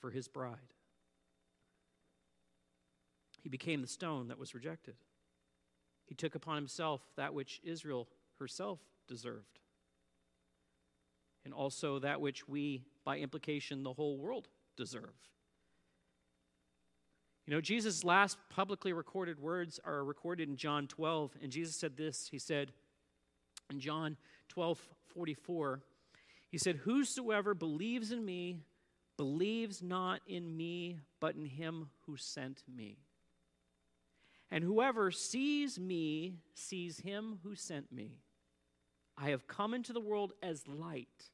for 0.00 0.10
his 0.10 0.28
bride. 0.28 0.56
He 3.46 3.48
became 3.48 3.80
the 3.80 3.86
stone 3.86 4.26
that 4.26 4.40
was 4.40 4.56
rejected. 4.56 4.96
He 6.04 6.16
took 6.16 6.34
upon 6.34 6.56
himself 6.56 7.00
that 7.16 7.32
which 7.32 7.60
Israel 7.62 8.08
herself 8.40 8.80
deserved, 9.06 9.60
and 11.44 11.54
also 11.54 12.00
that 12.00 12.20
which 12.20 12.48
we, 12.48 12.82
by 13.04 13.18
implication, 13.18 13.84
the 13.84 13.92
whole 13.92 14.18
world 14.18 14.48
deserve. 14.76 15.14
You 17.46 17.54
know, 17.54 17.60
Jesus' 17.60 18.02
last 18.02 18.36
publicly 18.50 18.92
recorded 18.92 19.38
words 19.38 19.78
are 19.84 20.02
recorded 20.02 20.48
in 20.48 20.56
John 20.56 20.88
12, 20.88 21.36
and 21.40 21.52
Jesus 21.52 21.76
said 21.76 21.96
this. 21.96 22.26
He 22.28 22.40
said 22.40 22.72
in 23.70 23.78
John 23.78 24.16
12 24.48 24.84
44, 25.14 25.82
He 26.50 26.58
said, 26.58 26.78
Whosoever 26.78 27.54
believes 27.54 28.10
in 28.10 28.24
me 28.24 28.58
believes 29.16 29.84
not 29.84 30.20
in 30.26 30.56
me, 30.56 30.98
but 31.20 31.36
in 31.36 31.44
him 31.44 31.90
who 32.06 32.16
sent 32.16 32.64
me. 32.66 33.05
And 34.50 34.62
whoever 34.62 35.10
sees 35.10 35.78
me 35.78 36.36
sees 36.54 37.00
him 37.00 37.40
who 37.42 37.54
sent 37.54 37.92
me. 37.92 38.18
I 39.18 39.30
have 39.30 39.46
come 39.46 39.74
into 39.74 39.92
the 39.92 40.00
world 40.00 40.32
as 40.42 40.68
light, 40.68 41.30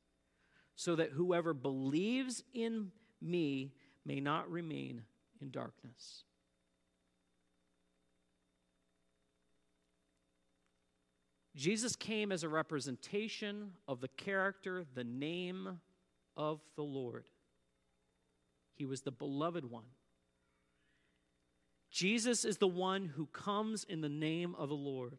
so 0.76 0.96
that 0.96 1.10
whoever 1.10 1.52
believes 1.52 2.42
in 2.54 2.92
me 3.20 3.72
may 4.04 4.20
not 4.20 4.50
remain 4.50 5.02
in 5.40 5.50
darkness. 5.50 6.24
Jesus 11.54 11.94
came 11.96 12.32
as 12.32 12.42
a 12.42 12.48
representation 12.48 13.72
of 13.86 14.00
the 14.00 14.08
character, 14.08 14.84
the 14.94 15.04
name 15.04 15.80
of 16.36 16.60
the 16.76 16.82
Lord. 16.82 17.26
He 18.74 18.86
was 18.86 19.02
the 19.02 19.12
beloved 19.12 19.70
one. 19.70 19.84
Jesus 21.92 22.46
is 22.46 22.56
the 22.56 22.66
one 22.66 23.04
who 23.04 23.26
comes 23.26 23.84
in 23.84 24.00
the 24.00 24.08
name 24.08 24.54
of 24.56 24.70
the 24.70 24.74
Lord. 24.74 25.18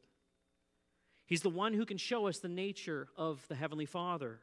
He's 1.27 1.43
the 1.43 1.49
one 1.49 1.73
who 1.73 1.85
can 1.85 1.97
show 1.97 2.27
us 2.27 2.39
the 2.39 2.49
nature 2.49 3.07
of 3.15 3.47
the 3.47 3.55
Heavenly 3.55 3.85
Father, 3.85 4.39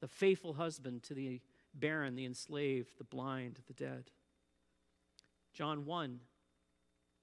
the 0.00 0.08
faithful 0.08 0.54
husband 0.54 1.04
to 1.04 1.14
the 1.14 1.40
barren, 1.72 2.16
the 2.16 2.24
enslaved, 2.24 2.98
the 2.98 3.04
blind, 3.04 3.60
the 3.68 3.72
dead. 3.72 4.10
John 5.52 5.86
1 5.86 6.20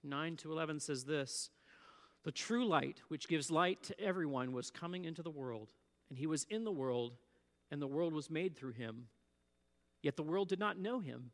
9 0.04 0.36
to 0.38 0.52
11 0.52 0.80
says 0.80 1.04
this 1.04 1.50
The 2.24 2.32
true 2.32 2.66
light, 2.66 3.02
which 3.10 3.28
gives 3.28 3.52
light 3.52 3.84
to 3.84 4.00
everyone, 4.00 4.54
was 4.54 4.72
coming 4.72 5.04
into 5.04 5.22
the 5.22 5.30
world, 5.30 5.74
and 6.10 6.18
he 6.18 6.26
was 6.26 6.46
in 6.50 6.64
the 6.64 6.72
world, 6.72 7.18
and 7.70 7.82
the 7.82 7.88
world 7.88 8.14
was 8.14 8.30
made 8.30 8.56
through 8.56 8.74
him. 8.74 9.08
Yet 10.02 10.16
the 10.16 10.24
world 10.24 10.48
did 10.48 10.60
not 10.60 10.80
know 10.80 11.02
him. 11.02 11.32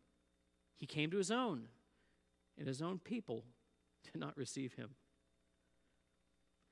He 0.76 0.86
came 0.86 1.12
to 1.12 1.18
his 1.18 1.32
own, 1.32 1.70
and 2.58 2.68
his 2.68 2.82
own 2.82 3.00
people 3.00 3.44
did 4.04 4.20
not 4.20 4.36
receive 4.38 4.74
him. 4.74 4.90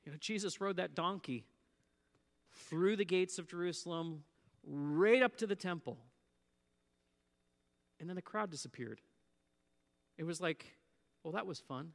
You 0.06 0.12
know, 0.12 0.18
Jesus 0.20 0.62
rode 0.62 0.78
that 0.78 0.96
donkey 0.96 1.46
through 2.70 2.96
the 2.96 3.06
gates 3.06 3.38
of 3.38 3.48
Jerusalem, 3.48 4.24
right 4.66 5.22
up 5.22 5.36
to 5.38 5.48
the 5.48 5.56
temple. 5.56 5.98
And 8.00 8.10
then 8.10 8.16
the 8.16 8.22
crowd 8.22 8.50
disappeared. 8.50 9.02
It 10.18 10.24
was 10.24 10.40
like, 10.40 10.66
well, 11.24 11.34
that 11.34 11.46
was 11.46 11.60
fun. 11.60 11.92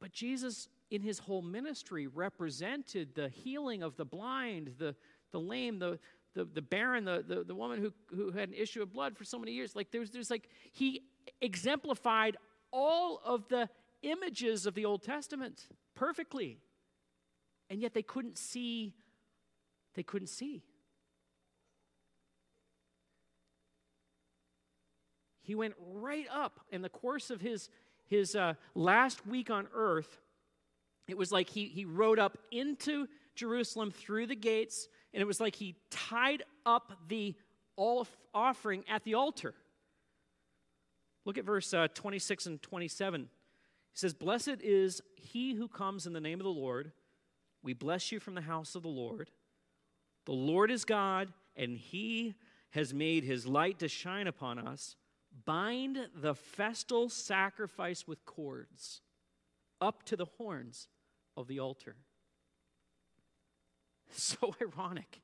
But 0.00 0.12
Jesus, 0.12 0.68
in 0.90 1.02
his 1.02 1.20
whole 1.20 1.42
ministry, 1.42 2.06
represented 2.06 3.14
the 3.14 3.28
healing 3.28 3.82
of 3.82 3.96
the 3.96 4.04
blind, 4.04 4.72
the, 4.78 4.96
the 5.30 5.38
lame, 5.38 5.78
the, 5.78 5.98
the, 6.34 6.44
the 6.44 6.62
barren, 6.62 7.04
the, 7.04 7.24
the, 7.26 7.44
the 7.44 7.54
woman 7.54 7.80
who, 7.80 7.92
who 8.14 8.30
had 8.30 8.48
an 8.48 8.54
issue 8.54 8.82
of 8.82 8.92
blood 8.92 9.16
for 9.16 9.24
so 9.24 9.38
many 9.38 9.52
years. 9.52 9.76
Like, 9.76 9.90
there's, 9.90 10.10
there's 10.10 10.30
like, 10.30 10.48
he 10.72 11.02
exemplified 11.40 12.36
all 12.72 13.20
of 13.24 13.48
the 13.48 13.68
images 14.02 14.66
of 14.66 14.74
the 14.74 14.84
Old 14.84 15.02
Testament 15.02 15.68
perfectly. 15.94 16.58
And 17.68 17.80
yet 17.80 17.94
they 17.94 18.02
couldn't 18.02 18.38
see, 18.38 18.94
they 19.94 20.02
couldn't 20.02 20.28
see. 20.28 20.62
He 25.42 25.54
went 25.54 25.74
right 25.92 26.26
up 26.32 26.60
in 26.70 26.82
the 26.82 26.88
course 26.88 27.30
of 27.30 27.40
his, 27.40 27.68
his 28.06 28.36
uh, 28.36 28.54
last 28.74 29.26
week 29.26 29.50
on 29.50 29.66
earth. 29.74 30.20
It 31.08 31.18
was 31.18 31.32
like 31.32 31.50
he, 31.50 31.66
he 31.66 31.84
rode 31.84 32.18
up 32.18 32.38
into 32.50 33.08
Jerusalem 33.34 33.90
through 33.90 34.28
the 34.28 34.36
gates, 34.36 34.88
and 35.12 35.20
it 35.20 35.26
was 35.26 35.40
like 35.40 35.56
he 35.56 35.76
tied 35.90 36.42
up 36.64 36.92
the 37.08 37.34
offering 37.76 38.84
at 38.88 39.04
the 39.04 39.14
altar. 39.14 39.54
Look 41.24 41.38
at 41.38 41.44
verse 41.44 41.72
uh, 41.72 41.88
26 41.94 42.46
and 42.46 42.62
27. 42.62 43.22
He 43.22 43.28
says, 43.94 44.14
Blessed 44.14 44.60
is 44.62 45.02
he 45.14 45.54
who 45.54 45.68
comes 45.68 46.06
in 46.06 46.12
the 46.12 46.20
name 46.20 46.40
of 46.40 46.44
the 46.44 46.50
Lord. 46.50 46.92
We 47.62 47.74
bless 47.74 48.10
you 48.10 48.18
from 48.18 48.34
the 48.34 48.40
house 48.40 48.74
of 48.74 48.82
the 48.82 48.88
Lord. 48.88 49.30
The 50.24 50.32
Lord 50.32 50.70
is 50.70 50.84
God, 50.84 51.32
and 51.56 51.76
he 51.76 52.34
has 52.70 52.92
made 52.94 53.24
his 53.24 53.46
light 53.46 53.78
to 53.80 53.88
shine 53.88 54.26
upon 54.26 54.58
us. 54.58 54.96
Bind 55.44 55.98
the 56.14 56.34
festal 56.34 57.08
sacrifice 57.08 58.06
with 58.06 58.24
cords 58.24 59.00
up 59.80 60.04
to 60.04 60.16
the 60.16 60.26
horns 60.38 60.88
of 61.36 61.48
the 61.48 61.58
altar. 61.58 61.96
So 64.16 64.54
ironic. 64.60 65.22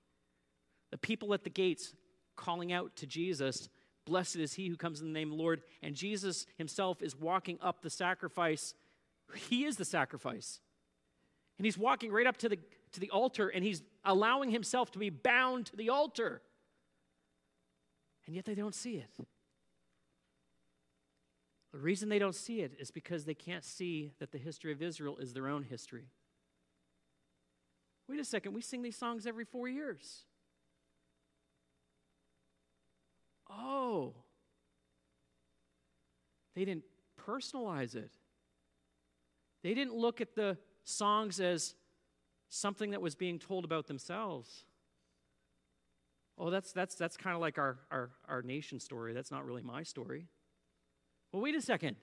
The 0.90 0.98
people 0.98 1.34
at 1.34 1.44
the 1.44 1.50
gates 1.50 1.94
calling 2.36 2.72
out 2.72 2.96
to 2.96 3.06
Jesus, 3.06 3.68
Blessed 4.06 4.36
is 4.36 4.54
he 4.54 4.68
who 4.68 4.76
comes 4.76 5.00
in 5.00 5.06
the 5.06 5.12
name 5.12 5.30
of 5.30 5.36
the 5.36 5.42
Lord. 5.42 5.60
And 5.82 5.94
Jesus 5.94 6.46
himself 6.56 7.02
is 7.02 7.14
walking 7.14 7.58
up 7.60 7.82
the 7.82 7.90
sacrifice. 7.90 8.74
He 9.34 9.64
is 9.64 9.76
the 9.76 9.84
sacrifice. 9.84 10.60
And 11.58 11.66
he's 11.66 11.76
walking 11.76 12.10
right 12.10 12.26
up 12.26 12.38
to 12.38 12.48
the, 12.48 12.58
to 12.92 13.00
the 13.00 13.10
altar 13.10 13.48
and 13.48 13.62
he's 13.62 13.82
allowing 14.04 14.50
himself 14.50 14.90
to 14.92 14.98
be 14.98 15.10
bound 15.10 15.66
to 15.66 15.76
the 15.76 15.90
altar. 15.90 16.40
And 18.26 18.34
yet 18.34 18.46
they 18.46 18.54
don't 18.54 18.74
see 18.74 18.96
it. 18.96 19.26
The 21.72 21.78
reason 21.78 22.08
they 22.08 22.18
don't 22.18 22.34
see 22.34 22.62
it 22.62 22.72
is 22.78 22.90
because 22.90 23.24
they 23.24 23.34
can't 23.34 23.64
see 23.64 24.12
that 24.20 24.32
the 24.32 24.38
history 24.38 24.72
of 24.72 24.80
Israel 24.80 25.18
is 25.18 25.34
their 25.34 25.48
own 25.48 25.64
history. 25.64 26.06
Wait 28.08 28.18
a 28.18 28.24
second, 28.24 28.54
we 28.54 28.62
sing 28.62 28.82
these 28.82 28.96
songs 28.96 29.26
every 29.26 29.44
four 29.44 29.68
years. 29.68 30.24
Oh, 33.50 34.14
they 36.54 36.64
didn't 36.64 36.84
personalize 37.20 37.94
it. 37.94 38.10
They 39.62 39.74
didn't 39.74 39.94
look 39.94 40.20
at 40.20 40.34
the 40.34 40.56
songs 40.84 41.40
as 41.40 41.74
something 42.48 42.92
that 42.92 43.02
was 43.02 43.14
being 43.14 43.38
told 43.38 43.64
about 43.64 43.86
themselves. 43.86 44.64
Oh, 46.38 46.50
that's, 46.50 46.72
that's, 46.72 46.94
that's 46.94 47.16
kind 47.16 47.34
of 47.34 47.40
like 47.40 47.58
our, 47.58 47.78
our, 47.90 48.10
our 48.28 48.42
nation 48.42 48.80
story. 48.80 49.12
That's 49.12 49.30
not 49.30 49.44
really 49.44 49.62
my 49.62 49.82
story. 49.82 50.28
Well, 51.32 51.42
wait 51.42 51.56
a 51.56 51.60
second. 51.60 51.96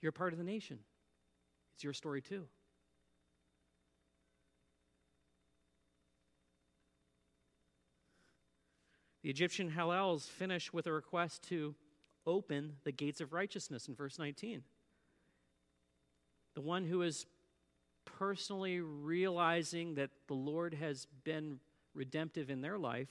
You're 0.00 0.12
part 0.12 0.32
of 0.32 0.38
the 0.38 0.44
nation, 0.44 0.78
it's 1.74 1.84
your 1.84 1.92
story 1.92 2.22
too. 2.22 2.46
The 9.26 9.30
Egyptian 9.30 9.72
Hallels 9.72 10.28
finish 10.28 10.72
with 10.72 10.86
a 10.86 10.92
request 10.92 11.42
to 11.48 11.74
open 12.28 12.74
the 12.84 12.92
gates 12.92 13.20
of 13.20 13.32
righteousness 13.32 13.88
in 13.88 13.96
verse 13.96 14.20
19. 14.20 14.62
The 16.54 16.60
one 16.60 16.84
who 16.84 17.02
is 17.02 17.26
personally 18.04 18.78
realizing 18.78 19.96
that 19.96 20.10
the 20.28 20.34
Lord 20.34 20.74
has 20.74 21.08
been 21.24 21.58
redemptive 21.92 22.50
in 22.50 22.60
their 22.60 22.78
life. 22.78 23.08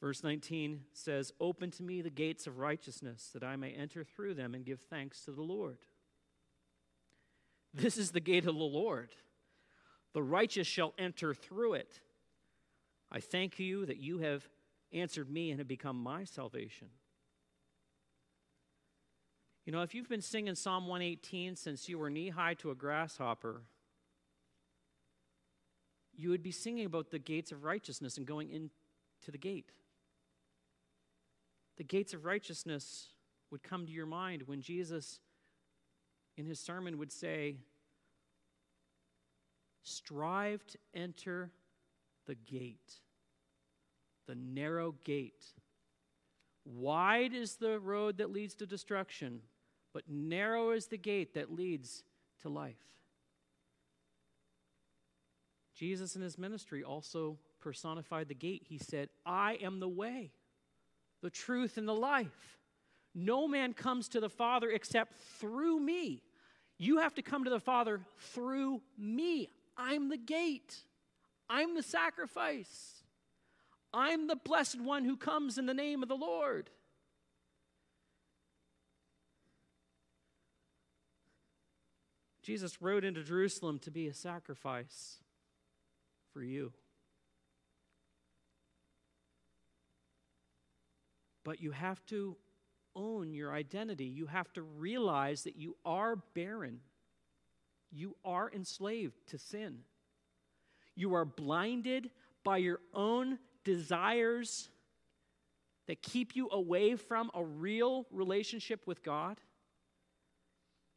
Verse 0.00 0.22
19 0.22 0.82
says, 0.92 1.32
Open 1.40 1.72
to 1.72 1.82
me 1.82 2.00
the 2.00 2.10
gates 2.10 2.46
of 2.46 2.60
righteousness, 2.60 3.30
that 3.34 3.42
I 3.42 3.56
may 3.56 3.70
enter 3.72 4.04
through 4.04 4.34
them 4.34 4.54
and 4.54 4.64
give 4.64 4.82
thanks 4.88 5.24
to 5.24 5.32
the 5.32 5.42
Lord. 5.42 5.78
This 7.74 7.98
is 7.98 8.12
the 8.12 8.20
gate 8.20 8.46
of 8.46 8.54
the 8.54 8.60
Lord. 8.60 9.10
The 10.12 10.22
righteous 10.22 10.68
shall 10.68 10.94
enter 10.96 11.34
through 11.34 11.74
it. 11.74 11.98
I 13.10 13.18
thank 13.18 13.58
you 13.58 13.84
that 13.86 13.96
you 13.96 14.18
have 14.18 14.48
answered 14.94 15.30
me 15.30 15.50
and 15.50 15.58
have 15.58 15.68
become 15.68 16.02
my 16.02 16.24
salvation. 16.24 16.88
You 19.66 19.72
know, 19.72 19.82
if 19.82 19.94
you've 19.94 20.08
been 20.08 20.20
singing 20.20 20.54
Psalm 20.54 20.86
118 20.86 21.56
since 21.56 21.88
you 21.88 21.98
were 21.98 22.10
knee 22.10 22.28
high 22.28 22.54
to 22.54 22.70
a 22.70 22.74
grasshopper, 22.74 23.62
you 26.16 26.30
would 26.30 26.42
be 26.42 26.52
singing 26.52 26.86
about 26.86 27.10
the 27.10 27.18
gates 27.18 27.50
of 27.50 27.64
righteousness 27.64 28.18
and 28.18 28.26
going 28.26 28.50
into 28.50 29.30
the 29.30 29.38
gate. 29.38 29.72
The 31.76 31.84
gates 31.84 32.14
of 32.14 32.24
righteousness 32.24 33.08
would 33.50 33.62
come 33.62 33.86
to 33.86 33.92
your 33.92 34.06
mind 34.06 34.42
when 34.46 34.60
Jesus, 34.60 35.18
in 36.36 36.46
his 36.46 36.60
sermon, 36.60 36.98
would 36.98 37.12
say, 37.12 37.56
Strive 39.82 40.66
to 40.66 40.78
enter 40.94 41.50
the 42.26 42.34
gate, 42.34 43.00
the 44.26 44.34
narrow 44.34 44.94
gate. 45.04 45.44
Wide 46.64 47.34
is 47.34 47.56
the 47.56 47.78
road 47.78 48.18
that 48.18 48.32
leads 48.32 48.54
to 48.56 48.66
destruction, 48.66 49.40
but 49.92 50.04
narrow 50.08 50.70
is 50.70 50.86
the 50.86 50.96
gate 50.96 51.34
that 51.34 51.52
leads 51.52 52.04
to 52.42 52.48
life. 52.48 52.76
Jesus 55.74 56.16
in 56.16 56.22
his 56.22 56.38
ministry 56.38 56.84
also 56.84 57.36
personified 57.60 58.28
the 58.28 58.34
gate. 58.34 58.62
He 58.68 58.78
said, 58.78 59.08
I 59.26 59.58
am 59.60 59.80
the 59.80 59.88
way, 59.88 60.30
the 61.22 61.30
truth, 61.30 61.76
and 61.76 61.88
the 61.88 61.94
life. 61.94 62.58
No 63.14 63.46
man 63.48 63.72
comes 63.74 64.08
to 64.10 64.20
the 64.20 64.28
Father 64.28 64.70
except 64.70 65.14
through 65.38 65.80
me. 65.80 66.22
You 66.78 66.98
have 66.98 67.14
to 67.14 67.22
come 67.22 67.44
to 67.44 67.50
the 67.50 67.60
Father 67.60 68.00
through 68.18 68.82
me. 68.98 69.48
I'm 69.76 70.08
the 70.08 70.16
gate, 70.16 70.76
I'm 71.48 71.74
the 71.74 71.82
sacrifice. 71.82 72.93
I'm 73.94 74.26
the 74.26 74.36
blessed 74.36 74.80
one 74.80 75.04
who 75.04 75.16
comes 75.16 75.56
in 75.56 75.66
the 75.66 75.72
name 75.72 76.02
of 76.02 76.08
the 76.08 76.16
Lord. 76.16 76.68
Jesus 82.42 82.82
rode 82.82 83.04
into 83.04 83.22
Jerusalem 83.22 83.78
to 83.80 83.90
be 83.90 84.08
a 84.08 84.12
sacrifice 84.12 85.18
for 86.32 86.42
you. 86.42 86.72
But 91.44 91.60
you 91.60 91.70
have 91.70 92.04
to 92.06 92.36
own 92.96 93.32
your 93.32 93.52
identity. 93.52 94.04
You 94.04 94.26
have 94.26 94.52
to 94.54 94.62
realize 94.62 95.44
that 95.44 95.56
you 95.56 95.76
are 95.86 96.16
barren. 96.16 96.80
You 97.92 98.16
are 98.24 98.50
enslaved 98.52 99.26
to 99.28 99.38
sin. 99.38 99.78
You 100.96 101.14
are 101.14 101.24
blinded 101.24 102.10
by 102.44 102.58
your 102.58 102.80
own 102.92 103.38
desires 103.64 104.68
that 105.86 106.02
keep 106.02 106.34
you 106.34 106.48
away 106.50 106.96
from 106.96 107.30
a 107.34 107.44
real 107.44 108.06
relationship 108.10 108.86
with 108.86 109.02
God. 109.02 109.40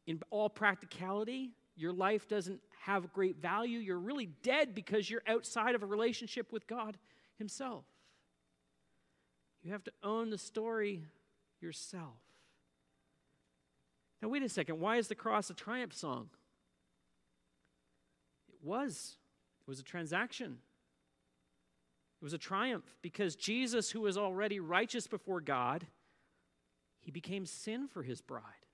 In 0.05 0.21
all 0.29 0.49
practicality, 0.49 1.51
your 1.75 1.91
life 1.91 2.27
doesn't 2.27 2.61
have 2.81 3.11
great 3.11 3.37
value. 3.41 3.79
You're 3.79 3.99
really 3.99 4.27
dead 4.43 4.73
because 4.73 5.09
you're 5.09 5.23
outside 5.27 5.75
of 5.75 5.83
a 5.83 5.85
relationship 5.85 6.51
with 6.53 6.67
God 6.67 6.97
Himself. 7.37 7.83
You 9.61 9.71
have 9.73 9.83
to 9.83 9.91
own 10.01 10.29
the 10.29 10.37
story 10.37 11.03
yourself. 11.59 12.15
Now, 14.21 14.29
wait 14.29 14.43
a 14.43 14.49
second. 14.49 14.79
Why 14.79 14.97
is 14.97 15.09
the 15.09 15.15
cross 15.15 15.49
a 15.49 15.53
triumph 15.53 15.93
song? 15.93 16.29
It 18.47 18.55
was. 18.63 19.17
It 19.61 19.69
was 19.69 19.79
a 19.79 19.83
transaction. 19.83 20.59
It 22.21 22.23
was 22.23 22.33
a 22.33 22.37
triumph 22.37 22.95
because 23.01 23.35
Jesus, 23.35 23.91
who 23.91 24.01
was 24.01 24.17
already 24.17 24.59
righteous 24.59 25.07
before 25.07 25.39
God, 25.39 25.87
he 26.99 27.11
became 27.11 27.45
sin 27.45 27.87
for 27.87 28.03
his 28.03 28.21
bride 28.21 28.67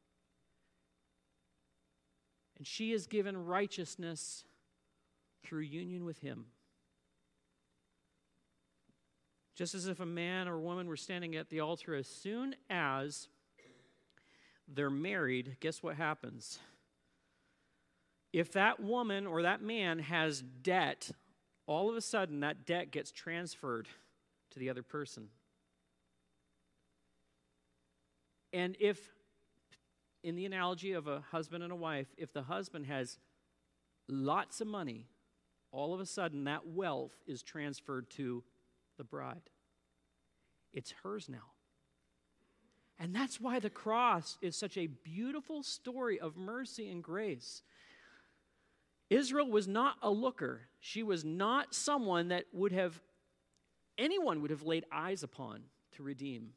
and 2.63 2.67
she 2.67 2.93
is 2.93 3.07
given 3.07 3.45
righteousness 3.45 4.45
through 5.43 5.63
union 5.63 6.05
with 6.05 6.19
him. 6.19 6.45
Just 9.53 9.75
as 9.75 9.87
if 9.87 9.99
a 9.99 10.05
man 10.05 10.47
or 10.47 10.57
woman 10.59 10.87
were 10.87 10.95
standing 10.95 11.35
at 11.35 11.49
the 11.49 11.59
altar, 11.59 11.93
as 11.93 12.07
soon 12.07 12.55
as 12.69 13.27
they're 14.65 14.89
married, 14.89 15.57
guess 15.59 15.83
what 15.83 15.97
happens? 15.97 16.59
If 18.31 18.53
that 18.53 18.79
woman 18.79 19.27
or 19.27 19.41
that 19.41 19.61
man 19.61 19.99
has 19.99 20.41
debt, 20.41 21.11
all 21.65 21.89
of 21.89 21.95
a 21.95 22.01
sudden 22.01 22.41
that 22.41 22.65
debt 22.65 22.91
gets 22.91 23.11
transferred 23.11 23.87
to 24.51 24.59
the 24.59 24.69
other 24.69 24.83
person. 24.83 25.29
And 28.51 28.77
if 28.79 28.99
in 30.23 30.35
the 30.35 30.45
analogy 30.45 30.93
of 30.93 31.07
a 31.07 31.21
husband 31.31 31.63
and 31.63 31.73
a 31.73 31.75
wife, 31.75 32.07
if 32.17 32.31
the 32.31 32.43
husband 32.43 32.85
has 32.85 33.17
lots 34.07 34.61
of 34.61 34.67
money, 34.67 35.07
all 35.71 35.93
of 35.93 35.99
a 35.99 36.05
sudden 36.05 36.43
that 36.45 36.67
wealth 36.67 37.15
is 37.27 37.41
transferred 37.41 38.09
to 38.11 38.43
the 38.97 39.03
bride. 39.03 39.49
It's 40.71 40.93
hers 41.03 41.27
now. 41.27 41.51
And 42.99 43.13
that's 43.13 43.41
why 43.41 43.59
the 43.59 43.69
cross 43.69 44.37
is 44.41 44.55
such 44.55 44.77
a 44.77 44.87
beautiful 44.87 45.63
story 45.63 46.19
of 46.19 46.37
mercy 46.37 46.89
and 46.89 47.03
grace. 47.03 47.63
Israel 49.13 49.49
was 49.49 49.67
not 49.67 49.97
a 50.01 50.09
looker. 50.09 50.61
She 50.79 51.03
was 51.03 51.23
not 51.23 51.75
someone 51.75 52.29
that 52.29 52.45
would 52.51 52.71
have, 52.71 52.99
anyone 53.97 54.41
would 54.41 54.49
have 54.51 54.63
laid 54.63 54.85
eyes 54.91 55.23
upon 55.23 55.61
to 55.93 56.03
redeem. 56.03 56.53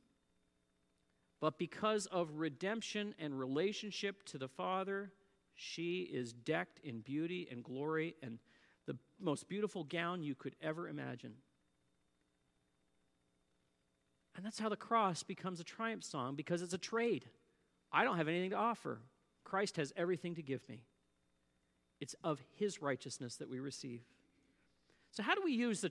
but 1.38 1.58
because 1.58 2.06
of 2.06 2.38
redemption 2.38 3.14
and 3.18 3.38
relationship 3.38 4.24
to 4.24 4.38
the 4.38 4.48
Father, 4.48 5.12
she 5.54 6.00
is 6.00 6.32
decked 6.32 6.80
in 6.82 7.00
beauty 7.00 7.46
and 7.50 7.62
glory 7.62 8.16
and 8.22 8.38
the 8.86 8.96
most 9.20 9.48
beautiful 9.48 9.84
gown 9.84 10.22
you 10.22 10.34
could 10.34 10.56
ever 10.62 10.88
imagine. 10.88 11.34
And 14.34 14.44
that's 14.44 14.58
how 14.58 14.68
the 14.68 14.76
cross 14.76 15.22
becomes 15.22 15.60
a 15.60 15.64
triumph 15.64 16.04
song 16.04 16.36
because 16.36 16.62
it's 16.62 16.74
a 16.74 16.78
trade. 16.78 17.26
I 17.92 18.04
don't 18.04 18.16
have 18.16 18.28
anything 18.28 18.50
to 18.50 18.56
offer. 18.56 19.00
Christ 19.44 19.76
has 19.76 19.92
everything 19.96 20.34
to 20.34 20.42
give 20.42 20.66
me. 20.68 20.82
It's 22.00 22.14
of 22.22 22.40
his 22.56 22.82
righteousness 22.82 23.36
that 23.36 23.48
we 23.48 23.58
receive. 23.58 24.02
So, 25.12 25.22
how 25.22 25.34
do 25.34 25.40
we 25.42 25.52
use 25.52 25.80
the, 25.80 25.90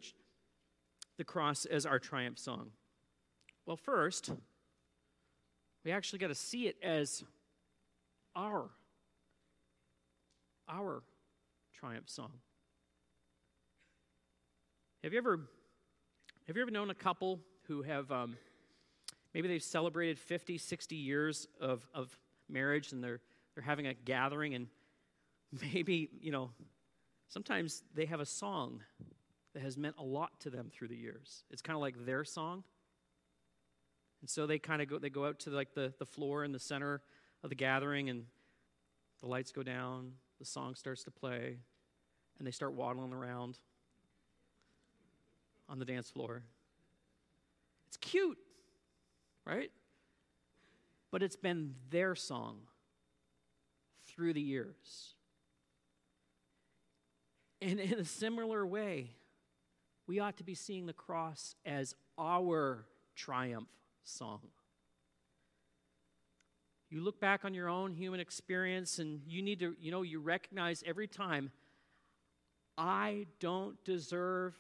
the 1.17 1.23
cross 1.23 1.65
as 1.65 1.85
our 1.85 1.99
triumph 1.99 2.37
song? 2.37 2.71
Well, 3.65 3.77
first, 3.77 4.31
we 5.83 5.91
actually 5.91 6.19
got 6.19 6.27
to 6.27 6.35
see 6.35 6.67
it 6.67 6.75
as 6.83 7.23
our 8.35 8.69
our 10.67 11.03
triumph 11.73 12.09
song. 12.09 12.31
Have 15.03 15.13
you 15.13 15.19
ever 15.19 15.39
have 16.47 16.55
you 16.55 16.61
ever 16.61 16.71
known 16.71 16.89
a 16.89 16.95
couple 16.95 17.39
who 17.67 17.81
have 17.83 18.11
um, 18.11 18.37
maybe 19.33 19.47
they've 19.47 19.63
celebrated 19.63 20.19
50, 20.19 20.57
60 20.57 20.95
years 20.95 21.47
of, 21.59 21.87
of 21.93 22.17
marriage 22.49 22.91
and 22.91 23.03
they're 23.03 23.19
they're 23.53 23.63
having 23.63 23.87
a 23.87 23.93
gathering 23.93 24.53
and 24.53 24.67
maybe, 25.61 26.09
you 26.21 26.31
know, 26.31 26.51
sometimes 27.27 27.83
they 27.93 28.05
have 28.05 28.19
a 28.19 28.25
song 28.25 28.81
that 29.53 29.61
has 29.61 29.77
meant 29.77 29.95
a 29.97 30.03
lot 30.03 30.39
to 30.41 30.49
them 30.49 30.69
through 30.73 30.89
the 30.89 30.97
years. 30.97 31.43
It's 31.49 31.61
kind 31.61 31.75
of 31.75 31.81
like 31.81 32.05
their 32.05 32.23
song. 32.23 32.63
And 34.21 34.29
so 34.29 34.47
they 34.47 34.59
kind 34.59 34.81
of 34.81 34.89
go 34.89 34.97
they 34.97 35.09
go 35.09 35.25
out 35.25 35.39
to 35.41 35.49
like 35.49 35.73
the, 35.73 35.93
the 35.99 36.05
floor 36.05 36.43
in 36.43 36.51
the 36.51 36.59
center 36.59 37.01
of 37.43 37.49
the 37.49 37.55
gathering 37.55 38.09
and 38.09 38.25
the 39.21 39.27
lights 39.27 39.51
go 39.51 39.63
down, 39.63 40.13
the 40.39 40.45
song 40.45 40.75
starts 40.75 41.03
to 41.03 41.11
play, 41.11 41.57
and 42.37 42.47
they 42.47 42.51
start 42.51 42.73
waddling 42.73 43.13
around 43.13 43.59
on 45.69 45.79
the 45.79 45.85
dance 45.85 46.09
floor. 46.09 46.43
It's 47.87 47.97
cute, 47.97 48.37
right? 49.45 49.71
But 51.11 51.23
it's 51.23 51.37
been 51.37 51.75
their 51.89 52.15
song 52.15 52.57
through 54.05 54.33
the 54.33 54.41
years. 54.41 55.15
And 57.66 57.80
in 57.80 57.97
a 57.97 58.05
similar 58.05 58.63
way, 58.63 59.09
we 60.05 60.20
ought 60.20 60.38
to 60.38 60.43
be 60.43 60.53
seeing 60.53 60.86
the 60.86 60.93
cross 60.93 61.55
as 61.66 61.95
our 62.16 62.86
triumph 63.16 63.70
song. 64.03 64.41
You 66.91 67.01
look 67.01 67.20
back 67.20 67.43
on 67.43 67.55
your 67.55 67.68
own 67.68 67.95
human 67.95 68.20
experience 68.20 68.99
and 68.99 69.22
you 69.26 69.41
need 69.41 69.61
to, 69.61 69.76
you 69.80 69.89
know, 69.89 70.03
you 70.03 70.20
recognize 70.20 70.84
every 70.86 71.07
time, 71.07 71.51
I 72.78 73.26
don't 73.39 73.84
deserve 73.84 74.53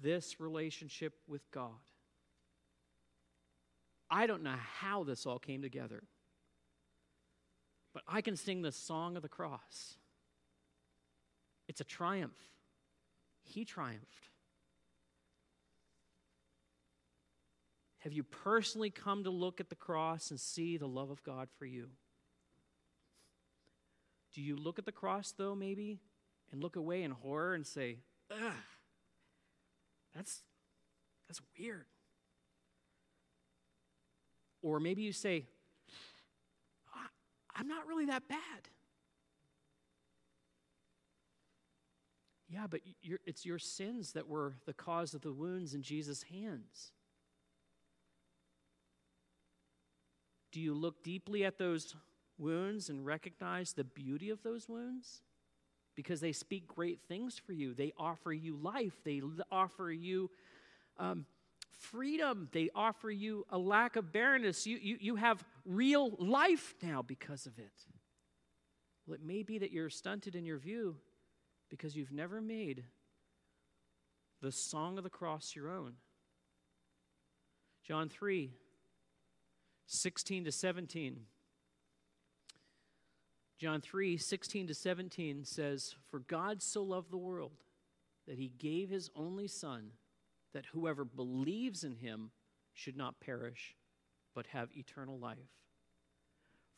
this 0.00 0.40
relationship 0.40 1.14
with 1.28 1.48
God. 1.52 1.70
I 4.10 4.26
don't 4.26 4.42
know 4.42 4.56
how 4.80 5.04
this 5.04 5.26
all 5.26 5.38
came 5.38 5.62
together, 5.62 6.02
but 7.94 8.02
I 8.08 8.20
can 8.20 8.34
sing 8.34 8.62
the 8.62 8.72
song 8.72 9.14
of 9.14 9.22
the 9.22 9.28
cross. 9.28 9.96
It's 11.68 11.80
a 11.80 11.84
triumph. 11.84 12.36
He 13.42 13.64
triumphed. 13.64 14.30
Have 17.98 18.12
you 18.12 18.22
personally 18.22 18.90
come 18.90 19.24
to 19.24 19.30
look 19.30 19.60
at 19.60 19.68
the 19.68 19.74
cross 19.74 20.30
and 20.30 20.38
see 20.38 20.76
the 20.76 20.86
love 20.86 21.10
of 21.10 21.22
God 21.24 21.48
for 21.58 21.66
you? 21.66 21.88
Do 24.32 24.42
you 24.42 24.54
look 24.54 24.78
at 24.78 24.84
the 24.84 24.92
cross, 24.92 25.32
though, 25.36 25.54
maybe, 25.54 25.98
and 26.52 26.62
look 26.62 26.76
away 26.76 27.02
in 27.02 27.10
horror 27.10 27.54
and 27.54 27.66
say, 27.66 27.98
ugh, 28.30 28.52
that's, 30.14 30.42
that's 31.26 31.40
weird? 31.58 31.86
Or 34.62 34.78
maybe 34.78 35.02
you 35.02 35.12
say, 35.12 35.46
I'm 37.56 37.66
not 37.66 37.86
really 37.86 38.06
that 38.06 38.28
bad. 38.28 38.68
Yeah, 42.56 42.66
but 42.70 42.80
it's 43.26 43.44
your 43.44 43.58
sins 43.58 44.12
that 44.12 44.28
were 44.28 44.54
the 44.64 44.72
cause 44.72 45.12
of 45.12 45.20
the 45.20 45.32
wounds 45.32 45.74
in 45.74 45.82
Jesus' 45.82 46.22
hands. 46.22 46.92
Do 50.52 50.60
you 50.62 50.72
look 50.72 51.04
deeply 51.04 51.44
at 51.44 51.58
those 51.58 51.94
wounds 52.38 52.88
and 52.88 53.04
recognize 53.04 53.74
the 53.74 53.84
beauty 53.84 54.30
of 54.30 54.42
those 54.42 54.70
wounds? 54.70 55.20
Because 55.96 56.20
they 56.20 56.32
speak 56.32 56.66
great 56.66 57.00
things 57.06 57.38
for 57.38 57.52
you. 57.52 57.74
They 57.74 57.92
offer 57.98 58.32
you 58.32 58.56
life, 58.56 59.04
they 59.04 59.20
offer 59.52 59.92
you 59.92 60.30
um, 60.98 61.26
freedom, 61.78 62.48
they 62.52 62.70
offer 62.74 63.10
you 63.10 63.44
a 63.50 63.58
lack 63.58 63.96
of 63.96 64.14
barrenness. 64.14 64.66
You, 64.66 64.78
you, 64.80 64.96
you 64.98 65.16
have 65.16 65.44
real 65.66 66.16
life 66.18 66.74
now 66.82 67.02
because 67.02 67.44
of 67.44 67.58
it. 67.58 67.84
Well, 69.06 69.16
it 69.16 69.22
may 69.22 69.42
be 69.42 69.58
that 69.58 69.72
you're 69.72 69.90
stunted 69.90 70.34
in 70.34 70.46
your 70.46 70.56
view 70.56 70.96
because 71.70 71.96
you've 71.96 72.12
never 72.12 72.40
made 72.40 72.84
the 74.42 74.52
song 74.52 74.98
of 74.98 75.04
the 75.04 75.10
cross 75.10 75.54
your 75.54 75.70
own. 75.70 75.94
John 77.86 78.08
3 78.08 78.52
16 79.88 80.44
to 80.44 80.52
17. 80.52 81.20
John 83.58 83.80
3 83.80 84.16
16 84.16 84.66
to 84.66 84.74
17 84.74 85.44
says, 85.44 85.94
For 86.10 86.20
God 86.20 86.62
so 86.62 86.82
loved 86.82 87.10
the 87.10 87.16
world 87.16 87.62
that 88.26 88.38
he 88.38 88.48
gave 88.58 88.90
his 88.90 89.10
only 89.14 89.46
Son, 89.46 89.92
that 90.52 90.66
whoever 90.72 91.04
believes 91.04 91.84
in 91.84 91.96
him 91.96 92.30
should 92.74 92.96
not 92.96 93.20
perish, 93.20 93.76
but 94.34 94.48
have 94.48 94.68
eternal 94.76 95.18
life. 95.18 95.38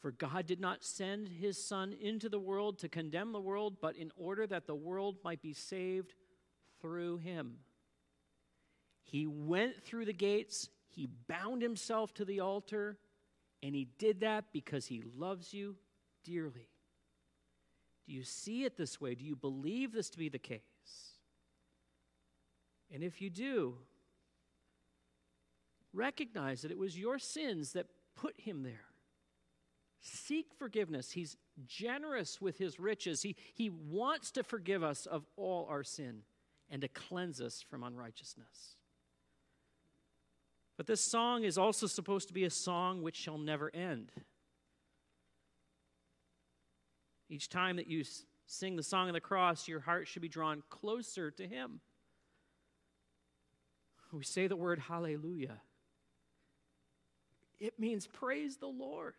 For 0.01 0.13
God 0.13 0.47
did 0.47 0.61
not 0.61 0.85
send 0.85 1.29
his 1.29 1.63
Son 1.63 1.93
into 1.93 2.29
the 2.29 2.39
world 2.39 2.79
to 2.79 2.89
condemn 2.89 3.33
the 3.33 3.41
world, 3.41 3.79
but 3.81 3.97
in 3.97 4.13
order 4.17 4.47
that 4.47 4.67
the 4.67 4.75
world 4.75 5.17
might 5.25 5.43
be 5.43 5.53
saved 5.53 6.15
through 6.81 7.19
him. 7.19 7.57
He 9.03 9.27
went 9.27 9.83
through 9.85 10.05
the 10.05 10.13
gates 10.13 10.69
he 10.99 11.09
bound 11.29 11.63
himself 11.63 12.13
to 12.15 12.25
the 12.25 12.41
altar, 12.41 12.99
and 13.63 13.73
he 13.73 13.87
did 13.99 14.19
that 14.19 14.47
because 14.53 14.87
he 14.87 15.01
loves 15.17 15.55
you 15.55 15.77
dearly. 16.25 16.71
Do 18.05 18.13
you 18.15 18.25
see 18.25 18.65
it 18.65 18.77
this 18.77 19.01
way? 19.01 19.15
Do 19.15 19.25
you 19.25 19.37
believe 19.37 19.93
this 19.93 20.11
to 20.11 20.19
be 20.19 20.29
the 20.29 20.41
case? 20.41 20.61
And 22.93 23.05
if 23.05 23.23
you 23.23 23.31
do, 23.31 23.77
recognize 25.93 26.63
that 26.63 26.73
it 26.73 26.79
was 26.79 26.99
your 26.99 27.21
sins 27.21 27.75
that 27.75 27.87
put 28.17 28.35
him 28.41 28.65
there. 28.65 28.88
Seek 30.01 30.47
forgiveness. 30.59 31.13
He's 31.13 31.37
generous 31.67 32.41
with 32.41 32.59
his 32.59 32.79
riches. 32.79 33.23
He, 33.23 33.37
he 33.55 33.71
wants 33.71 34.31
to 34.33 34.43
forgive 34.43 34.83
us 34.83 35.07
of 35.07 35.25
all 35.37 35.67
our 35.69 35.83
sin 35.83 36.23
and 36.71 36.83
to 36.83 36.89
cleanse 36.89 37.41
us 37.41 37.65
from 37.69 37.83
unrighteousness. 37.83 38.77
But 40.77 40.87
this 40.87 41.01
song 41.01 41.43
is 41.43 41.59
also 41.59 41.87
supposed 41.87 42.29
to 42.29 42.35
be 42.35 42.45
a 42.45 42.51
song 42.51 43.03
which 43.03 43.17
shall 43.17 43.39
never 43.39 43.75
end. 43.75 44.13
Each 47.29 47.49
time 47.49 47.77
that 47.77 47.89
you 47.89 48.05
sing 48.47 48.77
the 48.77 48.83
song 48.83 49.09
of 49.09 49.15
the 49.15 49.21
cross, 49.21 49.69
your 49.69 49.81
heart 49.81 50.07
should 50.07 50.23
be 50.23 50.29
drawn 50.29 50.63
closer 50.71 51.31
to 51.33 51.47
Him. 51.47 51.81
We 54.13 54.25
say 54.25 54.47
the 54.47 54.57
word 54.57 54.79
hallelujah. 54.79 55.61
It 57.59 57.79
means 57.79 58.07
praise 58.07 58.57
the 58.57 58.69
Lord. 58.69 59.15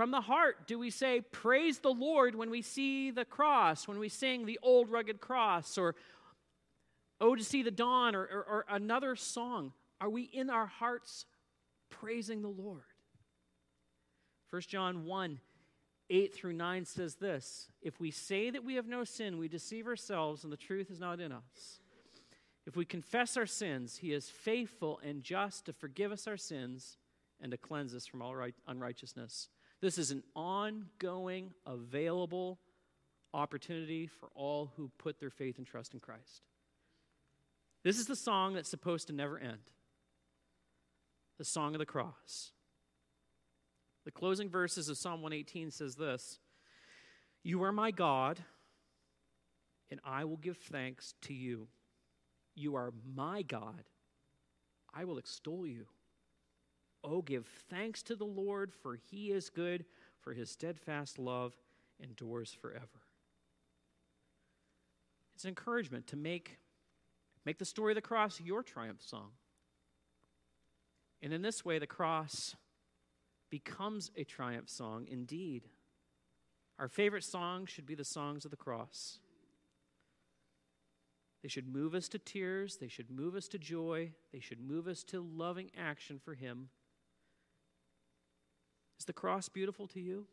From 0.00 0.12
the 0.12 0.22
heart, 0.22 0.66
do 0.66 0.78
we 0.78 0.88
say 0.88 1.20
praise 1.20 1.80
the 1.80 1.92
Lord 1.92 2.34
when 2.34 2.48
we 2.48 2.62
see 2.62 3.10
the 3.10 3.26
cross, 3.26 3.86
when 3.86 3.98
we 3.98 4.08
sing 4.08 4.46
the 4.46 4.58
old 4.62 4.88
rugged 4.88 5.20
cross, 5.20 5.76
or 5.76 5.94
Oh, 7.20 7.36
to 7.36 7.44
see 7.44 7.62
the 7.62 7.70
dawn 7.70 8.14
or, 8.14 8.22
or, 8.22 8.44
or 8.48 8.64
another 8.70 9.14
song. 9.14 9.74
Are 10.00 10.08
we 10.08 10.22
in 10.22 10.48
our 10.48 10.64
hearts 10.64 11.26
praising 11.90 12.40
the 12.40 12.48
Lord? 12.48 12.80
1 14.48 14.62
John 14.62 15.04
1 15.04 15.38
8 16.08 16.34
through 16.34 16.54
9 16.54 16.86
says 16.86 17.16
this 17.16 17.68
If 17.82 18.00
we 18.00 18.10
say 18.10 18.48
that 18.48 18.64
we 18.64 18.76
have 18.76 18.88
no 18.88 19.04
sin, 19.04 19.36
we 19.36 19.48
deceive 19.48 19.86
ourselves 19.86 20.44
and 20.44 20.50
the 20.50 20.56
truth 20.56 20.90
is 20.90 20.98
not 20.98 21.20
in 21.20 21.30
us. 21.30 21.78
If 22.64 22.74
we 22.74 22.86
confess 22.86 23.36
our 23.36 23.44
sins, 23.44 23.98
he 23.98 24.14
is 24.14 24.30
faithful 24.30 24.98
and 25.04 25.22
just 25.22 25.66
to 25.66 25.74
forgive 25.74 26.10
us 26.10 26.26
our 26.26 26.38
sins 26.38 26.96
and 27.38 27.52
to 27.52 27.58
cleanse 27.58 27.94
us 27.94 28.06
from 28.06 28.22
all 28.22 28.34
right, 28.34 28.54
unrighteousness. 28.66 29.50
This 29.80 29.96
is 29.96 30.10
an 30.10 30.22
ongoing, 30.34 31.54
available 31.66 32.58
opportunity 33.32 34.06
for 34.06 34.28
all 34.34 34.72
who 34.76 34.90
put 34.98 35.20
their 35.20 35.30
faith 35.30 35.58
and 35.58 35.66
trust 35.66 35.94
in 35.94 36.00
Christ. 36.00 36.42
This 37.82 37.98
is 37.98 38.06
the 38.06 38.16
song 38.16 38.54
that's 38.54 38.68
supposed 38.68 39.06
to 39.06 39.12
never 39.12 39.38
end. 39.38 39.58
the 41.38 41.44
song 41.44 41.74
of 41.74 41.78
the 41.78 41.86
cross. 41.86 42.52
The 44.04 44.10
closing 44.10 44.50
verses 44.50 44.90
of 44.90 44.98
Psalm 44.98 45.22
118 45.22 45.70
says 45.70 45.94
this 45.94 46.38
You 47.42 47.62
are 47.62 47.72
my 47.72 47.90
God, 47.90 48.40
and 49.90 50.00
I 50.04 50.24
will 50.26 50.36
give 50.36 50.58
thanks 50.58 51.14
to 51.22 51.32
you. 51.32 51.68
You 52.54 52.76
are 52.76 52.92
my 53.14 53.40
God. 53.40 53.84
I 54.92 55.04
will 55.04 55.16
extol 55.16 55.66
you. 55.66 55.86
Oh, 57.02 57.22
give 57.22 57.46
thanks 57.68 58.02
to 58.04 58.16
the 58.16 58.24
Lord, 58.24 58.72
for 58.72 58.96
he 59.10 59.30
is 59.30 59.48
good, 59.48 59.84
for 60.20 60.32
his 60.32 60.50
steadfast 60.50 61.18
love 61.18 61.54
endures 62.02 62.52
forever. 62.52 63.00
It's 65.34 65.44
an 65.44 65.48
encouragement 65.48 66.06
to 66.08 66.16
make, 66.16 66.58
make 67.46 67.58
the 67.58 67.64
story 67.64 67.92
of 67.92 67.96
the 67.96 68.02
cross 68.02 68.40
your 68.40 68.62
triumph 68.62 69.00
song. 69.02 69.30
And 71.22 71.32
in 71.32 71.42
this 71.42 71.64
way, 71.64 71.78
the 71.78 71.86
cross 71.86 72.54
becomes 73.50 74.10
a 74.16 74.24
triumph 74.24 74.68
song 74.68 75.06
indeed. 75.10 75.68
Our 76.78 76.88
favorite 76.88 77.24
songs 77.24 77.70
should 77.70 77.86
be 77.86 77.94
the 77.94 78.04
songs 78.04 78.44
of 78.44 78.50
the 78.50 78.56
cross. 78.56 79.18
They 81.42 81.48
should 81.48 81.68
move 81.68 81.94
us 81.94 82.08
to 82.08 82.18
tears. 82.18 82.76
They 82.76 82.88
should 82.88 83.10
move 83.10 83.34
us 83.34 83.48
to 83.48 83.58
joy. 83.58 84.12
They 84.32 84.40
should 84.40 84.60
move 84.60 84.86
us 84.86 85.02
to 85.04 85.20
loving 85.20 85.70
action 85.76 86.20
for 86.22 86.34
Him. 86.34 86.68
Is 89.00 89.06
the 89.06 89.14
cross 89.14 89.48
beautiful 89.48 89.86
to 89.88 90.00
you? 90.00 90.26